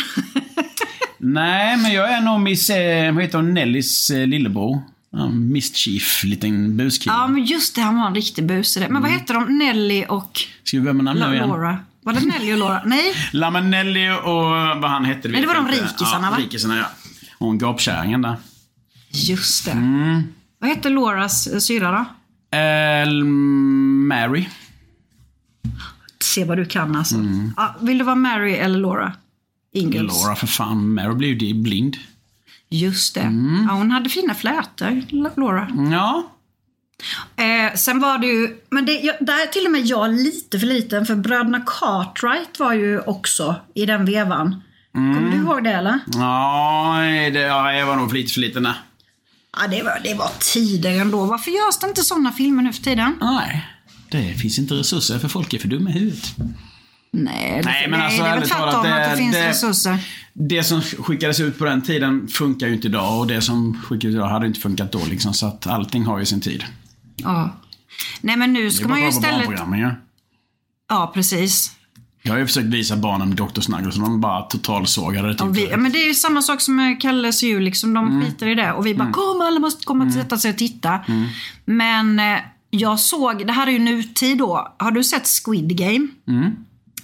Nej, 1.17 1.77
men 1.77 1.91
jag 1.93 2.11
är 2.13 2.21
nog 2.21 2.39
Miss, 2.41 2.69
eh, 2.69 3.13
vad 3.13 3.23
heter 3.23 3.37
hon, 3.37 3.53
Nellys 3.53 4.09
eh, 4.09 4.27
lillebror. 4.27 4.81
Ja, 5.15 5.29
mischief, 5.29 6.23
liten 6.23 6.77
buskille. 6.77 7.15
ja, 7.15 7.27
men 7.27 7.45
just 7.45 7.75
det. 7.75 7.81
Han 7.81 7.95
var 7.95 8.07
en 8.07 8.15
riktig 8.15 8.45
busig. 8.45 8.89
Men 8.89 9.01
vad 9.01 9.11
heter 9.11 9.33
de? 9.33 9.57
Nelly 9.57 10.05
och 10.09 10.41
Ska 10.63 10.77
vi 10.77 10.81
börja 10.81 10.93
med 10.93 11.05
namn 11.05 11.19
nu 11.19 11.35
igen? 11.35 11.49
Laura? 11.49 11.79
Var 12.01 12.13
det 12.13 12.19
Nelly 12.25 12.53
och 12.53 12.57
Laura? 12.57 12.81
Nej? 12.85 13.13
Lamanelli 13.31 14.09
och 14.09 14.43
vad 14.81 14.89
han 14.89 15.05
hette. 15.05 15.27
Nej, 15.27 15.41
det 15.41 15.47
var 15.47 15.55
de 15.55 15.67
rikisarna, 15.67 16.27
ja, 16.27 16.31
va? 16.31 16.37
Rikisarna, 16.37 16.77
ja. 16.77 16.85
Hon 17.39 17.57
gapkärringen 17.57 18.21
där. 18.21 18.35
Just 19.11 19.65
det. 19.65 19.71
Mm. 19.71 20.23
Vad 20.59 20.69
heter 20.69 20.89
Lauras 20.89 21.47
eh, 21.47 21.59
syra 21.59 21.91
då? 21.91 22.05
El 22.57 23.23
Mary. 23.23 24.45
Se 26.23 26.45
vad 26.45 26.57
du 26.57 26.65
kan 26.65 26.95
alltså. 26.95 27.15
Mm. 27.15 27.53
Ja, 27.57 27.75
vill 27.81 27.97
du 27.97 28.03
vara 28.03 28.15
Mary 28.15 28.53
eller 28.53 28.79
Laura? 28.79 29.13
Ingalls. 29.73 30.23
Laura 30.23 30.35
för 30.35 30.47
fan. 30.47 30.93
Mary 30.93 31.15
blev 31.15 31.43
ju 31.43 31.53
blind. 31.53 31.97
Just 32.73 33.15
det. 33.15 33.21
Mm. 33.21 33.65
Ja, 33.69 33.75
hon 33.75 33.91
hade 33.91 34.09
fina 34.09 34.33
flätor, 34.33 35.03
Laura. 35.39 35.67
Ja. 35.91 36.23
Eh, 37.43 37.75
sen 37.75 37.99
var 37.99 38.17
det 38.17 38.27
ju, 38.27 38.55
men 38.69 38.85
det, 38.85 38.99
jag, 38.99 39.15
där 39.19 39.41
är 39.41 39.47
till 39.47 39.65
och 39.65 39.71
med 39.71 39.85
jag 39.85 40.13
lite 40.13 40.59
för 40.59 40.67
liten 40.67 41.05
för 41.05 41.15
bröderna 41.15 41.59
Cartwright 41.65 42.59
var 42.59 42.73
ju 42.73 42.99
också 42.99 43.55
i 43.73 43.85
den 43.85 44.05
vevan. 44.05 44.61
Mm. 44.95 45.15
Kommer 45.15 45.31
du 45.31 45.37
ihåg 45.37 45.63
det 45.63 45.71
eller? 45.71 45.99
Ja, 46.13 46.95
det, 47.33 47.39
ja, 47.39 47.73
jag 47.73 47.85
var 47.85 47.95
nog 47.95 48.13
lite 48.13 48.33
för 48.33 48.41
liten 48.41 48.63
där. 48.63 48.75
Ja, 49.57 49.67
det 49.67 49.83
var, 49.83 49.99
det 50.03 50.13
var 50.13 50.31
tider 50.39 51.01
ändå. 51.01 51.25
Varför 51.25 51.51
görs 51.51 51.77
det 51.81 51.87
inte 51.87 52.03
sådana 52.03 52.31
filmer 52.31 52.63
nu 52.63 52.73
för 52.73 52.83
tiden? 52.83 53.15
Nej. 53.21 53.67
Det 54.09 54.33
finns 54.33 54.59
inte 54.59 54.73
resurser 54.73 55.19
för 55.19 55.27
folk 55.27 55.53
är 55.53 55.59
för 55.59 55.67
dumma 55.67 55.89
i 55.89 55.93
huvudet. 55.93 56.35
Nej, 57.15 57.61
det, 57.63 57.69
Nej, 57.69 57.87
men 57.89 57.99
nej, 57.99 58.05
alltså, 58.07 58.23
det 58.23 58.29
är 58.29 58.39
väl 58.39 58.49
tvärtom 58.49 58.67
att 58.67 58.83
det 58.83 59.09
det- 59.09 59.17
finns 59.17 59.35
det- 59.35 59.49
resurser. 59.49 59.97
Det 60.33 60.63
som 60.63 60.81
skickades 60.81 61.39
ut 61.39 61.57
på 61.59 61.65
den 61.65 61.81
tiden 61.81 62.27
funkar 62.27 62.67
ju 62.67 62.73
inte 62.73 62.87
idag 62.87 63.19
och 63.19 63.27
det 63.27 63.41
som 63.41 63.81
skickades 63.83 64.05
ut 64.05 64.15
idag 64.15 64.27
hade 64.29 64.47
inte 64.47 64.59
funkat 64.59 64.91
då 64.91 64.99
liksom. 65.09 65.33
Så 65.33 65.45
att 65.47 65.67
allting 65.67 66.05
har 66.05 66.19
ju 66.19 66.25
sin 66.25 66.41
tid. 66.41 66.63
Ja. 67.15 67.49
Nej, 68.21 68.37
men 68.37 68.53
nu 68.53 68.71
ska 68.71 68.87
man 68.87 69.01
ju 69.01 69.07
istället... 69.07 69.49
ja. 69.59 69.91
Ja, 70.89 71.11
precis. 71.13 71.71
Jag 72.23 72.33
har 72.33 72.39
ju 72.39 72.47
försökt 72.47 72.67
visa 72.67 72.95
barnen 72.97 73.35
Dr. 73.35 73.61
Snuggles 73.61 73.95
och 73.95 74.01
de 74.01 74.21
bara 74.21 74.41
totalsågade 74.41 75.27
det. 75.33 75.43
Och 75.43 75.55
typ. 75.55 75.63
vi, 75.63 75.69
ja, 75.71 75.77
men 75.77 75.91
det 75.91 75.97
är 76.03 76.07
ju 76.07 76.13
samma 76.13 76.41
sak 76.41 76.61
som 76.61 76.75
med 76.75 77.01
Kalles 77.01 77.43
jul, 77.43 77.63
liksom, 77.63 77.93
de 77.93 78.07
Mm. 78.07 78.21
skiter 78.25 78.47
i 78.47 78.55
det. 78.55 78.71
Och 78.73 78.85
vi 78.85 78.95
bara, 78.95 79.11
kom 79.11 79.41
alla 79.41 79.59
måste 79.59 79.85
komma 79.85 80.05
och 80.05 80.13
sätta 80.13 80.37
sig 80.37 80.51
och 80.51 80.57
titta. 80.57 80.99
Mm. 81.07 81.27
Men 81.65 82.19
eh, 82.19 82.39
jag 82.69 82.99
såg, 82.99 83.47
det 83.47 83.53
här 83.53 83.67
är 83.67 83.71
ju 83.71 83.79
nutid 83.79 84.37
då. 84.37 84.75
Har 84.79 84.91
du 84.91 85.03
sett 85.03 85.27
Squid 85.45 85.77
Game? 85.77 86.07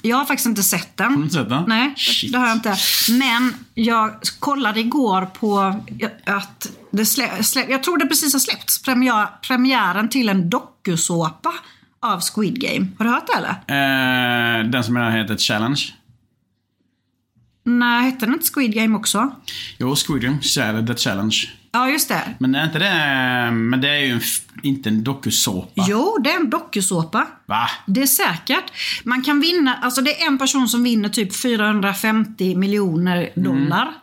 Jag 0.02 0.18
har 0.18 0.26
faktiskt 0.26 0.46
inte 0.46 0.64
sett 0.64 0.98
den. 0.98 1.12
Har 1.12 1.18
du 1.18 1.24
inte 1.24 1.36
sett 1.36 1.50
den? 1.50 1.64
Nej, 1.68 1.94
Shit. 1.98 2.32
det 2.32 2.38
har 2.38 2.48
jag 2.48 2.56
inte. 2.58 2.76
Men 3.20 3.54
jag 3.74 4.12
kollade 4.40 4.80
igår 4.80 5.26
på 5.26 5.60
att 6.26 6.72
det 6.92 7.06
slä, 7.06 7.44
slä, 7.44 7.66
jag 7.70 7.84
tror 7.84 7.98
det 7.98 8.06
precis 8.06 8.34
har 8.34 8.40
släppts, 8.40 8.82
premiär, 8.82 9.28
premiären 9.48 10.10
till 10.10 10.30
en 10.30 10.50
dokusåpa 10.50 11.54
av 12.02 12.22
Squid 12.22 12.62
Game. 12.62 12.88
Har 12.98 13.06
du 13.06 13.12
hört 13.12 13.28
det 13.28 13.34
eller? 13.38 14.60
Eh, 14.60 14.66
den 14.70 14.84
som 14.84 14.96
jag 14.96 15.12
heter 15.12 15.38
Challenge. 15.38 15.82
Nej, 17.64 18.04
hette 18.04 18.26
den 18.26 18.34
inte 18.34 18.46
Squid 18.54 18.74
Game 18.74 18.98
också? 18.98 19.32
Jo, 19.78 19.96
Squid 19.96 20.22
Game, 20.22 20.38
The 20.88 20.96
Challenge. 20.96 21.36
Ja, 21.72 21.90
just 21.90 22.10
det. 22.10 22.22
Men 22.40 22.56
är 22.56 22.66
inte 22.66 22.80
det, 22.80 23.52
men 23.52 23.82
det 23.82 23.90
är 23.90 24.00
ju 24.00 24.12
en, 24.12 24.22
inte 24.64 24.90
en 24.90 25.04
dokusåpa. 25.04 25.86
Jo, 25.88 26.18
det 26.24 26.32
är 26.32 26.36
en 26.40 26.50
dokusåpa. 26.50 27.28
Va? 27.46 27.70
Det 27.86 28.02
är 28.02 28.06
säkert. 28.06 28.64
Man 29.04 29.22
kan 29.22 29.40
vinna, 29.40 29.76
alltså 29.82 30.02
det 30.02 30.22
är 30.22 30.28
en 30.28 30.38
person 30.38 30.68
som 30.70 30.84
vinner 30.84 31.10
typ 31.10 31.36
450 31.36 32.56
miljoner 32.56 33.30
dollar. 33.36 33.94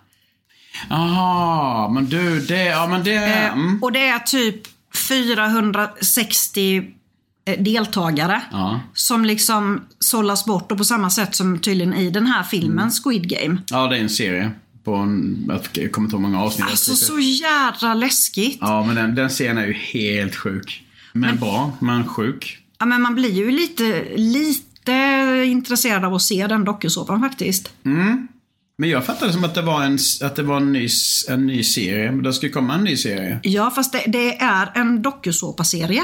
Jaha, 0.90 1.88
men 1.88 2.06
du, 2.06 2.40
det, 2.40 2.64
ja 2.64 2.86
men 2.86 3.04
det, 3.04 3.14
Eh, 3.14 3.52
mm. 3.52 3.78
Och 3.82 3.92
det 3.92 4.08
är 4.08 4.18
typ 4.18 4.62
460 5.08 6.84
eh, 7.46 7.62
deltagare. 7.62 8.40
Ja. 8.52 8.80
Som 8.94 9.24
liksom 9.24 9.84
sållas 9.98 10.44
bort 10.44 10.72
och 10.72 10.78
på 10.78 10.84
samma 10.84 11.10
sätt 11.10 11.34
som 11.34 11.58
tydligen 11.58 11.94
i 11.94 12.10
den 12.10 12.26
här 12.26 12.42
filmen 12.42 12.78
Mm. 12.78 12.90
Squid 12.90 13.28
Game. 13.28 13.58
Ja, 13.70 13.86
det 13.86 13.96
är 13.96 14.00
en 14.00 14.08
serie. 14.08 14.50
På 14.86 14.94
en, 14.94 15.52
jag 15.72 15.92
kommer 15.92 16.06
inte 16.06 16.14
ihåg 16.16 16.22
många 16.22 16.42
avsnitt. 16.42 16.66
Alltså 16.70 16.96
så 16.96 17.18
jädra 17.18 17.94
läskigt. 17.94 18.58
Ja, 18.60 18.84
men 18.86 18.96
den, 18.96 19.14
den 19.14 19.30
serien 19.30 19.58
är 19.58 19.66
ju 19.66 19.72
helt 19.72 20.36
sjuk. 20.36 20.84
Men, 21.12 21.36
bra, 21.36 21.72
men 21.80 22.08
sjuk. 22.08 22.58
Ja, 22.78 22.86
men 22.86 23.02
man 23.02 23.14
blir 23.14 23.32
ju 23.32 23.50
lite, 23.50 24.04
lite 24.16 24.92
intresserad 25.46 26.04
av 26.04 26.14
att 26.14 26.22
se 26.22 26.46
den 26.46 26.64
dokusåpan 26.64 27.20
faktiskt. 27.20 27.72
Men 28.78 28.90
jag 28.90 29.06
fattade 29.06 29.32
som 29.32 29.44
att 29.44 29.54
det 29.54 29.62
var 29.62 29.84
en, 29.84 29.98
att 30.22 30.36
det 30.36 30.42
var 30.42 30.56
en, 30.56 30.72
ny, 30.72 30.88
en 31.28 31.46
ny 31.46 31.62
serie. 31.62 32.12
Men 32.12 32.22
det 32.22 32.32
ju 32.42 32.52
komma 32.52 32.74
en 32.74 32.84
ny 32.84 32.96
serie. 32.96 33.40
Ja, 33.42 33.70
fast 33.70 33.92
det, 33.92 34.04
det 34.06 34.36
är 34.42 34.72
en 34.74 35.02
dokusåpaserie. 35.02 36.02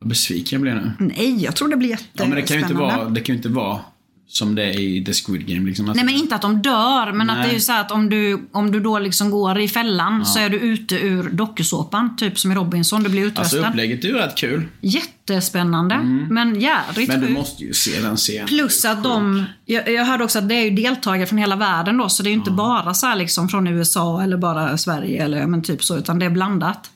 Vad 0.00 0.08
besviken 0.08 0.56
jag 0.56 0.62
blev 0.62 0.74
nu. 0.76 0.92
Nej, 0.98 1.44
jag 1.44 1.56
tror 1.56 1.68
det 1.68 1.76
blir 1.76 1.88
jättespännande. 1.88 2.24
Ja, 2.24 2.28
men 2.28 2.36
det 2.36 2.48
kan 2.48 2.56
ju 2.56 2.62
inte 2.62 2.74
vara, 2.74 3.08
det 3.08 3.20
kan 3.20 3.32
ju 3.32 3.36
inte 3.36 3.48
vara 3.48 3.80
som 4.28 4.54
det 4.54 4.62
är 4.62 4.80
i 4.80 5.04
The 5.04 5.12
Squid 5.12 5.46
Game. 5.46 5.66
Liksom. 5.66 5.88
Alltså, 5.88 6.04
Nej 6.04 6.14
men 6.14 6.22
inte 6.22 6.34
att 6.34 6.42
de 6.42 6.62
dör, 6.62 7.12
men 7.12 7.30
att 7.30 7.36
Nej. 7.36 7.46
det 7.46 7.52
är 7.52 7.54
ju 7.54 7.60
så 7.60 7.72
att 7.72 7.90
om 7.90 8.10
du, 8.10 8.48
om 8.52 8.72
du 8.72 8.80
då 8.80 8.98
liksom 8.98 9.30
går 9.30 9.58
i 9.58 9.68
fällan 9.68 10.26
så 10.26 10.38
är 10.38 10.50
du 10.50 10.58
ute 10.58 10.94
ur 10.94 11.30
dokusåpan. 11.30 12.16
Typ 12.16 12.38
som 12.38 12.52
i 12.52 12.54
Robinson, 12.54 13.02
du 13.02 13.10
blir 13.10 13.24
alltså 13.24 13.40
utröstad. 13.40 13.68
upplägget 13.68 14.04
är 14.04 14.08
ju 14.08 14.14
rätt 14.14 14.36
kul. 14.36 14.68
Jättespännande, 14.80 15.98
men 16.30 16.60
jädrigt 16.60 17.08
Men 17.08 17.20
du 17.20 17.28
måste 17.28 17.64
ju 17.64 17.72
se 17.72 18.00
den 18.00 18.16
serien. 18.16 18.46
Plus 18.46 18.84
att 18.84 19.02
de, 19.04 19.44
jag, 19.64 19.92
jag 19.92 20.04
hörde 20.04 20.24
också 20.24 20.38
att 20.38 20.48
det 20.48 20.54
är 20.54 20.64
ju 20.64 20.70
deltagare 20.70 21.26
från 21.26 21.38
hela 21.38 21.56
världen 21.56 21.96
då, 21.96 22.08
så 22.08 22.22
det 22.22 22.28
är 22.28 22.32
ju 22.32 22.38
inte 22.38 22.50
bara 22.50 22.94
så 22.94 23.06
här 23.06 23.16
liksom 23.16 23.48
från 23.48 23.66
USA 23.66 24.22
eller 24.22 24.36
bara 24.36 24.78
Sverige 24.78 25.24
eller 25.24 25.46
men 25.46 25.62
typ 25.62 25.84
så, 25.84 25.96
utan 25.96 26.18
det 26.18 26.26
är 26.26 26.30
blandat. 26.30 26.90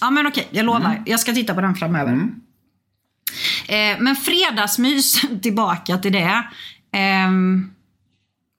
Ja 0.00 0.10
men 0.10 0.26
okej, 0.26 0.48
jag 0.50 0.66
lovar. 0.66 1.02
Jag 1.06 1.20
ska 1.20 1.32
titta 1.32 1.54
på 1.54 1.60
den 1.60 1.74
framöver. 1.74 2.12
Eh, 2.12 2.18
men 3.98 4.16
fredagsmys, 4.16 5.20
tillbaka 5.42 5.98
till 5.98 6.12
det. 6.12 6.44
Ehm, 6.92 7.70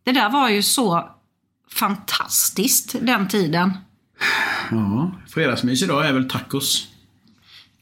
det 0.04 0.12
där 0.12 0.30
var 0.30 0.50
ju 0.50 0.62
så 0.64 1.10
fantastiskt 1.72 2.96
den 3.02 3.28
tiden. 3.28 3.72
Ja, 4.72 5.12
fredagsmys 5.28 5.84
idag 5.84 6.08
är 6.08 6.14
väl 6.14 6.30
tacos. 6.30 6.88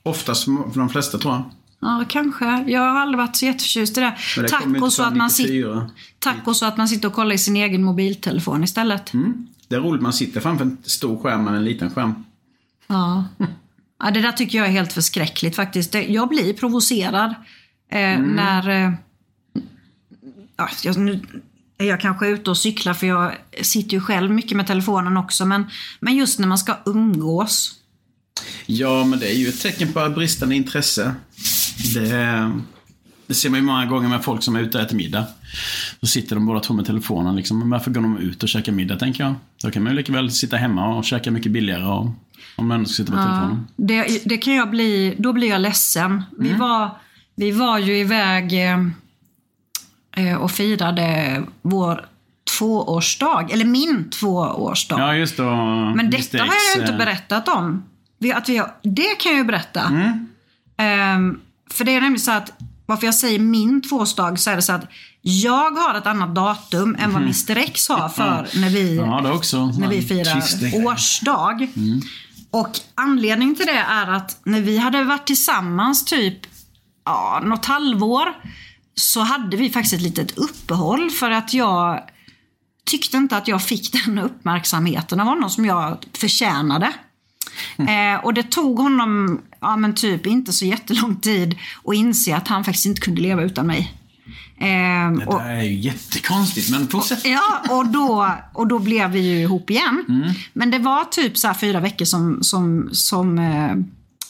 Oftast 0.04 0.44
för 0.46 0.80
de 0.80 0.90
flesta 0.90 1.18
tror 1.18 1.34
jag. 1.34 1.44
Ja, 1.82 2.06
kanske. 2.10 2.46
Jag 2.68 2.82
har 2.82 3.00
aldrig 3.00 3.18
varit 3.18 3.36
så 3.36 3.46
jätteförtjust 3.46 3.98
i 3.98 4.02
det. 4.02 4.18
Det 4.38 4.48
Tacos 4.48 4.96
så, 4.96 5.04
att 5.04 5.16
man 5.16 5.30
förrän 5.30 5.48
sit- 5.48 5.54
94. 5.54 5.90
tacos 6.20 6.60
så 6.60 6.66
att 6.66 6.78
man 6.78 6.88
sitter 6.88 7.08
och 7.08 7.14
kollar 7.14 7.36
i 7.36 7.38
sin 7.38 7.56
egen 7.56 7.84
mobiltelefon 7.84 8.64
istället. 8.64 9.12
Det 9.68 9.76
är 9.76 9.80
roligt, 9.80 10.02
man 10.02 10.14
sitter 10.14 10.42
framför 10.42 10.66
en 10.66 10.78
stor 10.84 11.24
skärm 11.24 11.48
än 11.48 11.54
en 11.54 11.66
liten 11.66 11.90
skärm. 11.92 12.26
Ja. 12.88 13.24
ja, 14.00 14.12
det 14.12 14.22
där 14.22 14.32
tycker 14.32 14.58
jag 14.58 14.68
är 14.68 14.72
helt 14.72 14.94
förskräckligt 14.94 15.56
faktiskt. 15.56 15.96
Jag 16.08 16.30
blir 16.30 16.54
provocerad 16.54 17.36
eh, 17.92 18.20
när... 18.20 18.70
Eh, 18.70 18.94
ja, 20.58 20.70
jag, 20.84 20.98
nu 20.98 21.22
är 21.78 21.86
jag 21.86 22.02
kanske 22.02 22.28
ute 22.28 22.50
och 22.50 22.58
cyklar 22.58 22.94
för 22.94 23.08
jag 23.08 23.36
sitter 23.62 23.94
ju 23.94 24.02
själv 24.02 24.32
mycket 24.32 24.58
med 24.58 24.68
telefonen 24.68 25.18
också. 25.18 25.46
Men, 25.46 25.66
men 26.00 26.16
just 26.16 26.40
när 26.40 26.48
man 26.48 26.58
ska 26.58 26.78
umgås. 26.86 27.76
Ja, 28.66 29.06
men 29.06 29.20
det 29.20 29.32
är 29.32 29.36
ju 29.36 29.48
ett 29.48 29.62
tecken 29.62 29.94
på 29.94 30.10
bristande 30.10 30.56
intresse. 30.56 31.16
Det, 31.94 32.52
det 33.28 33.34
ser 33.34 33.50
man 33.50 33.60
ju 33.60 33.66
många 33.66 33.86
gånger 33.86 34.10
med 34.10 34.24
folk 34.24 34.44
som 34.44 34.56
är 34.56 34.60
ute 34.60 34.78
och 34.78 34.84
äter 34.84 34.96
middag. 34.96 35.26
Då 36.00 36.08
sitter 36.08 36.36
de 36.36 36.46
båda 36.46 36.60
två 36.60 36.74
med 36.74 36.86
telefonen 36.86 37.36
liksom. 37.36 37.60
Men 37.60 37.70
varför 37.70 37.92
går 37.92 38.02
de 38.02 38.18
ut 38.18 38.44
och 38.44 38.50
käkar 38.50 38.72
middag, 38.72 39.00
tänker 39.00 39.24
jag. 39.24 39.36
Då 39.64 39.72
kan 39.72 39.84
man 39.84 39.92
ju 39.92 39.98
lika 39.98 40.14
väl 40.14 40.32
sitta 40.32 40.58
hemma 40.58 40.98
och 40.98 41.06
käka 41.06 41.32
mycket 41.32 41.52
billigare 41.52 41.86
och, 41.86 42.12
om 42.56 42.86
ska 42.86 42.94
sitta 42.94 43.12
på 43.12 43.18
telefonen. 43.18 43.68
Det, 43.76 44.22
det 44.26 44.38
kan 44.38 44.54
jag 44.54 44.70
bli, 44.70 45.16
då 45.18 45.34
blir 45.34 45.50
jag 45.50 45.62
ledsen. 45.62 46.24
Vi, 46.38 46.54
var, 46.54 46.90
vi 47.36 47.52
var 47.52 47.78
ju 47.78 47.98
iväg 47.98 48.54
eh, 48.54 48.80
eh, 50.16 50.36
och 50.36 50.52
firade 50.52 51.44
vår 51.62 52.06
tvåårsdag, 52.58 53.52
eller 53.52 53.66
min 53.66 54.10
tvåårsdag. 54.10 55.00
Ja, 55.00 55.16
just 55.16 55.38
det. 55.38 55.44
Men 55.96 56.10
detta 56.10 56.38
har 56.38 56.46
jag 56.46 56.76
ju 56.76 56.82
inte 56.82 56.94
berättat 56.94 57.48
om. 57.48 57.84
Vi, 58.18 58.34
att 58.34 58.50
vi 58.50 58.58
har, 58.58 58.72
det 58.82 59.16
kan 59.20 59.32
jag 59.32 59.40
ju 59.40 59.44
berätta. 59.44 59.82
Ehm, 60.78 61.40
för 61.72 61.84
det 61.84 61.92
är 61.96 62.02
nämligen 62.02 62.20
så 62.20 62.32
att, 62.32 62.52
varför 62.86 63.06
jag 63.06 63.16
säger 63.16 63.40
min 63.40 63.82
tvåårsdag 63.82 64.36
så 64.38 64.50
är 64.50 64.56
det 64.56 64.62
så 64.62 64.74
att 64.74 64.88
jag 65.22 65.72
har 65.72 65.96
ett 65.98 66.08
annat 66.08 66.36
datum 66.36 66.96
än 67.00 67.14
vad 67.14 67.22
Mr 67.22 67.58
X 67.58 67.90
har 67.90 68.10
för 68.10 68.48
när 68.60 68.70
vi, 68.70 68.96
Ja, 68.96 69.22
när 69.80 69.88
vi 69.88 70.02
firar 70.02 70.86
årsdag. 70.86 71.68
Och 72.52 72.80
anledningen 72.96 73.56
till 73.56 73.66
det 73.66 73.72
är 73.72 74.08
att 74.08 74.40
när 74.44 74.62
vi 74.62 74.78
hade 74.78 75.04
varit 75.04 75.28
tillsammans 75.28 76.06
typ 76.06 76.38
ja, 77.06 77.42
något 77.46 77.66
halvår 77.66 78.28
så 78.96 79.20
hade 79.20 79.58
vi 79.58 79.70
faktiskt 79.70 79.94
ett 79.94 80.02
litet 80.02 80.38
uppehåll 80.38 81.10
för 81.10 81.32
att 81.32 81.54
jag 81.54 82.04
tyckte 82.86 83.18
inte 83.18 83.38
att 83.38 83.48
jag 83.48 83.64
fick 83.64 83.94
den 84.06 84.20
uppmärksamheten 84.20 85.20
av 85.20 85.28
honom 85.28 85.50
som 85.50 85.66
jag 85.66 86.06
förtjänade. 86.14 86.94
Eh, 87.78 88.26
och 88.26 88.34
det 88.34 88.44
tog 88.44 88.80
honom, 88.80 89.42
ja 89.60 89.76
men 89.76 89.96
typ 89.96 90.26
inte 90.26 90.54
så 90.54 90.66
jättelång 90.66 91.16
tid 91.16 91.58
att 91.86 91.96
inse 91.96 92.36
att 92.36 92.48
han 92.48 92.64
faktiskt 92.64 92.86
inte 92.86 93.02
kunde 93.02 93.22
leva 93.22 93.44
utan 93.44 93.68
mig. 93.68 93.99
Eh, 94.62 95.12
Det 95.12 95.26
där 95.26 95.50
är 95.50 95.64
ju 95.64 95.74
jättekonstigt, 95.80 96.70
men 96.70 96.88
fortsätt. 96.88 97.26
Ja, 97.26 97.62
och 97.70 97.88
då, 97.88 98.36
och 98.54 98.68
då 98.68 98.80
blev 98.80 99.12
vi 99.12 99.20
ju 99.20 99.42
ihop 99.42 99.70
igen. 99.70 100.06
Men 100.54 100.72
det 100.72 100.80
var 100.80 101.06
typ 101.06 101.38
så 101.38 101.54
fyra 101.54 101.80
veckor 101.80 102.06
som, 102.06 102.44
som, 102.44 102.90
som 102.92 103.40
eh, 103.40 103.76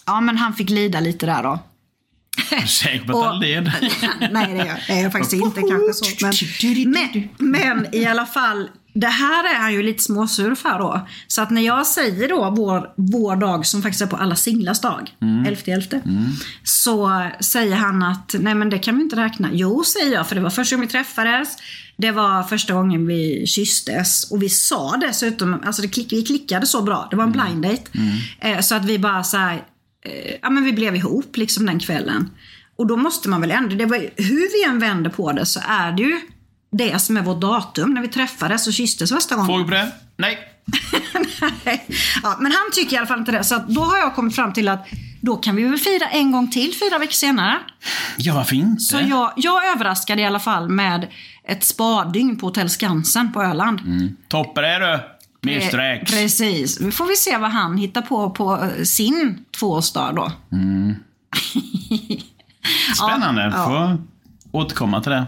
ja 0.06 0.22
men 0.22 0.38
han 0.38 0.54
fick 0.54 0.70
lida 0.70 1.00
lite 1.00 1.26
där 1.26 1.44
då. 1.44 1.60
Är 2.52 2.66
säker 2.66 3.06
på 3.06 3.20
att 3.20 3.26
han 3.26 3.40
led? 3.40 3.72
Nej, 4.32 4.54
det 4.54 4.60
är 4.62 4.66
jag, 4.66 4.78
det 4.88 4.94
är 4.94 5.04
jag 5.04 5.12
faktiskt 5.12 5.34
inte 5.46 5.62
kanske 5.62 5.94
så. 5.94 6.26
Men, 6.26 7.30
men, 7.38 7.52
men 7.52 7.96
i 7.96 8.06
alla 8.06 8.26
fall, 8.26 8.70
det 9.00 9.08
här 9.08 9.56
är 9.56 9.60
han 9.60 9.74
ju 9.74 9.84
lite 9.84 10.04
småsur 10.04 10.56
för 10.56 10.80
då. 10.80 11.08
Så 11.28 11.42
att 11.42 11.50
när 11.50 11.62
jag 11.62 11.88
säger 11.88 12.30
då 12.30 12.54
vår, 12.58 12.92
vår 12.96 13.36
dag 13.36 13.66
som 13.66 13.82
faktiskt 13.82 14.02
är 14.02 14.08
på 14.08 14.16
alla 14.18 14.36
singlars 14.36 14.80
dag, 14.82 15.16
Mm. 15.22 15.46
11.11. 15.46 16.02
Så 16.64 17.28
säger 17.40 17.76
han 17.76 18.04
att 18.04 18.36
nej 18.40 18.56
men 18.56 18.70
det 18.70 18.80
kan 18.80 18.98
vi 18.98 19.04
inte 19.04 19.16
räkna. 19.16 19.50
Jo 19.54 19.84
säger 19.84 20.14
jag 20.14 20.28
för 20.28 20.36
det 20.36 20.42
var 20.42 20.50
första 20.50 20.76
gången 20.76 20.88
vi 20.88 20.92
träffades. 20.92 21.58
Det 21.98 22.12
var 22.12 22.44
första 22.44 22.74
gången 22.74 23.08
vi 23.08 23.48
kysstes 23.48 24.32
och 24.32 24.44
vi 24.44 24.50
sa 24.50 24.98
dessutom, 24.98 25.62
alltså 25.66 25.82
det 25.82 25.88
klick, 25.88 26.14
vi 26.14 26.24
klickade 26.24 26.66
så 26.66 26.82
bra. 26.82 27.08
Det 27.10 27.16
var 27.16 27.24
en 27.24 27.32
blind 27.32 27.62
date. 27.62 27.84
Eh, 28.40 28.60
så 28.60 28.76
att 28.76 28.86
vi 28.86 29.00
bara 29.00 29.24
så 29.24 29.38
här, 29.38 29.54
eh, 30.06 30.36
ja 30.42 30.50
men 30.50 30.64
vi 30.64 30.74
blev 30.74 30.96
ihop 30.96 31.38
liksom 31.38 31.66
den 31.66 31.80
kvällen. 31.80 32.30
Och 32.78 32.88
då 32.88 32.98
måste 32.98 33.30
man 33.30 33.42
väl 33.42 33.52
ändå, 33.52 33.76
det 33.76 33.86
var, 33.86 33.98
hur 34.16 34.54
vi 34.54 34.70
än 34.70 34.80
vänder 34.80 35.10
på 35.10 35.32
det 35.32 35.46
så 35.46 35.60
är 35.68 35.92
det 35.92 36.04
ju 36.04 36.20
det 36.72 37.00
som 37.00 37.18
är 37.18 37.22
vårt 37.22 37.42
datum 37.42 37.94
när 37.94 38.02
vi 38.02 38.08
träffades 38.08 38.68
och 38.68 38.74
kysstes 38.74 39.10
första 39.10 39.36
gången. 39.36 39.66
På 39.66 39.72
det? 39.72 39.92
Nej. 40.18 40.38
Nej. 41.66 41.86
ja, 42.24 42.38
men 42.40 42.52
han 42.52 42.72
tycker 42.74 42.96
i 42.96 42.98
alla 42.98 43.08
fall 43.08 43.20
inte 43.20 43.32
det. 43.32 43.44
Så 43.44 43.64
då 43.68 43.82
har 43.82 43.98
jag 43.98 44.16
kommit 44.16 44.36
fram 44.36 44.54
till 44.54 44.68
att 44.68 44.88
då 45.22 45.36
kan 45.36 45.56
vi 45.56 45.64
väl 45.64 45.78
fira 45.78 46.08
en 46.08 46.32
gång 46.32 46.52
till 46.52 46.74
fyra 46.80 47.00
veckor 47.00 47.12
senare. 47.14 47.58
Ja, 48.18 48.34
varför 48.34 48.56
inte? 48.56 48.82
Så 48.82 48.98
jag, 49.10 49.34
jag 49.36 49.72
överraskade 49.76 50.22
i 50.22 50.26
alla 50.26 50.40
fall 50.40 50.70
med 50.70 51.08
ett 51.44 51.64
spadygn 51.64 52.40
på 52.40 52.46
Hotell 52.46 52.70
Skansen 52.70 53.34
på 53.34 53.44
Öland. 53.44 53.82
Toppen 54.28 54.64
är 54.64 54.80
du, 54.80 55.00
Mr 55.52 55.80
X. 55.80 56.12
Precis. 56.12 56.80
Nu 56.80 56.92
får 56.92 57.06
vi 57.06 57.16
se 57.16 57.38
vad 57.38 57.52
han 57.52 57.78
hittar 57.78 58.02
på 58.02 58.30
på 58.30 58.64
eh, 58.64 58.84
sin 58.84 59.46
tvåårsdag 59.60 60.12
då. 60.16 60.32
Spännande. 62.96 63.54
Ja, 63.56 63.66
Får 63.66 63.98
återkomma 64.60 65.02
till 65.02 65.12
det. 65.12 65.28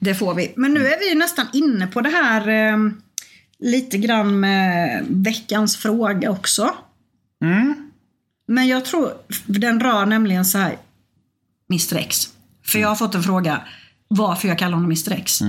Det 0.00 0.14
får 0.14 0.34
vi. 0.34 0.52
Men 0.56 0.74
nu 0.74 0.86
är 0.86 0.98
vi 0.98 1.08
ju 1.08 1.14
nästan 1.18 1.46
inne 1.52 1.86
på 1.86 2.00
det 2.00 2.08
här 2.08 2.48
eh, 2.48 2.76
lite 3.58 3.98
grann 3.98 4.40
med 4.40 5.04
veckans 5.08 5.76
fråga 5.76 6.30
också. 6.30 6.74
Men 8.48 8.68
jag 8.68 8.84
tror, 8.84 9.12
den 9.46 9.80
rör 9.80 10.06
nämligen 10.06 10.44
så 10.44 10.58
här, 10.58 10.78
Mr 11.70 11.96
X. 11.96 12.28
För 12.64 12.78
jag 12.78 12.88
har 12.88 12.96
fått 12.96 13.14
en 13.14 13.22
fråga 13.22 13.62
varför 14.08 14.48
jag 14.48 14.58
kallar 14.58 14.74
honom 14.74 14.90
Mr 14.90 15.12
X. 15.12 15.40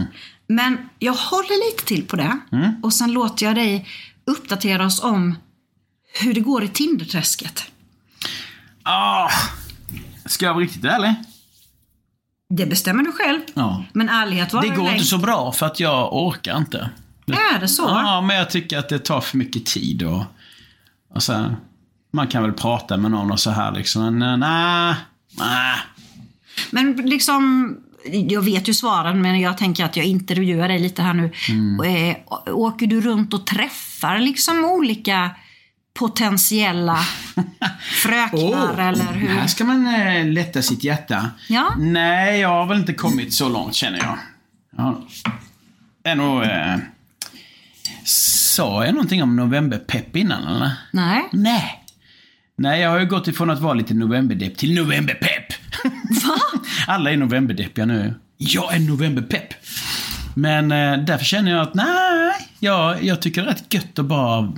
Men 0.47 0.77
jag 0.99 1.13
håller 1.13 1.71
lite 1.71 1.85
till 1.85 2.07
på 2.07 2.15
det. 2.15 2.39
Och 2.83 2.93
sen 2.93 3.11
låter 3.11 3.45
jag 3.45 3.55
dig 3.55 3.87
uppdatera 4.25 4.85
oss 4.85 5.03
om 5.03 5.35
hur 6.21 6.33
det 6.33 6.39
går 6.41 6.63
i 6.63 6.67
Tinderträsket. 6.67 7.63
Ah, 8.83 9.29
ska 10.25 10.45
jag 10.45 10.53
vara 10.53 10.63
riktigt 10.63 10.85
ärlig? 10.85 11.15
Det 12.53 12.65
bestämmer 12.65 13.03
du 13.03 13.11
själv. 13.11 13.39
Ja. 13.53 13.83
Men 13.93 14.09
ärlighet 14.09 14.53
var 14.53 14.61
Det 14.61 14.69
går 14.69 14.89
inte 14.91 15.05
så 15.05 15.17
bra 15.17 15.51
för 15.51 15.65
att 15.65 15.79
jag 15.79 16.13
orkar 16.13 16.57
inte. 16.57 16.89
Är 17.27 17.59
det 17.59 17.67
så? 17.67 17.83
Ja, 17.83 18.21
men 18.21 18.35
jag 18.35 18.49
tycker 18.49 18.77
att 18.77 18.89
det 18.89 18.99
tar 18.99 19.21
för 19.21 19.37
mycket 19.37 19.65
tid 19.65 20.03
och, 20.03 20.23
och 21.15 21.23
här, 21.27 21.55
Man 22.13 22.27
kan 22.27 22.43
väl 22.43 22.53
prata 22.53 22.97
med 22.97 23.11
någon 23.11 23.31
och 23.31 23.39
så 23.39 23.49
här 23.51 23.71
liksom. 23.71 24.19
Men 24.19 24.39
nej, 24.39 24.95
nej. 25.39 25.75
Men 26.71 26.93
liksom, 26.95 27.75
jag 28.29 28.41
vet 28.41 28.69
ju 28.69 28.73
svaren 28.73 29.21
men 29.21 29.39
jag 29.39 29.57
tänker 29.57 29.85
att 29.85 29.95
jag 29.97 30.05
intervjuar 30.05 30.67
dig 30.67 30.79
lite 30.79 31.01
här 31.01 31.13
nu. 31.13 31.25
Eh, 31.87 32.15
å- 32.25 32.51
åker 32.51 32.87
du 32.87 33.01
runt 33.01 33.33
och 33.33 33.45
träffar 33.47 34.19
liksom 34.19 34.65
olika 34.65 35.29
potentiella 35.93 36.99
fröknar 37.81 38.77
eller 38.89 39.13
hur? 39.13 39.27
Här 39.27 39.47
ska 39.47 39.63
man 39.63 39.87
eh, 39.87 40.25
lätta 40.27 40.61
sitt 40.61 40.83
hjärta. 40.83 41.29
Ja. 41.49 41.73
Nej, 41.77 42.39
jag 42.39 42.49
har 42.49 42.65
väl 42.65 42.77
inte 42.77 42.93
kommit 42.93 43.33
så 43.33 43.49
långt 43.49 43.75
känner 43.75 43.97
jag. 43.97 44.17
Jag 44.77 45.03
är 46.03 46.15
nog... 46.15 46.43
Eh, 46.43 46.77
sa 48.03 48.85
jag 48.85 48.93
någonting 48.93 49.23
om 49.23 49.35
novemberpepp 49.35 50.15
innan 50.15 50.47
eller? 50.47 50.71
Nej. 50.91 51.29
Nej. 51.31 51.77
Nej, 52.55 52.81
jag 52.81 52.89
har 52.89 52.99
ju 52.99 53.05
gått 53.05 53.27
ifrån 53.27 53.49
att 53.49 53.59
vara 53.59 53.73
lite 53.73 53.93
novemberdepp 53.93 54.57
till 54.57 54.73
novemberpepp. 54.73 55.53
Va? 56.23 56.35
Alla 56.87 57.11
är 57.11 57.17
novemberdeppiga 57.17 57.85
nu. 57.85 58.13
Jag 58.37 58.75
är 58.75 58.79
novemberpepp. 58.79 59.53
Men 60.35 60.71
eh, 60.71 60.97
därför 60.97 61.25
känner 61.25 61.51
jag 61.51 61.61
att 61.61 61.73
nej, 61.73 62.33
jag, 62.59 63.03
jag 63.03 63.21
tycker 63.21 63.41
det 63.41 63.47
är 63.47 63.53
rätt 63.53 63.73
gött 63.73 63.99
att 63.99 64.05
bara 64.05 64.53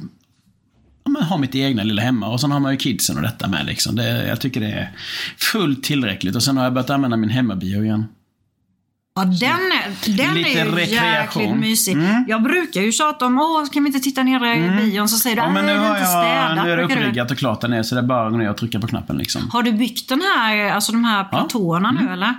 ja, 1.05 1.11
men, 1.11 1.23
ha 1.23 1.37
mitt 1.37 1.55
egna 1.55 1.83
lilla 1.83 2.01
hemma. 2.01 2.27
Och 2.27 2.41
sen 2.41 2.51
har 2.51 2.59
man 2.59 2.71
ju 2.71 2.77
kidsen 2.77 3.15
och 3.17 3.21
detta 3.23 3.47
med 3.47 3.65
liksom. 3.65 3.95
Det, 3.95 4.27
jag 4.27 4.41
tycker 4.41 4.59
det 4.61 4.67
är 4.71 4.91
fullt 5.37 5.83
tillräckligt. 5.83 6.35
Och 6.35 6.43
sen 6.43 6.57
har 6.57 6.63
jag 6.63 6.73
börjat 6.73 6.89
använda 6.89 7.17
min 7.17 7.29
hemmabio 7.29 7.83
igen. 7.83 8.05
Ja, 9.15 9.23
den 9.25 9.49
är, 9.49 10.17
den 10.17 10.33
Lite 10.35 10.49
är 10.59 10.65
ju 10.65 10.71
rekreation. 10.71 11.41
jäkligt 11.43 11.59
mysig. 11.59 11.97
Jag 12.27 12.43
brukar 12.43 12.81
ju 12.81 12.91
tjata 12.91 13.25
om, 13.25 13.39
åh, 13.39 13.65
kan 13.73 13.83
vi 13.83 13.87
inte 13.87 13.99
titta 13.99 14.23
nere 14.23 14.55
i 14.55 14.69
bion? 14.69 15.09
Så 15.09 15.17
säger 15.17 15.35
du, 15.35 15.41
Ja, 15.41 15.49
men 15.51 15.65
nu 15.65 15.77
har 15.77 15.87
inte 15.87 15.99
jag, 15.99 16.07
städat. 16.09 16.65
nu 16.65 16.71
är 16.71 16.77
det 16.77 16.83
uppriggat 16.83 17.31
och 17.31 17.37
klart 17.37 17.61
där 17.61 17.67
nere, 17.67 17.83
så 17.83 17.95
det 17.95 18.01
är 18.01 18.05
bara 18.05 18.25
att 18.25 18.31
gå 18.31 18.37
ner 18.37 18.49
och 18.49 18.57
trycka 18.57 18.79
på 18.79 18.87
knappen 18.87 19.17
liksom. 19.17 19.49
Har 19.49 19.63
du 19.63 19.71
byggt 19.71 20.09
den 20.09 20.21
här, 20.37 20.71
alltså 20.71 20.91
de 20.91 21.03
här 21.03 21.23
platåerna 21.23 21.89
Mm. 21.89 22.05
nu 22.05 22.13
eller? 22.13 22.33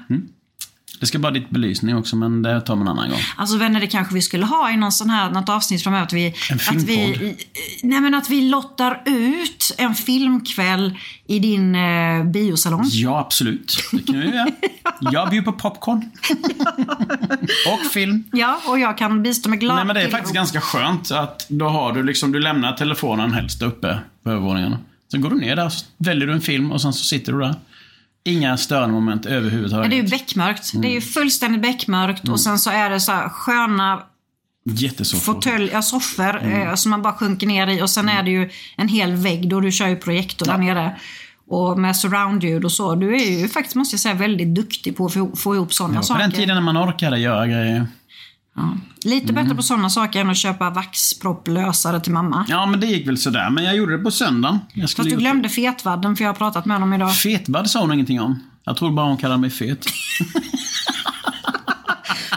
Det 1.01 1.07
ska 1.07 1.19
bara 1.19 1.33
lite 1.33 1.47
belysning 1.51 1.97
också, 1.97 2.17
men 2.17 2.43
det 2.43 2.61
tar 2.61 2.77
man 2.77 2.87
en 2.87 2.93
annan 2.93 3.11
gång. 3.11 3.19
Alltså 3.37 3.57
vänner, 3.57 3.81
det 3.81 3.87
kanske 3.87 4.15
vi 4.15 4.23
skulle 4.23 4.47
ha 4.47 4.71
i 4.71 4.77
någon 4.77 4.93
sån 4.93 5.11
här, 5.11 5.31
något 5.31 5.49
avsnitt 5.49 5.83
framöver. 5.83 6.05
Att 6.05 6.13
vi, 6.13 6.35
En 6.51 6.77
att 6.77 6.83
vi, 6.83 7.37
nej 7.83 8.01
men 8.01 8.15
att 8.15 8.31
vi 8.31 8.41
lottar 8.41 9.03
ut 9.07 9.75
en 9.79 9.95
filmkväll 9.95 10.99
i 11.27 11.39
din 11.39 11.75
eh, 11.75 12.25
biosalong. 12.25 12.85
Ja, 12.85 13.21
absolut. 13.21 13.77
Det 13.93 14.07
kan 14.07 14.21
vi 14.21 14.27
göra. 14.27 14.47
Jag 15.13 15.31
bjuder 15.31 15.53
på 15.53 15.59
popcorn. 15.59 16.11
och 17.67 17.93
film. 17.93 18.25
Ja, 18.33 18.61
och 18.67 18.79
jag 18.79 18.99
kan 18.99 19.23
bistå 19.23 19.49
med 19.49 19.61
glada 19.61 19.77
Nej 19.77 19.85
men 19.85 19.97
det 19.97 20.03
är 20.03 20.11
faktiskt 20.11 20.35
ganska 20.35 20.61
skönt 20.61 21.11
att 21.11 21.47
då 21.49 21.69
har 21.69 21.93
du 21.93 22.03
liksom, 22.03 22.33
du 22.33 22.41
lämnar 22.41 22.73
telefonen 22.73 23.33
helst 23.33 23.63
uppe 23.63 23.99
på 24.25 24.31
övervåningen. 24.31 24.77
Sen 25.11 25.21
går 25.21 25.31
du 25.31 25.37
ner 25.37 25.57
där, 25.57 25.73
väljer 25.99 26.27
du 26.27 26.33
en 26.33 26.41
film 26.41 26.73
och 26.73 26.81
sen 26.83 26.93
så 26.93 27.05
sitter 27.05 27.33
du 27.33 27.41
där. 27.41 27.55
Inga 28.25 28.57
störande 28.57 28.95
moment 28.95 29.25
Ja, 29.25 29.31
det 29.31 29.37
är 29.37 29.41
ju 29.41 29.47
överhuvudtaget. 29.47 30.11
beckmörkt. 30.11 30.73
Det 30.73 30.79
är 30.79 30.81
Mm. 30.81 30.93
ju 30.93 31.01
fullständigt 31.01 31.63
beckmörkt 31.63 32.29
och 32.29 32.41
sen 32.41 32.59
så 32.59 32.71
är 32.71 32.91
det 32.91 33.01
så 33.01 33.13
här 33.13 33.29
sköna 33.29 34.03
fåtölj, 35.23 35.71
ja, 35.73 35.83
soffor 35.83 36.37
Mm. 36.37 36.69
eh, 36.69 36.75
som 36.75 36.91
man 36.91 37.03
bara 37.03 37.13
sjunker 37.13 37.47
ner 37.47 37.67
i 37.67 37.83
och 37.83 37.91
sen 37.91 38.09
är 38.09 38.23
det 38.23 38.31
ju 38.31 38.51
en 38.77 38.89
hel 38.89 39.13
vägg 39.13 39.49
då 39.49 39.61
du 39.61 39.73
kör 39.73 39.89
ju 39.89 39.97
projektor 39.97 40.47
där 40.47 40.59
nere. 40.59 40.97
Och 41.49 41.79
med 41.79 41.97
surroundljud 41.97 42.65
och 42.65 42.73
så. 42.73 42.95
Du 42.95 43.15
är 43.15 43.41
ju 43.41 43.49
faktiskt, 43.49 43.75
måste 43.77 43.95
jag 43.95 44.01
säga, 44.01 44.15
väldigt 44.15 44.55
duktig 44.55 44.97
på 44.97 45.07
att 45.07 45.13
få, 45.41 45.55
ihop 45.55 45.73
sådana 45.73 45.95
Ja, 45.95 46.01
på 46.01 46.07
saker. 46.07 46.21
den 46.23 46.33
tiden 46.33 46.55
när 46.55 46.61
man 46.63 46.77
orkade 46.77 47.19
göra 47.19 47.47
grejer. 47.47 47.87
Ja. 48.57 48.77
Lite 49.05 49.33
Mm. 49.33 49.45
bättre 49.45 49.57
på 49.57 49.63
sådana 49.63 49.91
saker 49.91 50.21
än 50.21 50.31
att 50.31 50.37
köpa 50.37 50.71
vaxpropplösare 50.71 52.01
till 52.01 52.13
mamma. 52.13 52.45
Ja 52.49 52.67
men 52.67 52.81
det 52.81 52.87
gick 52.87 53.09
väl 53.09 53.19
sådär, 53.19 53.51
men 53.51 53.65
jag 53.65 53.77
gjorde 53.77 53.97
det 53.97 54.03
på 54.05 54.11
söndagen. 54.11 54.59
Jag 54.73 54.91
Fast 54.91 55.11
du 55.11 55.17
glömde 55.17 55.49
fetvadden 55.49 56.17
för 56.17 56.25
jag 56.25 56.29
har 56.29 56.35
pratat 56.37 56.65
med 56.67 56.75
honom 56.77 56.93
idag. 56.93 57.09
det. 57.09 57.13
Fetbad 57.15 57.71
sa 57.71 57.81
hon 57.81 57.93
ingenting 57.93 58.21
om. 58.21 58.43
Jag 58.65 58.77
tror 58.77 58.91
bara 58.93 59.07
hon 59.07 59.17
kallade 59.17 59.41
mig 59.41 59.51
fet. 59.51 59.87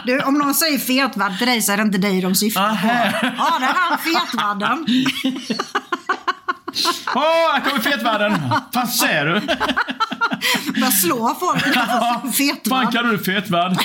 Du, 0.06 0.20
om 0.20 0.34
någon 0.34 0.54
säger 0.54 0.78
fetvadd 0.78 1.38
till 1.38 1.46
dig 1.46 1.62
så 1.62 1.72
är 1.72 1.76
det 1.76 1.82
inte 1.82 1.98
dig 1.98 2.20
de 2.20 2.34
syftar 2.34 2.68
på. 2.68 2.86
Aha. 2.88 2.88
Ja, 3.22 3.58
det 3.58 3.64
är 3.64 3.74
han 3.74 3.98
fetvadden. 3.98 4.86
Åh, 7.14 7.52
här 7.52 7.60
kommer 7.60 7.80
fetvadden! 7.80 8.32
Vad 8.72 8.88
säger 8.88 9.26
du? 9.26 9.40
Börjar 10.72 10.90
slå 10.90 11.36
folk. 11.40 11.74
Fan 11.74 12.32
Fetvadd. 12.32 12.92
kallar 12.92 13.10
du 13.10 13.18
fetvad? 13.18 13.78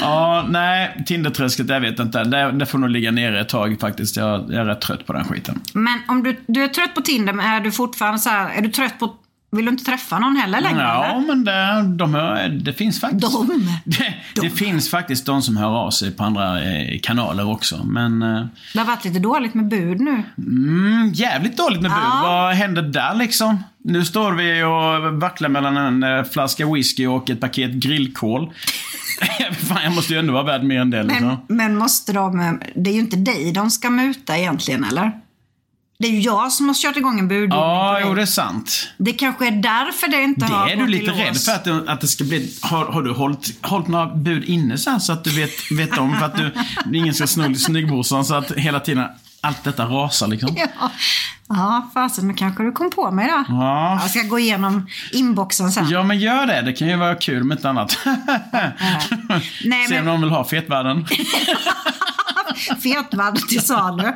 ja, 0.00 0.46
nej, 0.50 1.02
Tinderträsket, 1.06 1.68
jag 1.68 1.80
vet 1.80 1.98
inte. 1.98 2.24
Det, 2.24 2.52
det 2.52 2.66
får 2.66 2.78
nog 2.78 2.90
ligga 2.90 3.10
nere 3.10 3.40
ett 3.40 3.48
tag 3.48 3.80
faktiskt. 3.80 4.16
Jag, 4.16 4.40
jag 4.40 4.60
är 4.60 4.64
rätt 4.64 4.80
trött 4.80 5.06
på 5.06 5.12
den 5.12 5.24
skiten. 5.24 5.60
Men 5.74 6.00
om 6.08 6.22
du, 6.22 6.40
du 6.46 6.64
är 6.64 6.68
trött 6.68 6.94
på 6.94 7.00
Tinder, 7.00 7.32
men 7.32 7.46
är 7.46 7.60
du 7.60 7.72
fortfarande 7.72 8.18
så 8.18 8.28
här, 8.30 8.50
är 8.50 8.62
du 8.62 8.68
trött 8.68 8.98
på, 8.98 9.14
vill 9.50 9.64
du 9.64 9.70
inte 9.70 9.84
träffa 9.84 10.18
någon 10.18 10.36
heller 10.36 10.60
längre? 10.60 10.82
Ja, 10.82 11.04
eller? 11.04 11.26
men 11.26 11.44
det, 11.44 11.82
de 11.96 12.14
hör, 12.14 12.48
det 12.48 12.72
finns 12.72 13.00
faktiskt... 13.00 13.32
De? 13.32 13.66
Det, 13.84 14.14
det 14.40 14.50
finns 14.50 14.90
faktiskt 14.90 15.26
de 15.26 15.42
som 15.42 15.56
hör 15.56 15.68
av 15.68 15.90
sig 15.90 16.10
på 16.10 16.24
andra 16.24 16.62
eh, 16.64 16.98
kanaler 17.02 17.50
också. 17.50 17.84
Men 17.84 18.22
eh, 18.22 18.46
Det 18.72 18.78
har 18.78 18.86
varit 18.86 19.04
lite 19.04 19.18
dåligt 19.18 19.54
med 19.54 19.68
bud 19.68 20.00
nu. 20.00 20.22
mm, 20.38 21.10
jävligt 21.14 21.56
dåligt 21.56 21.80
med 21.82 21.90
bud. 21.90 22.00
Ja. 22.04 22.20
Vad 22.22 22.54
händer 22.54 22.82
där 22.82 23.14
liksom? 23.14 23.64
Nu 23.84 24.04
står 24.04 24.32
vi 24.32 24.62
och 24.62 25.20
vacklar 25.20 25.48
mellan 25.48 25.76
en 25.76 26.02
eh, 26.02 26.24
flaska 26.24 26.72
whisky 26.72 27.06
och 27.06 27.30
ett 27.30 27.40
paket 27.40 27.70
grillkål. 27.70 28.52
Fan, 29.68 29.82
jag 29.84 29.94
måste 29.94 30.12
ju 30.12 30.18
ändå 30.18 30.32
vara 30.32 30.42
värd 30.42 30.62
mer 30.62 30.80
än 30.80 30.90
det 30.90 31.02
liksom. 31.02 31.26
Men, 31.26 31.56
men 31.56 31.76
måste 31.76 32.12
de, 32.12 32.60
det 32.74 32.90
är 32.90 32.94
ju 32.94 33.00
inte 33.00 33.16
dig 33.16 33.52
de 33.52 33.70
ska 33.70 33.90
muta 33.90 34.38
egentligen, 34.38 34.84
eller? 34.84 35.12
Det 36.00 36.06
är 36.06 36.10
ju 36.10 36.20
jag 36.20 36.52
som 36.52 36.68
har 36.68 36.74
kört 36.74 36.96
igång 36.96 37.18
en 37.18 37.28
budgivning 37.28 37.58
Ja, 37.58 38.00
jo 38.04 38.14
det 38.14 38.22
är 38.22 38.26
sant. 38.26 38.88
Det 38.96 39.12
kanske 39.12 39.46
är 39.46 39.50
därför 39.50 40.08
det 40.08 40.22
inte 40.22 40.46
har 40.46 40.66
Det 40.66 40.72
är 40.72 40.76
du 40.76 40.82
gått 40.82 40.90
lite 40.90 41.12
rädd 41.12 41.36
för 41.36 41.52
att 41.52 41.64
det, 41.64 41.92
att 41.92 42.00
det 42.00 42.06
ska 42.08 42.24
bli... 42.24 42.54
Har, 42.60 42.84
har 42.84 43.02
du 43.02 43.12
hållit, 43.12 43.66
hållit 43.66 43.88
några 43.88 44.06
bud 44.06 44.44
inne 44.44 44.78
så, 44.78 44.90
här, 44.90 44.98
så 44.98 45.12
att 45.12 45.24
du 45.24 45.30
vet, 45.30 45.70
vet 45.72 45.98
om 45.98 46.16
för 46.18 46.26
att 46.26 46.36
du, 46.36 46.52
ingen 46.98 47.14
ska 47.14 47.26
sno 47.26 47.54
snyggbrorsan 47.54 48.24
så 48.24 48.34
att 48.34 48.52
hela 48.52 48.80
tiden 48.80 49.06
allt 49.40 49.64
detta 49.64 49.84
rasar 49.84 50.26
liksom? 50.26 50.56
Ja. 50.56 50.90
Ja, 51.48 51.90
fasen, 51.94 52.28
nu 52.28 52.34
kanske 52.34 52.62
du 52.62 52.72
kom 52.72 52.90
på 52.90 53.10
mig 53.10 53.28
då. 53.28 53.44
Ja. 53.48 53.98
Jag 54.02 54.10
ska 54.10 54.22
gå 54.22 54.38
igenom 54.38 54.86
inboxen 55.12 55.72
sen. 55.72 55.88
Ja, 55.88 56.02
men 56.02 56.18
gör 56.18 56.46
det. 56.46 56.62
Det 56.62 56.72
kan 56.72 56.88
ju 56.88 56.96
vara 56.96 57.14
kul 57.14 57.44
med 57.44 57.58
ett 57.58 57.64
annat. 57.64 57.98
Nej, 59.64 59.88
Se 59.88 59.98
om 59.98 60.04
men 60.04 60.04
någon 60.04 60.20
vill 60.20 60.30
ha 60.30 60.44
fetvärden. 60.44 61.06
fetvadd 62.82 63.36
till 63.48 63.60
salu. 63.60 64.02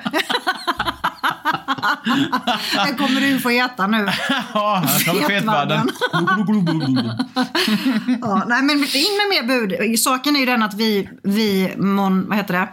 Det 2.86 2.95
kommer 2.99 3.20
du 3.20 3.38
få 3.40 3.51
äta 3.51 3.86
nu. 3.86 3.97
Ja, 4.55 4.82
här 4.86 5.05
kommer 5.05 5.20
Fetvärden. 5.28 5.90
fetvärden. 6.12 7.18
Ja, 8.22 8.45
nej, 8.49 8.62
men 8.62 8.76
in 8.76 8.84
med 9.18 9.28
mer 9.30 9.42
bud. 9.49 9.99
Saken 9.99 10.36
är 10.36 10.40
ju 10.40 10.47
den 10.47 10.62
att 10.62 10.74
vi, 10.74 11.09
vi 11.22 11.74
mon, 11.76 12.28
vad 12.28 12.36
heter 12.38 12.55
det? 12.55 12.68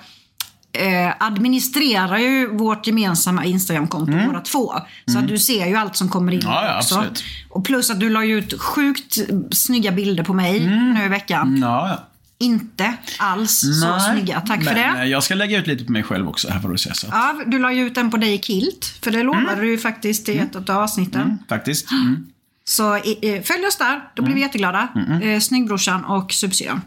Eh, 0.74 1.14
administrerar 1.20 2.18
ju 2.18 2.58
vårt 2.58 2.88
gemensamma 2.88 3.46
Instagramkonto 3.46 4.14
båda 4.28 4.40
två. 4.42 4.74
Så 5.06 5.20
att 5.20 5.28
du 5.28 5.38
ser 5.38 5.66
ju 5.68 5.76
allt 5.76 5.96
som 5.96 6.10
kommer 6.10 6.32
in 6.32 6.40
Mm. 6.42 6.54
Ja, 6.54 6.66
ja, 6.66 6.78
också. 6.78 6.96
absolut. 6.96 7.24
Och 7.50 7.66
plus 7.66 7.90
att 7.92 8.00
du 8.00 8.10
la 8.10 8.24
ju 8.26 8.38
ut 8.38 8.62
sjukt 8.62 9.18
snygga 9.52 9.92
bilder 9.92 10.24
på 10.24 10.34
mig 10.34 10.60
nu 10.96 11.04
i 11.06 11.08
veckan. 11.08 11.58
Ja, 11.62 11.88
ja. 11.90 12.08
Inte 12.42 12.94
alls 13.18 13.60
så 13.82 13.88
Nej, 13.98 14.12
snygga. 14.12 14.42
Tack 14.42 14.64
för 14.64 14.74
men, 14.74 14.96
det. 14.96 15.02
eh, 15.02 15.06
Jag 15.08 15.24
ska 15.24 15.36
lägga 15.36 15.58
ut 15.60 15.68
lite 15.68 15.84
på 15.86 15.92
mig 15.92 16.04
själv 16.04 16.28
också, 16.30 16.50
här 16.50 16.60
får 16.60 16.70
du 16.70 16.78
se. 16.78 16.94
Så. 16.94 17.08
Ja, 17.12 17.42
du 17.48 17.60
la 17.60 17.72
ju 17.74 17.88
ut 17.88 17.98
en 17.98 18.12
på 18.12 18.18
dig 18.18 18.34
i 18.34 18.38
kilt. 18.38 18.86
För 19.04 19.12
det 19.12 19.24
lovade 19.24 19.62
du 19.62 19.70
ju 19.72 19.78
faktiskt 19.78 20.30
i 20.30 20.38
ett 20.38 20.56
av 20.70 20.78
avsnitten. 20.78 21.38
Faktiskt. 21.50 21.92
Mm. 21.92 22.26
Så 22.64 22.96
eh, 22.96 23.42
följ 23.44 23.66
oss 23.68 23.78
där, 23.78 24.02
då 24.16 24.24
blir 24.24 24.36
vi 24.36 24.42
jätteglada. 24.42 24.88
Eh, 25.24 25.40
Snyggbrorsan 25.40 26.06
och 26.06 26.32
subsyrran. 26.34 26.82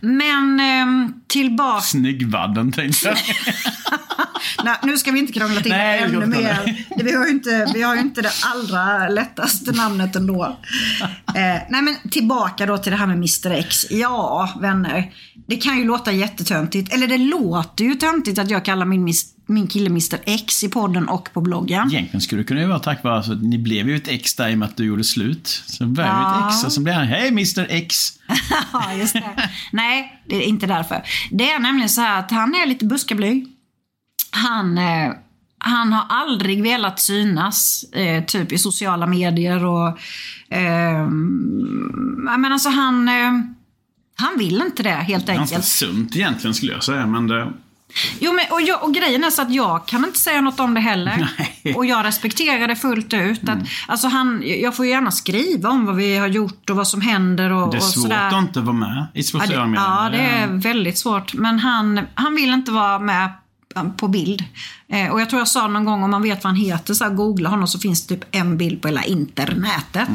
Men 0.00 0.60
eh, 0.60 1.10
tillbaka... 1.26 1.80
Snyggvadden 1.80 2.72
tänkte 2.72 3.08
jag. 3.08 3.16
Nej, 4.64 4.76
nu 4.82 4.98
ska 4.98 5.10
vi 5.12 5.18
inte 5.18 5.32
krångla 5.32 5.60
till 5.60 5.70
Nej, 5.72 5.98
ännu 6.02 6.26
mer. 6.26 6.84
Vi, 7.04 7.14
har 7.14 7.24
ju 7.26 7.30
inte, 7.30 7.70
vi 7.74 7.82
har 7.82 7.94
ju 7.94 8.00
inte 8.00 8.22
det 8.22 8.32
allra 8.54 9.08
lättaste 9.08 9.72
namnet 9.72 10.16
ändå. 10.16 10.56
Eh, 11.26 11.34
nej 11.70 11.82
men 11.82 11.96
tillbaka 12.10 12.66
då 12.66 12.78
till 12.78 12.92
det 12.92 12.98
här 12.98 13.06
med 13.06 13.16
Mr 13.16 13.50
X. 13.50 13.86
Ja, 13.90 14.58
vänner. 14.60 15.10
Det 15.48 15.56
kan 15.56 15.78
ju 15.78 15.84
låta 15.84 16.12
jättetöntigt. 16.12 16.94
Eller 16.94 17.06
det 17.06 17.18
låter 17.18 17.84
ju 17.84 17.94
töntigt 17.94 18.38
att 18.38 18.50
jag 18.50 18.64
kallar 18.64 18.86
min, 18.86 19.08
mis- 19.08 19.26
min 19.46 19.66
kille 19.66 19.86
Mr 19.86 20.18
X 20.24 20.64
i 20.64 20.68
podden 20.68 21.08
och 21.08 21.28
på 21.32 21.40
bloggen. 21.40 21.88
Egentligen 21.92 22.20
skulle 22.20 22.40
det 22.42 22.46
kunna 22.46 22.66
vara 22.66 22.78
tack 22.78 23.04
vare 23.04 23.18
att 23.18 23.42
ni 23.42 23.58
blev 23.58 23.88
ju 23.88 23.96
ett 23.96 24.08
ex 24.08 24.34
där 24.34 24.48
i 24.48 24.54
och 24.54 24.58
med 24.58 24.68
att 24.68 24.76
du 24.76 24.84
gjorde 24.84 25.04
slut. 25.04 25.62
Så 25.66 25.86
blev 25.86 26.06
Ja. 26.06 26.48
ett 26.48 26.54
ex 26.54 26.64
och 26.64 26.72
så 26.72 26.80
blev 26.80 26.94
han, 26.94 27.06
hej 27.06 27.28
Mr 27.28 27.66
X. 27.68 28.12
Ja, 28.72 28.92
just 28.92 29.12
det. 29.12 29.22
Nej, 29.72 30.22
det 30.28 30.36
är 30.36 30.40
inte 30.48 30.66
därför. 30.66 31.02
Det 31.30 31.50
är 31.50 31.58
nämligen 31.58 31.88
så 31.88 32.00
här 32.00 32.18
att 32.18 32.30
han 32.30 32.54
är 32.54 32.66
lite 32.66 32.84
buskablyg. 32.84 33.46
Han, 34.30 34.78
eh, 34.78 35.12
han 35.58 35.92
har 35.92 36.04
aldrig 36.08 36.62
velat 36.62 37.00
synas, 37.00 37.84
eh, 37.92 38.24
typ 38.24 38.52
i 38.52 38.58
sociala 38.58 39.06
medier 39.06 39.64
och... 39.64 39.88
Eh, 40.54 41.06
menar, 41.08 42.50
alltså 42.50 42.68
han... 42.68 43.08
Eh, 43.08 43.32
han 44.16 44.38
vill 44.38 44.62
inte 44.66 44.82
det, 44.82 44.90
helt 44.90 45.26
Ganska 45.26 45.42
enkelt. 45.42 45.64
sunt 45.64 46.16
egentligen 46.16 46.54
skulle 46.54 46.72
jag 46.72 46.84
säga, 46.84 47.06
men 47.06 47.26
det... 47.26 47.52
Jo, 48.20 48.32
men, 48.32 48.44
och, 48.50 48.62
jag, 48.62 48.84
och 48.84 48.94
grejen 48.94 49.24
är 49.24 49.30
så 49.30 49.42
att 49.42 49.54
jag 49.54 49.86
kan 49.86 50.04
inte 50.04 50.18
säga 50.18 50.40
något 50.40 50.60
om 50.60 50.74
det 50.74 50.80
heller. 50.80 51.16
Nej. 51.38 51.60
Mm. 51.64 51.76
Och 51.76 51.86
jag 51.86 52.04
respekterar 52.04 52.68
det 52.68 52.76
fullt 52.76 53.14
ut. 53.14 53.48
Att, 53.48 53.58
alltså 53.88 54.08
han, 54.08 54.42
jag 54.46 54.76
får 54.76 54.84
ju 54.84 54.90
gärna 54.90 55.10
skriva 55.10 55.68
om 55.68 55.86
vad 55.86 55.96
vi 55.96 56.16
har 56.16 56.26
gjort 56.26 56.70
och 56.70 56.76
vad 56.76 56.88
som 56.88 57.00
händer 57.00 57.52
och, 57.52 57.70
Det 57.70 57.76
är 57.76 57.80
svårt 57.80 58.12
att 58.12 58.32
inte 58.32 58.60
vara 58.60 58.76
med 58.76 59.06
i 59.14 59.18
Ja, 59.18 59.22
sociala 59.22 59.62
det, 59.62 59.66
medier. 59.68 59.84
ja, 59.86 60.08
det 60.10 60.18
är 60.18 60.46
väldigt 60.46 60.98
svårt. 60.98 61.34
Men 61.34 61.58
han, 61.58 62.00
han 62.14 62.34
vill 62.34 62.50
inte 62.52 62.72
vara 62.72 62.98
med 62.98 63.30
på 63.96 64.08
bild. 64.08 64.44
Eh, 64.88 65.08
och 65.12 65.20
jag 65.20 65.30
tror 65.30 65.40
jag 65.40 65.48
sa 65.48 65.68
någon 65.68 65.84
gång 65.84 66.02
om 66.02 66.10
man 66.10 66.22
vet 66.22 66.44
vad 66.44 66.52
han 66.52 66.62
heter, 66.62 66.94
så 66.94 67.04
här, 67.04 67.10
googla 67.10 67.48
honom 67.48 67.68
så 67.68 67.78
finns 67.78 68.06
det 68.06 68.16
typ 68.16 68.24
en 68.30 68.58
bild 68.58 68.82
på 68.82 68.88
hela 68.88 69.04
internetet. 69.04 70.08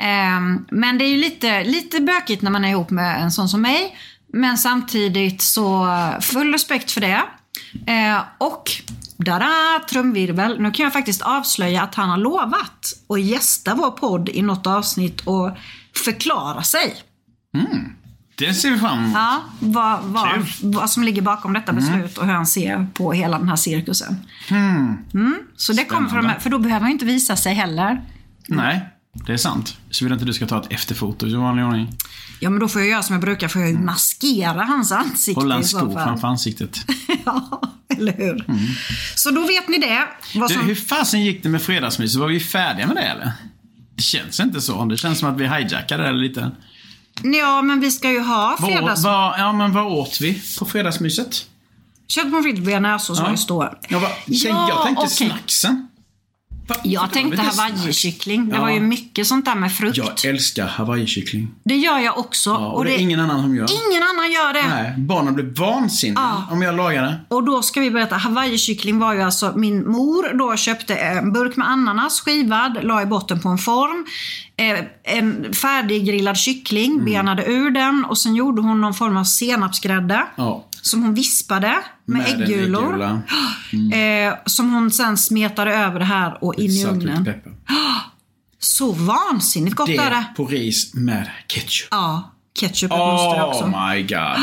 Eh, 0.00 0.40
men 0.70 0.98
det 0.98 1.04
är 1.04 1.08
ju 1.08 1.16
lite, 1.16 1.64
lite 1.64 2.00
bökigt 2.00 2.42
när 2.42 2.50
man 2.50 2.64
är 2.64 2.70
ihop 2.70 2.90
med 2.90 3.22
en 3.22 3.30
sån 3.30 3.48
som 3.48 3.62
mig. 3.62 3.96
Men 4.32 4.58
samtidigt 4.58 5.42
så 5.42 5.88
full 6.20 6.52
respekt 6.52 6.90
för 6.90 7.00
det. 7.00 7.22
Eh, 7.86 8.22
och 8.38 8.70
Dada, 9.16 9.80
trumvirvel. 9.90 10.60
Nu 10.60 10.70
kan 10.70 10.84
jag 10.84 10.92
faktiskt 10.92 11.22
avslöja 11.22 11.82
att 11.82 11.94
han 11.94 12.08
har 12.08 12.16
lovat 12.16 12.92
att 13.08 13.20
gästa 13.20 13.74
vår 13.74 13.90
podd 13.90 14.28
i 14.28 14.42
något 14.42 14.66
avsnitt 14.66 15.20
och 15.20 15.50
förklara 16.04 16.62
sig. 16.62 16.94
Mm. 17.54 17.92
Det 18.36 18.54
ser 18.54 18.70
vi 18.70 18.78
fram 18.78 18.98
emot. 18.98 19.12
Ja, 19.14 19.42
vad, 19.60 20.02
vad, 20.02 20.28
vad 20.62 20.90
som 20.90 21.04
ligger 21.04 21.22
bakom 21.22 21.52
detta 21.52 21.72
beslut 21.72 22.18
och 22.18 22.26
hur 22.26 22.32
han 22.32 22.46
ser 22.46 22.86
på 22.94 23.12
hela 23.12 23.38
den 23.38 23.48
här 23.48 23.56
cirkusen. 23.56 24.16
Mm, 24.50 25.36
så 25.56 25.72
det 25.72 25.84
kommer 25.84 26.22
här, 26.22 26.38
för 26.38 26.50
då 26.50 26.58
behöver 26.58 26.80
han 26.80 26.90
inte 26.90 27.04
visa 27.04 27.36
sig 27.36 27.54
heller. 27.54 28.02
Nej, 28.48 28.88
det 29.12 29.32
är 29.32 29.36
sant. 29.36 29.76
Så 29.90 30.04
vill 30.04 30.12
inte 30.12 30.24
du 30.24 30.32
ska 30.32 30.46
ta 30.46 30.60
ett 30.60 30.72
efterfoto 30.72 31.26
i 31.26 31.34
vanlig 31.34 31.64
ordning. 31.64 31.96
Ja, 32.40 32.50
men 32.50 32.60
då 32.60 32.68
får 32.68 32.80
jag 32.80 32.90
göra 32.90 33.02
som 33.02 33.14
jag 33.14 33.20
brukar, 33.20 33.48
får 33.48 33.62
jag 33.62 33.70
ju 33.70 33.78
maskera 33.78 34.64
hans 34.64 34.92
ansikte 34.92 35.40
Hålla 35.40 35.56
en 35.56 35.64
sko 35.64 35.92
framför 35.92 36.28
ansiktet. 36.28 36.84
ja, 37.24 37.62
eller 37.96 38.12
hur? 38.12 38.44
Så 39.14 39.30
då 39.30 39.40
vet 39.46 39.68
ni 39.68 39.78
det. 39.78 40.08
Vad 40.34 40.50
Du, 40.50 40.54
som... 40.54 40.66
hur 40.66 40.74
fasen 40.74 41.24
gick 41.24 41.42
det 41.42 41.48
med 41.48 41.62
fredagsmys? 41.62 42.16
Var 42.16 42.28
vi 42.28 42.40
färdiga 42.40 42.86
med 42.86 42.96
det 42.96 43.02
eller? 43.02 43.32
Det 43.96 44.02
känns 44.02 44.40
inte 44.40 44.60
så. 44.60 44.84
Det 44.84 44.96
känns 44.96 45.18
som 45.18 45.30
att 45.30 45.40
vi 45.40 45.48
hijackade 45.48 46.02
det 46.02 46.12
lite. 46.12 46.50
Ja, 47.22 47.62
men 47.62 47.80
vi 47.80 47.90
ska 47.90 48.10
ju 48.10 48.20
ha 48.20 48.56
Vad, 48.60 48.70
fredags... 48.70 49.04
vad, 49.04 49.38
ja, 49.40 49.52
men 49.52 49.72
vad 49.72 49.86
åt 49.86 50.20
vi 50.20 50.42
på 50.58 50.66
fredagsmyset? 50.66 51.46
Kött 52.08 52.24
pommes 52.24 52.44
frites, 52.44 52.64
bearnaisesås 52.64 53.20
var 53.20 53.30
ju 53.30 53.36
står. 53.36 53.78
Jag, 53.88 54.00
var, 54.00 54.10
tänk, 54.26 54.42
jag 54.44 54.82
tänkte 54.82 55.04
okej. 55.04 55.28
snacksen. 55.28 55.88
Jag 56.82 57.12
tänkte 57.12 57.42
hawaii-kyckling. 57.42 58.48
Det 58.48 58.54
Ja. 58.56 58.60
var 58.62 58.70
ju 58.70 58.80
mycket 58.80 59.26
sånt 59.26 59.44
där 59.44 59.54
med 59.54 59.72
frukt. 59.72 59.96
Jag 59.96 60.24
älskar 60.24 60.66
hawaiikyckling. 60.66 61.48
Det 61.64 61.76
gör 61.76 61.98
jag 61.98 62.18
också. 62.18 62.50
Ja, 62.50 62.66
och, 62.72 62.84
det 62.84 62.94
är 62.94 62.98
ingen 62.98 63.20
annan 63.20 63.42
som 63.42 63.54
gör. 63.56 63.66
ingen 63.88 64.02
annan 64.02 64.32
gör 64.32 64.52
det. 64.52 64.68
Nej, 64.68 64.94
barnen 64.98 65.34
blir 65.34 65.44
vansinniga 65.44 66.20
Ja. 66.20 66.48
om 66.50 66.62
jag 66.62 66.76
lagar 66.76 67.02
det. 67.02 67.20
Och 67.28 67.44
då 67.44 67.62
ska 67.62 67.80
vi 67.80 67.90
berätta, 67.90 68.16
hawaii-kyckling 68.16 68.98
var 68.98 69.14
ju 69.14 69.22
alltså, 69.22 69.52
min 69.56 69.88
mor 69.90 70.38
då 70.38 70.56
köpte 70.56 70.94
en 70.94 71.32
burk 71.32 71.56
med 71.56 71.68
ananas 71.70 72.20
skivad, 72.20 72.78
la 72.82 73.02
i 73.02 73.06
botten 73.06 73.40
på 73.40 73.48
en 73.48 73.58
form. 73.58 74.06
Eh, 74.56 74.78
en 75.18 75.52
färdiggrillad 75.54 76.36
kyckling, 76.36 76.92
Mm. 76.92 77.04
benade 77.04 77.44
ur 77.46 77.70
den 77.70 78.04
och 78.04 78.18
sen 78.18 78.34
gjorde 78.34 78.62
hon 78.62 78.80
någon 78.80 78.94
form 78.94 79.16
av 79.16 79.24
senapsgrädde. 79.24 80.22
Ja. 80.36 80.64
Som 80.84 81.02
hon 81.02 81.14
vispade 81.14 81.66
med, 82.04 82.22
Med 82.38 82.42
äggulor. 82.42 82.88
äggula. 82.94 83.22
Eh, 83.98 84.34
som 84.46 84.72
hon 84.74 84.90
sen 84.90 85.16
smetade 85.16 85.74
över 85.74 85.98
det 85.98 86.04
här 86.04 86.44
och 86.44 86.54
in 86.54 86.70
i 86.70 86.84
ugnen. 86.84 87.28
Så 88.58 88.92
vansinnigt 88.92 89.76
gott 89.76 89.88
är 89.88 89.96
det. 89.96 90.02
Det 90.10 90.26
på 90.36 90.46
ris 90.46 90.94
med 90.94 91.30
ketchup. 91.46 91.88
Ja, 91.90 92.32
ketchup 92.60 92.90
måste 92.90 93.38
det 93.38 93.44
också. 93.44 93.64
Oh 93.64 93.88
my 93.94 94.02
god. 94.02 94.38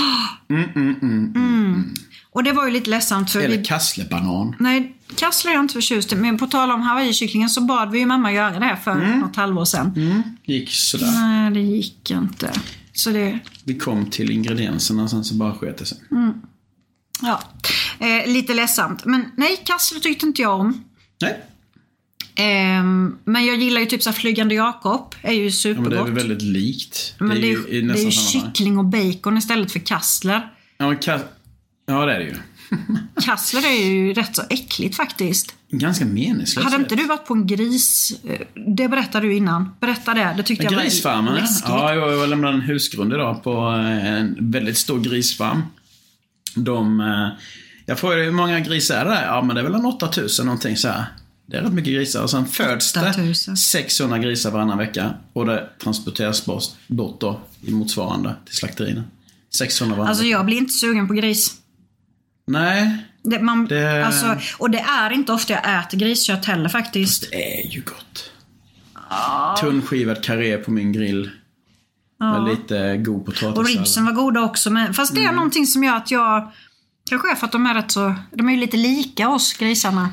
Och 2.34 2.44
det 2.44 2.52
var 2.54 2.66
ju 2.66 2.72
lite 2.72 2.89
ledsamt 2.89 3.32
för 3.32 3.39
Eller 3.42 3.58
vi 3.58 3.64
kasslebanan. 3.66 4.56
Nej, 4.60 4.96
kassler 5.16 5.52
är 5.52 5.56
jag 5.56 5.64
inte 5.64 5.74
förtjust 5.74 6.14
i. 6.14 6.16
Men 6.16 6.38
på 6.38 6.48
tal 6.48 6.72
om 6.72 6.82
hawaiikycklingen 6.82 7.50
så 7.50 7.62
bad 7.62 7.92
vi 7.92 8.00
ju 8.00 8.06
mamma 8.06 8.32
göra 8.32 8.60
det 8.60 8.78
för 8.84 8.92
Mm. 8.92 9.20
något 9.20 9.36
halvår 9.36 9.66
sedan. 9.66 10.24
Gick 10.46 10.72
sådär. 10.72 11.12
Nej, 11.12 11.52
det 11.52 11.60
gick 11.62 12.12
inte. 12.12 12.52
Så 12.94 13.10
det, 13.10 13.39
Vi 13.64 13.76
kom 13.76 14.10
till 14.10 14.32
ingredienserna 14.32 15.08
sen 15.08 15.24
så 15.24 15.34
bara 15.34 15.54
sket 15.56 15.78
det 15.78 15.86
sig. 15.86 15.98
ja. 17.22 17.42
Eh, 18.00 18.32
lite 18.34 18.54
ledsamt. 18.54 19.06
Men 19.06 19.26
nej, 19.38 19.62
kassler 19.66 20.00
tyckte 20.00 20.26
inte 20.26 20.42
jag 20.42 20.60
om. 20.60 20.84
Nej. 21.22 21.39
Ehm, 22.36 23.18
men 23.24 23.46
jag 23.46 23.56
gillar 23.58 23.82
ju 23.82 23.88
typ 23.88 24.04
så 24.04 24.14
Flygande 24.14 24.56
Jakob. 24.56 25.16
är 25.22 25.32
ju 25.32 25.38
Ja, 25.39 25.44
men 25.44 25.52
supergott. 25.52 25.89
det 25.92 25.98
är 25.98 26.04
väl 26.04 26.14
väldigt 26.14 26.42
likt. 26.42 27.14
Men 27.20 27.30
det 27.30 27.48
är, 27.48 27.52
ju 27.52 27.62
det 27.64 27.72
är 27.72 27.76
ju 27.76 27.86
nästan 27.88 28.12
samma 28.12 28.42
fall. 28.42 28.52
kyckling 28.54 28.78
och 28.78 28.86
bacon 28.86 29.38
istället 29.38 29.72
för 29.72 29.80
kassler. 29.80 30.52
Ja, 30.78 30.88
men 30.88 30.98
ka- 31.00 31.28
ja, 31.86 32.06
det 32.06 32.14
är 32.14 32.20
det 32.20 32.26
ju. 32.26 32.36
Kassler 33.22 33.66
är 33.68 33.86
ju 33.86 34.14
rätt 34.14 34.36
så 34.36 34.42
äckligt 34.50 34.96
faktiskt. 34.96 35.56
Ganska 35.70 36.06
meningslöst. 36.06 36.64
Hade 36.70 36.84
inte 36.84 36.96
du 36.96 37.08
varit 37.08 37.26
på 37.26 37.34
en 37.34 37.48
gris... 37.48 38.14
eh, 38.30 38.40
Det 38.76 38.88
berättade 38.88 39.28
du 39.28 39.36
innan. 39.36 39.70
Berätta 39.80 40.14
det. 40.14 40.34
Det 40.38 40.44
tyckte 40.44 40.64
jag 40.64 40.72
var 40.72 40.82
Grisfarmen, 40.82 41.48
ja. 41.68 41.94
Jag 41.96 42.30
lämnade 42.30 42.54
en 42.54 42.62
husgrund 42.62 43.14
idag 43.14 43.44
på 43.44 43.52
eh, 43.72 44.06
en 44.14 44.52
väldigt 44.52 44.78
stor 44.78 45.00
grisfarm. 45.00 45.62
De... 46.56 47.00
eh, 47.02 47.28
Jag 47.86 48.00
frågade 48.00 48.24
hur 48.24 48.32
många 48.32 48.60
grisar 48.60 48.96
är 48.96 49.06
det 49.06 49.12
där? 49.12 49.26
Ja, 49.26 49.42
men 49.44 49.56
det 49.56 49.62
är 49.62 49.64
väl 49.64 49.76
en 49.76 49.86
8000 49.86 50.46
någonting 50.46 50.78
så 50.78 50.88
här. 50.88 51.06
Det 51.46 51.58
är 51.58 51.62
rätt 51.62 51.74
mycket 51.74 51.94
grisar. 51.94 52.24
Och 52.24 52.30
sen 52.30 52.46
föds 52.46 52.96
8000. 52.98 53.54
det 53.54 53.58
600 53.58 54.18
grisar 54.18 54.52
varannan 54.52 54.78
vecka. 54.78 55.14
Och 55.34 55.46
det 55.46 55.70
transporteras 55.84 56.46
bort, 56.46 56.64
bort 56.88 57.22
då 57.22 57.40
i 57.62 57.72
motsvarande 57.72 58.36
till 58.46 58.56
slakterierna. 58.56 59.04
600 59.54 59.96
varannan 59.96 60.10
Alltså 60.10 60.26
jag 60.26 60.46
blir 60.46 60.58
inte 60.58 60.74
sugen 60.74 61.08
på 61.08 61.14
gris. 61.14 61.56
Nej, 62.52 62.97
Det, 63.24 63.39
man, 63.41 63.66
Det- 63.66 64.06
alltså, 64.06 64.38
och 64.58 64.70
det 64.72 64.80
är 64.80 65.12
inte 65.14 65.34
ofta 65.34 65.54
jag 65.54 65.80
äter 65.80 65.97
griskött 65.97 66.45
heller 66.45 66.70
faktiskt. 66.70 67.32
det 67.32 67.62
är 67.64 67.68
ju 67.68 67.82
gott. 67.82 68.32
Tunnskivad 69.60 70.24
karré 70.24 70.58
på 70.58 70.72
min 70.72 70.91
grill. 70.91 71.32
Med 72.20 72.43
lite 72.43 72.97
god 72.97 73.26
potatissallad. 73.26 73.58
Och 73.58 73.66
ribsen 73.66 74.06
var 74.06 74.12
goda 74.12 74.41
också. 74.41 74.70
Men, 74.70 74.93
fast 74.93 75.12
Mm. 75.12 75.24
det 75.24 75.30
är 75.30 75.34
någonting 75.34 75.68
som 75.68 75.84
gör 75.84 75.95
att 75.95 76.12
jag... 76.12 76.52
Kanske 77.10 77.32
är 77.32 77.36
för 77.36 77.45
att 77.45 77.52
de 77.52 77.66
är 77.66 77.74
rätt 77.74 77.91
så... 77.91 78.16
De 78.32 78.47
är 78.49 78.54
ju 78.54 78.60
lite 78.60 78.78
lika 78.78 79.30
oss 79.30 79.54
grisarna. 79.54 80.10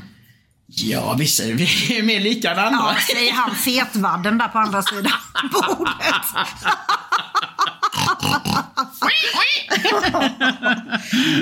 Ja, 0.67 1.15
vissa 1.19 1.45
är 1.45 1.53
vi 1.55 1.99
är 1.99 2.03
mer 2.03 2.21
lika 2.21 2.51
än 2.53 2.59
andra. 2.59 2.79
Ja, 2.79 2.97
säger 3.15 3.33
han 3.33 3.55
fetvadden 3.55 4.39
där 4.39 4.49
på 4.49 4.59
andra 4.59 4.83
sidan 4.83 5.13
bordet. 5.53 5.95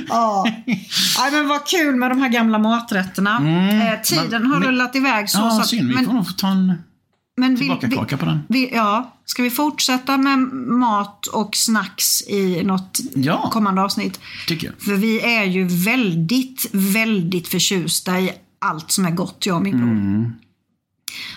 Ja. 0.08 0.44
Nej, 1.18 1.32
men 1.32 1.48
vad 1.48 1.66
kul 1.66 1.96
med 1.96 2.10
de 2.10 2.22
här 2.22 2.28
gamla 2.28 2.58
maträtterna. 2.58 3.36
eh, 3.92 4.00
tiden 4.02 4.46
har 4.46 4.58
men- 4.60 4.68
rullat 4.68 4.96
iväg 4.96 5.30
så. 5.30 5.38
så 5.38 5.44
ja, 5.44 5.60
att- 5.60 5.66
synd. 5.68 5.88
Vi 5.88 5.94
får 5.94 6.02
men, 6.06 6.14
nog 6.16 6.26
få 6.26 6.32
ta 6.32 6.48
en 6.48 6.74
men 7.36 7.56
tillbakakaka 7.56 8.16
på 8.16 8.26
den. 8.26 8.40
Vi, 8.48 8.70
ja, 8.74 9.12
ska 9.24 9.42
vi 9.42 9.50
fortsätta 9.50 10.16
med 10.16 10.38
mat 10.68 11.26
och 11.26 11.56
snacks 11.56 12.22
i 12.28 12.62
något 12.64 12.98
Ja. 13.14 13.50
kommande 13.52 13.82
avsnitt? 13.82 14.20
Tycker 14.46 14.66
jag. 14.66 14.82
För 14.82 14.94
vi 14.94 15.20
är 15.36 15.44
ju 15.44 15.64
väldigt, 15.68 16.66
väldigt 16.72 17.48
förtjusta 17.48 18.20
i 18.20 18.32
allt 18.58 18.90
som 18.90 19.06
är 19.06 19.10
gott, 19.10 19.46
jag 19.46 19.56
och 19.56 19.62
min 19.62 19.76
bror. 19.78 19.90
Mm. 19.90 20.32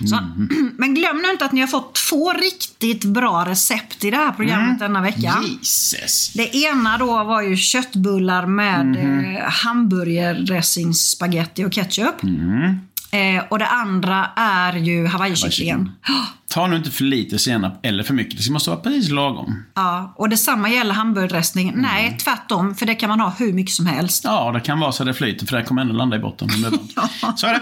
Så, 0.09 0.19
Men 0.77 0.93
glöm 0.93 1.17
nu 1.25 1.31
inte 1.31 1.45
att 1.45 1.51
ni 1.51 1.61
har 1.61 1.67
fått 1.67 1.95
två 2.09 2.33
riktigt 2.33 3.03
bra 3.05 3.45
recept 3.47 4.03
i 4.03 4.11
det 4.11 4.17
här 4.17 4.31
programmet 4.31 4.67
Mm. 4.67 4.77
denna 4.77 5.01
vecka. 5.01 5.35
Jesus. 5.49 6.31
Det 6.33 6.55
ena 6.55 6.97
då 6.97 7.23
var 7.23 7.41
ju 7.41 7.55
köttbullar 7.57 8.45
med 8.45 8.85
Mhm. 8.85 9.35
eh, 9.35 9.41
hamburgardressing, 9.43 10.93
spaghetti 10.93 11.65
och 11.65 11.71
ketchup. 11.73 12.23
Mm. 12.23 12.75
Eh, 13.11 13.43
och 13.49 13.59
det 13.59 13.67
andra 13.67 14.29
är 14.35 14.73
ju 14.73 15.07
hawaiikycklingen. 15.07 15.91
Ta 16.49 16.67
nu 16.67 16.75
inte 16.75 16.91
för 16.91 17.03
lite 17.03 17.39
senap 17.39 17.85
eller 17.85 18.03
för 18.03 18.13
mycket. 18.13 18.45
Det 18.45 18.51
måste 18.51 18.69
vara 18.69 18.79
precis 18.79 19.09
lagom. 19.09 19.63
Ja, 19.75 20.13
och 20.17 20.29
detsamma 20.29 20.69
gäller 20.69 20.93
hamburgardressning. 20.93 21.69
Mm. 21.69 21.81
Nej, 21.81 22.17
tvärtom. 22.23 22.75
För 22.75 22.85
det 22.85 22.95
kan 22.95 23.09
man 23.09 23.19
ha 23.19 23.29
hur 23.39 23.53
mycket 23.53 23.73
som 23.73 23.85
helst. 23.85 24.23
Ja, 24.23 24.51
det 24.51 24.59
kan 24.59 24.79
vara 24.79 24.91
så 24.91 25.03
det 25.03 25.13
flyter 25.13 25.45
för 25.45 25.57
det 25.57 25.63
kommer 25.63 25.81
ändå 25.81 25.93
landa 25.93 26.15
i 26.15 26.19
botten. 26.19 26.47
varmt. 26.47 27.39
Så 27.39 27.47
är 27.47 27.53
det. 27.53 27.61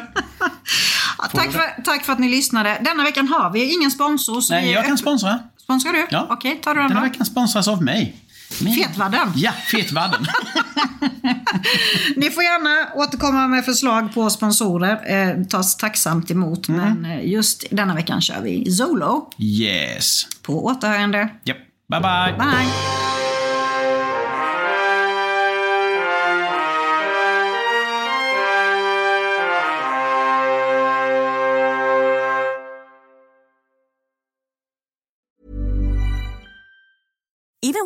Ja, 1.17 1.25
tack, 1.33 1.51
för, 1.51 1.81
tack 1.83 2.03
för 2.05 2.13
att 2.13 2.19
ni 2.19 2.29
lyssnade. 2.29 2.77
Denna 2.81 3.03
veckan 3.03 3.27
har 3.27 3.49
vi 3.49 3.73
ingen 3.73 3.91
sponsor. 3.91 4.43
Nej, 4.49 4.71
jag 4.71 4.85
kan 4.85 4.97
sponsra. 4.97 5.39
Sponsrar 5.61 5.93
du? 5.93 6.07
Ja. 6.09 6.27
Okej, 6.29 6.55
tar 6.63 6.75
du 6.75 6.79
den 6.81 6.87
Den 6.89 6.95
då. 6.97 7.01
här 7.03 7.09
veckan 7.09 7.25
sponsras 7.25 7.67
av 7.67 7.83
mig. 7.83 8.15
Min- 8.61 8.73
Fetvadden. 8.83 9.31
Ja, 9.35 9.51
Fetvadden. 9.51 10.25
Ni 12.15 12.29
får 12.29 12.43
gärna 12.43 12.93
återkomma 12.95 13.47
med 13.47 13.65
förslag 13.65 14.13
på 14.13 14.29
sponsorer. 14.29 14.99
Eh, 15.29 15.43
tas 15.43 15.77
tacksamt 15.77 16.31
emot. 16.31 16.67
Mm. 16.67 16.81
Men 17.01 17.11
eh, 17.11 17.25
just 17.31 17.63
denna 17.71 17.95
veckan 17.95 18.21
kör 18.21 18.41
vi 18.41 18.71
Zolo. 18.71 19.29
yes. 19.39 20.23
På 20.41 20.65
återhörande. 20.65 21.29
Yep. 21.45 21.57
Bye, 21.89 21.99
bye. 22.01 22.35
Bye! 22.39 23.26